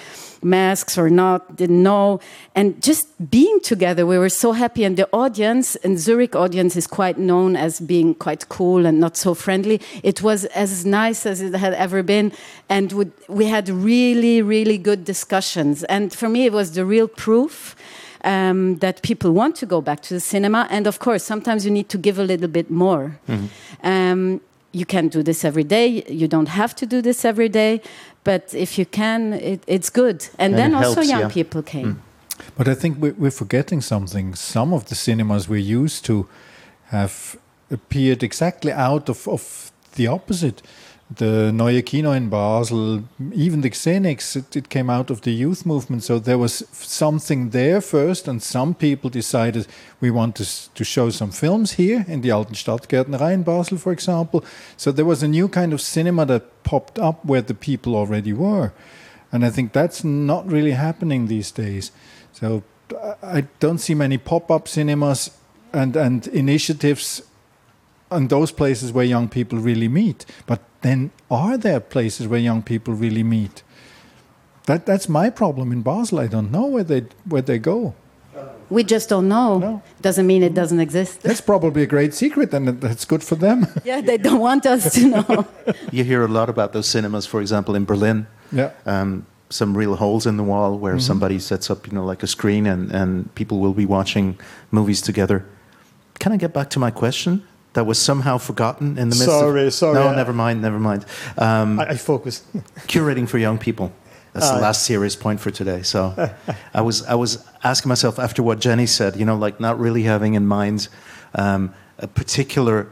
masks 0.44 0.98
or 0.98 1.10
not, 1.10 1.56
didn't 1.56 1.82
know, 1.84 2.20
and 2.56 2.82
just 2.82 3.06
being 3.32 3.60
together. 3.62 4.06
We 4.06 4.18
were 4.18 4.30
so 4.30 4.52
happy. 4.52 4.84
And 4.84 4.98
the 4.98 5.08
audience, 5.14 5.78
and 5.86 5.98
Zurich 6.00 6.36
audience, 6.36 6.76
is 6.76 6.88
quite 6.88 7.18
known 7.18 7.56
as 7.60 7.80
being 7.80 8.16
quite 8.16 8.48
cool 8.50 8.86
and 8.86 9.00
not 9.00 9.18
so 9.18 9.34
friendly. 9.36 9.80
It 10.04 10.22
was 10.22 10.46
as 10.46 10.86
nice 10.86 11.30
as 11.30 11.42
it 11.42 11.54
had 11.56 11.74
ever 11.74 12.04
been, 12.04 12.32
and 12.68 12.92
would, 12.94 13.12
we 13.28 13.46
had 13.46 13.70
really, 13.70 14.42
really 14.42 14.78
good 14.78 15.04
discussions. 15.06 15.84
And 15.84 16.12
for 16.14 16.30
me, 16.30 16.46
it 16.46 16.54
was 16.54 16.72
the 16.72 16.86
real 16.86 17.08
proof 17.08 17.76
um, 18.24 18.78
that 18.80 19.02
people 19.02 19.32
want 19.32 19.56
to 19.58 19.66
go 19.66 19.82
back 19.82 20.02
to 20.02 20.14
the 20.14 20.20
cinema. 20.20 20.68
And 20.70 20.88
of 20.88 20.98
course, 21.00 21.24
sometimes 21.24 21.64
you 21.66 21.72
need 21.72 21.90
to 21.90 21.98
give 21.98 22.18
a 22.20 22.24
little 22.24 22.50
bit 22.50 22.70
more. 22.70 23.20
Um, 23.84 24.42
you 24.72 24.86
can 24.86 25.10
do 25.10 25.24
this 25.24 25.44
every 25.44 25.64
day. 25.64 26.04
You 26.08 26.28
don't 26.28 26.50
have 26.50 26.74
to 26.76 26.86
do 26.86 27.02
this 27.02 27.26
every 27.26 27.50
day, 27.50 27.82
but 28.24 28.54
if 28.54 28.78
you 28.78 28.86
can, 28.86 29.34
it, 29.34 29.64
it's 29.66 29.90
good. 29.90 30.28
And, 30.38 30.54
And 30.54 30.58
then 30.58 30.72
it 30.72 30.76
also 30.76 30.96
helps, 30.96 31.10
young 31.10 31.22
yeah. 31.22 31.30
people 31.30 31.64
came. 31.64 32.02
But 32.56 32.68
I 32.68 32.76
think 32.76 32.98
we're, 33.00 33.16
we're 33.18 33.32
forgetting 33.32 33.82
something. 33.82 34.36
Some 34.36 34.76
of 34.76 34.84
the 34.86 34.96
cinemas 34.96 35.48
we're 35.48 35.84
used 35.84 36.06
to 36.06 36.28
have 36.92 37.38
appeared 37.72 38.24
exactly 38.24 38.72
out 38.72 39.10
of, 39.10 39.28
of 39.28 39.72
the 39.96 40.08
opposite. 40.08 40.62
The 41.12 41.52
Neue 41.52 41.82
Kino 41.82 42.12
in 42.12 42.30
Basel, 42.30 43.04
even 43.34 43.62
the 43.62 43.72
Xenix, 43.72 44.36
it, 44.36 44.56
it 44.56 44.70
came 44.70 44.92
out 44.92 45.10
of 45.10 45.22
the 45.22 45.32
youth 45.32 45.66
movement. 45.66 46.04
So 46.04 46.20
there 46.20 46.38
was 46.38 46.64
something 46.72 47.50
there 47.50 47.82
first, 47.82 48.28
and 48.28 48.44
some 48.44 48.76
people 48.76 49.10
decided 49.10 49.66
we 50.00 50.12
want 50.12 50.36
to, 50.36 50.46
to 50.76 50.84
show 50.84 51.10
some 51.10 51.32
films 51.32 51.74
here 51.74 52.06
in 52.08 52.22
the 52.22 52.30
Alten 52.30 52.54
Stadtgärtnerei 52.54 53.34
in 53.34 53.42
Basel, 53.44 53.80
for 53.80 53.92
example. 53.92 54.46
So 54.78 54.92
there 54.92 55.06
was 55.06 55.24
a 55.24 55.28
new 55.28 55.50
kind 55.50 55.74
of 55.74 55.82
cinema 55.82 56.26
that 56.28 56.64
popped 56.64 57.00
up 57.00 57.26
where 57.26 57.42
the 57.42 57.56
people 57.56 57.96
already 57.96 58.34
were. 58.34 58.72
And 59.32 59.44
I 59.44 59.50
think 59.50 59.74
that's 59.74 60.04
not 60.04 60.52
really 60.52 60.74
happening 60.74 61.28
these 61.28 61.50
days. 61.50 61.92
So 62.34 62.62
I 63.24 63.40
I 63.40 63.48
don't 63.60 63.78
see 63.78 63.94
many 63.96 64.18
pop-up 64.18 64.68
cinemas 64.68 65.32
and, 65.74 65.96
and 65.96 66.28
initiatives 66.28 67.22
and 68.12 68.30
those 68.30 68.52
places 68.52 68.92
where 68.92 69.06
young 69.06 69.30
people 69.30 69.60
really 69.60 69.88
meet. 69.88 70.26
But 70.46 70.60
then, 70.82 71.12
are 71.30 71.58
there 71.58 71.80
places 71.80 72.28
where 72.28 72.40
young 72.40 72.62
people 72.64 72.94
really 72.94 73.24
meet? 73.24 73.64
That 74.66 74.86
that's 74.86 75.08
my 75.10 75.30
problem 75.30 75.72
in 75.72 75.82
Basel. 75.82 76.20
I 76.20 76.28
don't 76.28 76.52
know 76.52 76.66
where 76.66 76.84
they 76.84 77.06
where 77.28 77.42
they 77.42 77.60
go. 77.60 77.94
We 78.70 78.84
just 78.84 79.10
don't 79.10 79.28
know. 79.28 79.58
No. 79.60 79.82
Doesn't 80.02 80.28
mean 80.28 80.44
it 80.44 80.54
doesn't 80.54 80.80
exist. 80.80 81.24
That's 81.24 81.42
probably 81.42 81.82
a 81.82 81.88
great 81.88 82.14
secret, 82.14 82.54
and 82.54 82.68
that's 82.80 83.04
good 83.04 83.24
for 83.24 83.36
them. 83.36 83.66
yeah, 83.84 84.00
they 84.02 84.18
don't 84.18 84.40
want 84.40 84.66
us 84.68 84.94
to 84.94 85.08
know. 85.08 85.46
You 85.92 86.04
hear 86.04 86.24
a 86.24 86.28
lot 86.28 86.50
about 86.50 86.72
those 86.74 86.88
cinemas, 86.88 87.26
for 87.26 87.42
example, 87.42 87.76
in 87.76 87.86
Berlin. 87.86 88.28
yeah. 88.52 88.70
Um, 88.86 89.26
some 89.52 89.76
real 89.76 89.96
holes 89.96 90.28
in 90.28 90.38
the 90.38 90.44
wall 90.44 90.78
where 90.78 90.94
Mm-hmm. 90.94 91.08
somebody 91.08 91.40
sets 91.40 91.72
up, 91.72 91.88
you 91.88 91.94
know, 91.94 92.06
like 92.06 92.22
a 92.24 92.28
screen 92.28 92.68
and, 92.68 92.92
and 92.92 93.34
people 93.34 93.58
will 93.58 93.74
be 93.74 93.86
watching 93.88 94.38
movies 94.70 95.02
together. 95.02 95.44
Can 96.20 96.32
I 96.32 96.38
get 96.38 96.54
back 96.54 96.70
to 96.70 96.80
my 96.80 96.92
question 96.92 97.42
that 97.74 97.86
was 97.86 97.98
somehow 98.00 98.38
forgotten 98.40 98.98
in 98.98 99.10
the 99.10 99.16
midst 99.16 99.26
Sorry, 99.26 99.68
of... 99.68 99.74
sorry, 99.74 99.94
No, 99.96 100.08
I- 100.10 100.16
never 100.16 100.34
mind, 100.34 100.62
never 100.62 100.80
mind. 100.80 101.06
Um, 101.38 101.80
I, 101.80 101.90
I 101.90 101.96
focus. 101.98 102.44
curating 102.88 103.28
for 103.28 103.38
young 103.38 103.58
people. 103.60 103.92
That's 104.34 104.50
the 104.50 104.58
Ah. 104.58 104.62
last 104.62 104.84
serious 104.86 105.16
point 105.16 105.40
for 105.40 105.52
today. 105.52 105.82
So 105.84 106.14
I 106.74 106.82
was 106.82 107.04
I 107.06 107.16
was 107.16 107.44
asking 107.64 107.90
myself 107.90 108.20
after 108.20 108.44
what 108.44 108.60
Jenny 108.60 108.86
said, 108.88 109.16
you 109.16 109.26
know, 109.26 109.36
like 109.46 109.60
not 109.60 109.80
really 109.80 110.04
having 110.04 110.36
in 110.36 110.46
mind 110.46 110.88
um, 111.36 111.74
a 111.98 112.08
particular 112.08 112.88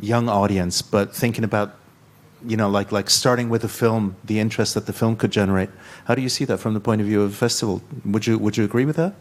young 0.00 0.28
audience, 0.28 0.82
but 0.82 1.14
thinking 1.14 1.44
about, 1.44 1.74
you 2.46 2.56
know, 2.56 2.68
like 2.68 2.90
like 2.92 3.10
starting 3.10 3.48
with 3.50 3.64
a 3.64 3.68
film, 3.68 4.14
the 4.24 4.38
interest 4.40 4.74
that 4.74 4.86
the 4.86 4.92
film 4.92 5.14
could 5.16 5.30
generate. 5.30 5.70
How 6.06 6.14
do 6.14 6.20
you 6.22 6.28
see 6.28 6.44
that 6.46 6.58
from 6.58 6.74
the 6.74 6.80
point 6.80 7.00
of 7.00 7.06
view 7.06 7.22
of 7.22 7.32
a 7.32 7.36
festival? 7.36 7.80
Would 8.04 8.26
you 8.26 8.38
would 8.38 8.56
you 8.56 8.64
agree 8.64 8.84
with 8.84 8.96
that? 8.96 9.14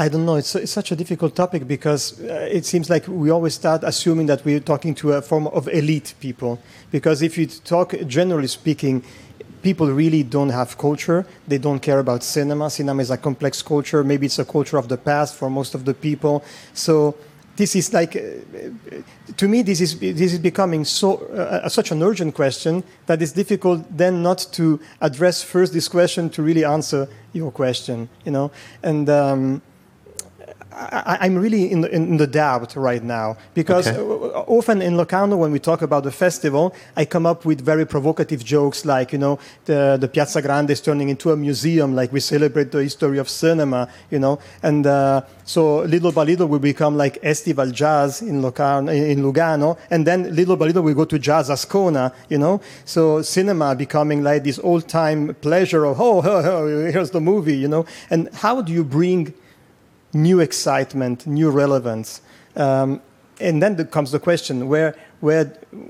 I 0.00 0.08
don't 0.08 0.24
know. 0.24 0.36
It's, 0.36 0.54
it's 0.54 0.70
such 0.70 0.92
a 0.92 0.96
difficult 0.96 1.34
topic 1.34 1.66
because 1.66 2.20
uh, 2.20 2.48
it 2.48 2.64
seems 2.64 2.88
like 2.88 3.08
we 3.08 3.30
always 3.30 3.54
start 3.54 3.82
assuming 3.82 4.26
that 4.26 4.44
we're 4.44 4.60
talking 4.60 4.94
to 4.96 5.14
a 5.14 5.22
form 5.22 5.48
of 5.48 5.66
elite 5.66 6.14
people. 6.20 6.60
Because 6.92 7.20
if 7.20 7.36
you 7.36 7.48
talk, 7.48 7.94
generally 8.06 8.46
speaking, 8.46 9.02
people 9.60 9.90
really 9.90 10.22
don't 10.22 10.50
have 10.50 10.78
culture. 10.78 11.26
They 11.48 11.58
don't 11.58 11.80
care 11.80 11.98
about 11.98 12.22
cinema. 12.22 12.70
Cinema 12.70 13.02
is 13.02 13.10
a 13.10 13.16
complex 13.16 13.60
culture. 13.60 14.04
Maybe 14.04 14.26
it's 14.26 14.38
a 14.38 14.44
culture 14.44 14.76
of 14.76 14.88
the 14.88 14.96
past 14.96 15.34
for 15.34 15.50
most 15.50 15.74
of 15.74 15.84
the 15.84 15.94
people. 15.94 16.44
So 16.74 17.16
this 17.56 17.74
is 17.74 17.92
like, 17.92 18.14
uh, 18.14 19.00
to 19.36 19.48
me, 19.48 19.62
this 19.62 19.80
is 19.80 19.98
this 19.98 20.32
is 20.32 20.38
becoming 20.38 20.84
so 20.84 21.16
uh, 21.26 21.68
such 21.68 21.90
an 21.90 22.04
urgent 22.04 22.36
question 22.36 22.84
that 23.06 23.20
it's 23.20 23.32
difficult 23.32 23.84
then 23.90 24.22
not 24.22 24.46
to 24.52 24.78
address 25.00 25.42
first 25.42 25.72
this 25.72 25.88
question 25.88 26.30
to 26.30 26.42
really 26.42 26.64
answer 26.64 27.08
your 27.32 27.50
question. 27.50 28.08
You 28.24 28.30
know, 28.30 28.50
and. 28.84 29.10
Um, 29.10 29.62
I, 30.78 31.18
I'm 31.22 31.36
really 31.36 31.70
in 31.70 31.80
the, 31.80 31.90
in 31.94 32.16
the 32.18 32.26
doubt 32.26 32.76
right 32.76 33.02
now 33.02 33.36
because 33.54 33.88
Okay. 33.88 33.98
often 34.46 34.80
in 34.82 34.96
Locarno, 34.96 35.36
when 35.36 35.50
we 35.50 35.58
talk 35.58 35.82
about 35.82 36.04
the 36.04 36.12
festival, 36.12 36.74
I 36.96 37.04
come 37.04 37.26
up 37.26 37.44
with 37.44 37.60
very 37.60 37.84
provocative 37.86 38.44
jokes 38.44 38.84
like, 38.84 39.12
you 39.12 39.18
know, 39.18 39.38
the, 39.64 39.96
the 40.00 40.08
Piazza 40.08 40.40
Grande 40.42 40.70
is 40.70 40.80
turning 40.80 41.08
into 41.08 41.32
a 41.32 41.36
museum, 41.36 41.94
like 41.94 42.12
we 42.12 42.20
celebrate 42.20 42.70
the 42.70 42.82
history 42.82 43.18
of 43.18 43.28
cinema, 43.28 43.88
you 44.10 44.18
know, 44.18 44.38
and 44.62 44.86
uh, 44.86 45.22
so 45.44 45.80
little 45.80 46.12
by 46.12 46.24
little 46.24 46.46
we 46.46 46.58
become 46.58 46.96
like 46.96 47.18
Estival 47.22 47.70
Jazz 47.70 48.22
in, 48.22 48.40
Locarno, 48.42 48.92
in 48.92 49.22
Lugano, 49.22 49.76
and 49.90 50.06
then 50.06 50.34
little 50.34 50.56
by 50.56 50.66
little 50.66 50.82
we 50.82 50.94
go 50.94 51.04
to 51.04 51.18
Jazz 51.18 51.48
Ascona, 51.50 52.12
you 52.28 52.38
know, 52.38 52.60
so 52.84 53.22
cinema 53.22 53.74
becoming 53.74 54.22
like 54.22 54.44
this 54.44 54.58
old-time 54.62 55.34
pleasure 55.40 55.84
of, 55.86 56.00
oh, 56.00 56.20
here's 56.92 57.10
the 57.10 57.20
movie, 57.20 57.56
you 57.56 57.68
know, 57.68 57.84
and 58.10 58.28
how 58.34 58.60
do 58.62 58.72
you 58.72 58.84
bring 58.84 59.34
new 60.22 60.40
excitement, 60.40 61.26
new 61.26 61.50
relevance. 61.50 62.20
Um, 62.56 63.00
and 63.40 63.62
then 63.62 63.84
comes 63.86 64.10
the 64.10 64.18
question: 64.18 64.68
where, 64.68 64.94
where, 65.20 65.44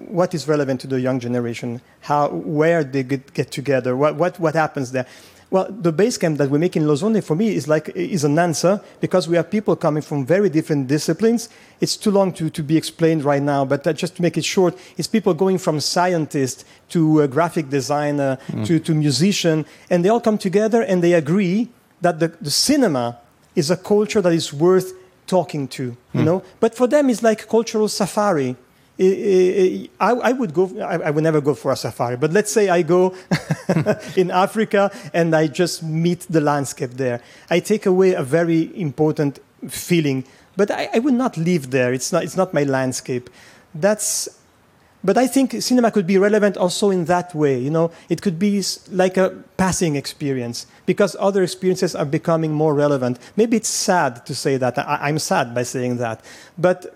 what 0.09 0.35
is 0.35 0.47
relevant 0.47 0.81
to 0.83 0.87
the 0.87 1.01
young 1.01 1.21
generation? 1.21 1.81
How, 2.01 2.29
where 2.29 2.85
they 2.85 3.03
get, 3.03 3.33
get 3.33 3.51
together? 3.51 3.97
What, 3.97 4.17
what, 4.17 4.39
what 4.39 4.55
happens 4.55 4.93
there? 4.93 5.07
Well, 5.51 5.67
the 5.71 5.93
base 5.93 6.19
camp 6.19 6.37
that 6.39 6.51
we 6.51 6.59
make 6.59 6.77
in 6.77 6.83
Losone 6.83 7.25
for 7.25 7.35
me 7.35 7.55
is 7.55 7.67
like 7.67 7.89
is 7.95 8.23
an 8.23 8.39
answer 8.39 8.83
because 9.01 9.29
we 9.29 9.37
have 9.37 9.51
people 9.51 9.77
coming 9.77 10.03
from 10.03 10.27
very 10.27 10.51
different 10.51 10.89
disciplines. 10.89 11.49
It's 11.81 11.97
too 11.97 12.11
long 12.11 12.33
to, 12.35 12.51
to 12.51 12.63
be 12.63 12.77
explained 12.77 13.25
right 13.25 13.41
now, 13.41 13.65
but 13.65 13.87
uh, 13.87 13.95
just 13.95 14.17
to 14.17 14.23
make 14.23 14.37
it 14.37 14.45
short, 14.45 14.77
it's 14.99 15.09
people 15.09 15.33
going 15.33 15.57
from 15.57 15.81
scientist 15.81 16.67
to 16.91 17.23
a 17.23 17.29
graphic 17.29 17.71
designer 17.71 18.37
to, 18.67 18.79
to 18.79 18.95
musician, 18.95 19.65
and 19.89 20.05
they 20.05 20.11
all 20.11 20.21
come 20.21 20.37
together 20.37 20.83
and 20.83 21.03
they 21.03 21.15
agree 21.15 21.71
that 22.03 22.21
the, 22.21 22.29
the 22.43 22.51
cinema 22.51 23.19
is 23.59 23.71
a 23.71 23.77
culture 23.77 24.23
that 24.23 24.33
is 24.33 24.53
worth 24.53 24.93
talking 25.27 25.69
to, 25.69 25.85
you 25.85 25.97
hmm. 26.13 26.25
know. 26.25 26.43
But 26.61 26.75
for 26.75 26.87
them, 26.87 27.11
it's 27.11 27.23
like 27.23 27.43
a 27.43 27.47
cultural 27.47 27.89
safari. 27.89 28.57
I, 29.01 29.89
I, 30.01 30.33
would 30.33 30.53
go. 30.55 30.65
I, 30.81 30.95
I 31.09 31.11
would 31.11 31.23
never 31.23 31.41
go 31.41 31.55
for 31.55 31.71
a 31.71 31.77
safari. 31.77 32.17
But 32.17 32.33
let's 32.33 32.51
say 32.51 32.69
I 32.69 32.83
go 32.83 33.15
in 34.17 34.31
Africa 34.31 34.91
and 35.13 35.37
I 35.37 35.47
just 35.47 35.83
meet 35.83 36.21
the 36.29 36.41
landscape 36.41 36.93
there. 36.93 37.21
I 37.49 37.61
take 37.61 37.87
away 37.87 38.15
a 38.15 38.23
very 38.23 38.77
important 38.81 39.39
feeling. 39.69 40.25
But 40.57 40.73
I, 40.73 40.89
I 40.95 40.99
would 40.99 41.15
not 41.15 41.37
live 41.37 41.71
there. 41.71 41.93
It's 41.93 42.13
not. 42.13 42.25
It's 42.25 42.37
not 42.37 42.53
my 42.53 42.65
landscape. 42.65 43.31
That's 43.75 44.29
but 45.05 45.17
I 45.17 45.27
think 45.27 45.63
cinema 45.63 45.91
could 45.91 46.07
be 46.07 46.19
relevant 46.19 46.57
also 46.57 46.91
in 46.91 47.05
that 47.05 47.35
way. 47.35 47.59
You 47.59 47.71
know, 47.71 47.91
it 48.09 48.21
could 48.21 48.39
be 48.39 48.63
like 48.91 49.17
a 49.17 49.31
passing 49.57 49.97
experience 49.97 50.67
because 50.87 51.17
other 51.21 51.43
experiences 51.43 51.95
are 51.95 52.05
becoming 52.05 52.53
more 52.53 52.75
relevant. 52.75 53.19
Maybe 53.37 53.57
it's 53.57 53.69
sad 53.69 54.27
to 54.27 54.35
say 54.35 54.57
that. 54.57 54.79
I, 54.79 54.99
I'm 55.03 55.19
sad 55.19 55.55
by 55.55 55.63
saying 55.63 55.99
that, 55.99 56.25
but 56.57 56.95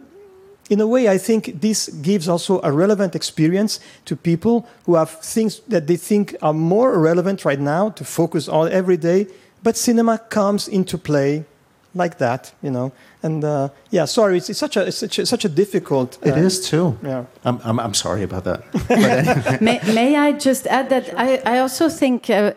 in 0.71 0.81
a 0.81 0.87
way, 0.87 1.09
I 1.09 1.19
think 1.19 1.61
this 1.61 1.89
gives 1.89 2.29
also 2.29 2.61
a 2.63 2.73
relevant 2.73 3.15
experience 3.15 3.79
to 4.07 4.17
people 4.17 4.67
who 4.87 4.95
have 4.95 5.11
things 5.11 5.61
that 5.69 5.87
they 5.87 5.97
think 5.97 6.35
are 6.41 6.55
more 6.55 6.99
relevant 6.99 7.45
right 7.45 7.61
now 7.61 7.91
to 7.91 8.05
focus 8.05 8.49
on 8.49 8.73
every 8.73 8.97
day. 8.97 9.27
But 9.63 9.77
cinema 9.77 10.19
comes 10.19 10.69
into 10.69 10.97
play 10.97 11.45
like 11.95 12.19
that, 12.19 12.53
you 12.63 12.71
know. 12.71 12.93
And 13.23 13.45
uh, 13.45 13.69
yeah, 13.91 14.07
sorry, 14.07 14.39
it's, 14.39 14.51
it's 14.51 14.59
such 14.59 14.77
a 14.77 14.87
it's 14.87 14.99
such 14.99 15.19
a, 15.19 15.27
such 15.27 15.45
a 15.45 15.49
difficult. 15.49 16.19
It 16.23 16.33
uh, 16.33 16.47
is 16.47 16.69
too. 16.69 16.99
Yeah. 17.03 17.25
I'm, 17.45 17.61
I'm, 17.65 17.81
I'm 17.81 17.95
sorry 17.95 18.23
about 18.23 18.45
that. 18.45 19.61
may, 19.61 19.81
may 19.93 20.17
I 20.17 20.33
just 20.33 20.67
add 20.67 20.89
that 20.91 21.13
I, 21.17 21.37
I 21.45 21.59
also 21.59 21.89
think 21.89 22.31
uh, 22.31 22.53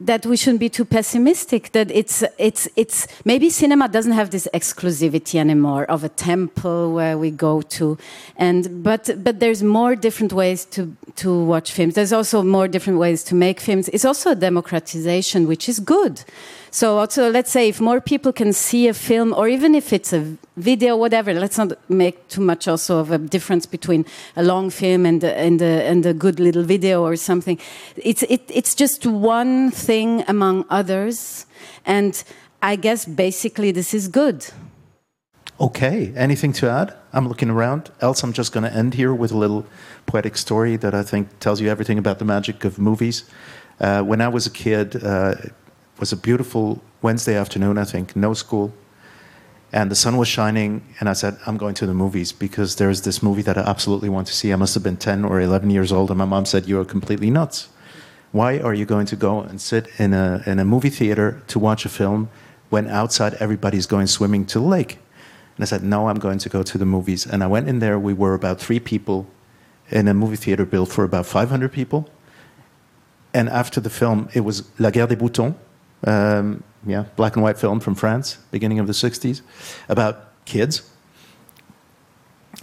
that 0.00 0.24
we 0.24 0.36
shouldn't 0.36 0.60
be 0.60 0.70
too 0.70 0.84
pessimistic. 0.84 1.72
That 1.72 1.90
it's 1.90 2.24
it's 2.38 2.68
it's 2.74 3.06
maybe 3.24 3.50
cinema 3.50 3.88
doesn't 3.88 4.12
have 4.12 4.30
this 4.30 4.48
exclusivity 4.54 5.38
anymore 5.38 5.84
of 5.84 6.02
a 6.04 6.08
temple 6.08 6.92
where 6.92 7.18
we 7.18 7.30
go 7.30 7.60
to, 7.62 7.98
and 8.36 8.82
but 8.82 9.10
but 9.22 9.40
there's 9.40 9.62
more 9.62 9.94
different 9.94 10.32
ways 10.32 10.64
to 10.66 10.96
to 11.16 11.44
watch 11.44 11.72
films. 11.72 11.94
There's 11.94 12.12
also 12.12 12.42
more 12.42 12.66
different 12.66 12.98
ways 12.98 13.22
to 13.24 13.34
make 13.34 13.60
films. 13.60 13.88
It's 13.90 14.04
also 14.04 14.30
a 14.30 14.34
democratization, 14.36 15.46
which 15.46 15.68
is 15.68 15.78
good. 15.78 16.24
So 16.70 16.98
also, 16.98 17.30
let's 17.30 17.50
say 17.50 17.68
if 17.68 17.80
more 17.80 18.00
people 18.00 18.32
can 18.32 18.52
see 18.52 18.88
a 18.88 18.94
film, 18.94 19.32
or 19.32 19.48
even 19.48 19.74
if 19.74 19.92
it's 19.92 20.12
a 20.12 20.36
video, 20.56 20.96
whatever. 20.96 21.34
Let's 21.34 21.58
not 21.58 21.72
make 21.88 22.28
too 22.28 22.40
much 22.40 22.68
also 22.68 22.98
of 22.98 23.10
a 23.10 23.18
difference 23.18 23.66
between 23.66 24.04
a 24.36 24.42
long 24.42 24.70
film 24.70 25.06
and 25.06 25.24
a, 25.24 25.36
and 25.36 25.60
a, 25.60 25.88
and 25.88 26.06
a 26.06 26.14
good 26.14 26.38
little 26.38 26.62
video 26.62 27.02
or 27.02 27.16
something. 27.16 27.58
It's 27.96 28.22
it, 28.22 28.42
it's 28.48 28.74
just 28.74 29.06
one 29.06 29.70
thing 29.70 30.24
among 30.28 30.64
others, 30.70 31.46
and 31.84 32.22
I 32.62 32.76
guess 32.76 33.04
basically 33.04 33.72
this 33.72 33.94
is 33.94 34.08
good. 34.08 34.46
Okay, 35.60 36.12
anything 36.16 36.54
to 36.54 36.70
add? 36.70 36.94
I'm 37.12 37.28
looking 37.28 37.50
around. 37.50 37.90
Else, 38.00 38.22
I'm 38.22 38.32
just 38.32 38.52
going 38.52 38.64
to 38.64 38.72
end 38.72 38.94
here 38.94 39.12
with 39.12 39.32
a 39.32 39.36
little 39.36 39.66
poetic 40.06 40.36
story 40.36 40.76
that 40.76 40.94
I 40.94 41.02
think 41.02 41.38
tells 41.38 41.60
you 41.60 41.68
everything 41.68 41.98
about 41.98 42.18
the 42.18 42.24
magic 42.24 42.64
of 42.64 42.78
movies. 42.78 43.24
Uh, 43.78 44.02
when 44.02 44.20
I 44.20 44.28
was 44.28 44.46
a 44.46 44.50
kid, 44.50 45.02
uh, 45.04 45.34
was 46.00 46.12
a 46.12 46.16
beautiful 46.16 46.82
Wednesday 47.02 47.36
afternoon, 47.36 47.76
I 47.76 47.84
think, 47.84 48.16
no 48.16 48.32
school. 48.32 48.72
And 49.72 49.90
the 49.90 49.94
sun 49.94 50.16
was 50.16 50.26
shining, 50.26 50.82
and 50.98 51.08
I 51.08 51.12
said, 51.12 51.38
I'm 51.46 51.56
going 51.56 51.74
to 51.74 51.86
the 51.86 51.94
movies 51.94 52.32
because 52.32 52.76
there's 52.76 53.02
this 53.02 53.22
movie 53.22 53.42
that 53.42 53.56
I 53.56 53.60
absolutely 53.60 54.08
want 54.08 54.26
to 54.26 54.32
see. 54.32 54.52
I 54.52 54.56
must 54.56 54.74
have 54.74 54.82
been 54.82 54.96
10 54.96 55.24
or 55.24 55.40
11 55.40 55.70
years 55.70 55.92
old, 55.92 56.10
and 56.10 56.18
my 56.18 56.24
mom 56.24 56.46
said, 56.46 56.66
You're 56.66 56.84
completely 56.84 57.30
nuts. 57.30 57.68
Why 58.32 58.58
are 58.58 58.74
you 58.74 58.84
going 58.84 59.06
to 59.06 59.16
go 59.16 59.40
and 59.40 59.60
sit 59.60 59.88
in 59.98 60.12
a, 60.12 60.42
in 60.46 60.58
a 60.58 60.64
movie 60.64 60.90
theater 60.90 61.42
to 61.48 61.58
watch 61.58 61.84
a 61.84 61.88
film 61.88 62.30
when 62.70 62.88
outside 62.88 63.34
everybody's 63.34 63.86
going 63.86 64.06
swimming 64.06 64.46
to 64.46 64.58
the 64.58 64.66
lake? 64.66 64.98
And 65.56 65.62
I 65.62 65.66
said, 65.66 65.84
No, 65.84 66.08
I'm 66.08 66.18
going 66.18 66.38
to 66.38 66.48
go 66.48 66.62
to 66.62 66.78
the 66.78 66.86
movies. 66.86 67.26
And 67.26 67.44
I 67.44 67.46
went 67.46 67.68
in 67.68 67.78
there. 67.78 67.98
We 67.98 68.14
were 68.14 68.34
about 68.34 68.58
three 68.58 68.80
people 68.80 69.26
in 69.90 70.08
a 70.08 70.14
movie 70.14 70.36
theater 70.36 70.64
built 70.64 70.90
for 70.90 71.04
about 71.04 71.26
500 71.26 71.70
people. 71.72 72.08
And 73.32 73.48
after 73.48 73.80
the 73.80 73.90
film, 73.90 74.28
it 74.34 74.40
was 74.40 74.68
La 74.78 74.90
Guerre 74.90 75.06
des 75.06 75.16
Boutons, 75.16 75.54
um, 76.04 76.62
yeah, 76.86 77.04
black 77.16 77.36
and 77.36 77.42
white 77.42 77.58
film 77.58 77.80
from 77.80 77.94
France, 77.94 78.38
beginning 78.50 78.78
of 78.78 78.86
the 78.86 78.92
60s, 78.92 79.42
about 79.88 80.44
kids. 80.44 80.82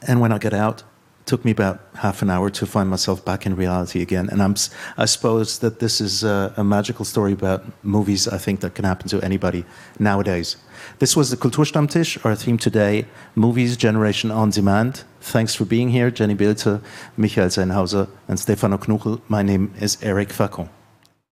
And 0.07 0.19
when 0.19 0.31
I 0.31 0.37
got 0.37 0.53
out, 0.53 0.81
it 0.81 1.25
took 1.25 1.45
me 1.45 1.51
about 1.51 1.81
half 1.95 2.21
an 2.21 2.29
hour 2.29 2.49
to 2.49 2.65
find 2.65 2.89
myself 2.89 3.23
back 3.23 3.45
in 3.45 3.55
reality 3.55 4.01
again. 4.01 4.29
And 4.29 4.41
I'm, 4.41 4.55
I 4.97 5.05
suppose 5.05 5.59
that 5.59 5.79
this 5.79 6.01
is 6.01 6.23
a, 6.23 6.53
a 6.57 6.63
magical 6.63 7.05
story 7.05 7.33
about 7.33 7.63
movies, 7.83 8.27
I 8.27 8.37
think, 8.37 8.61
that 8.61 8.75
can 8.75 8.85
happen 8.85 9.07
to 9.09 9.21
anybody 9.21 9.65
nowadays. 9.99 10.57
This 10.99 11.15
was 11.15 11.29
the 11.29 11.37
Kulturstammtisch, 11.37 12.23
our 12.25 12.35
theme 12.35 12.57
today, 12.57 13.05
Movies 13.35 13.77
Generation 13.77 14.31
on 14.31 14.49
Demand. 14.49 15.03
Thanks 15.21 15.53
for 15.55 15.65
being 15.65 15.89
here, 15.89 16.09
Jenny 16.11 16.35
Billeter, 16.35 16.81
Michael 17.17 17.47
Sennhauser, 17.47 18.09
and 18.27 18.39
Stefano 18.39 18.77
Knuchel. 18.77 19.21
My 19.27 19.43
name 19.43 19.73
is 19.79 19.97
Eric 20.01 20.29
Facon. 20.29 20.69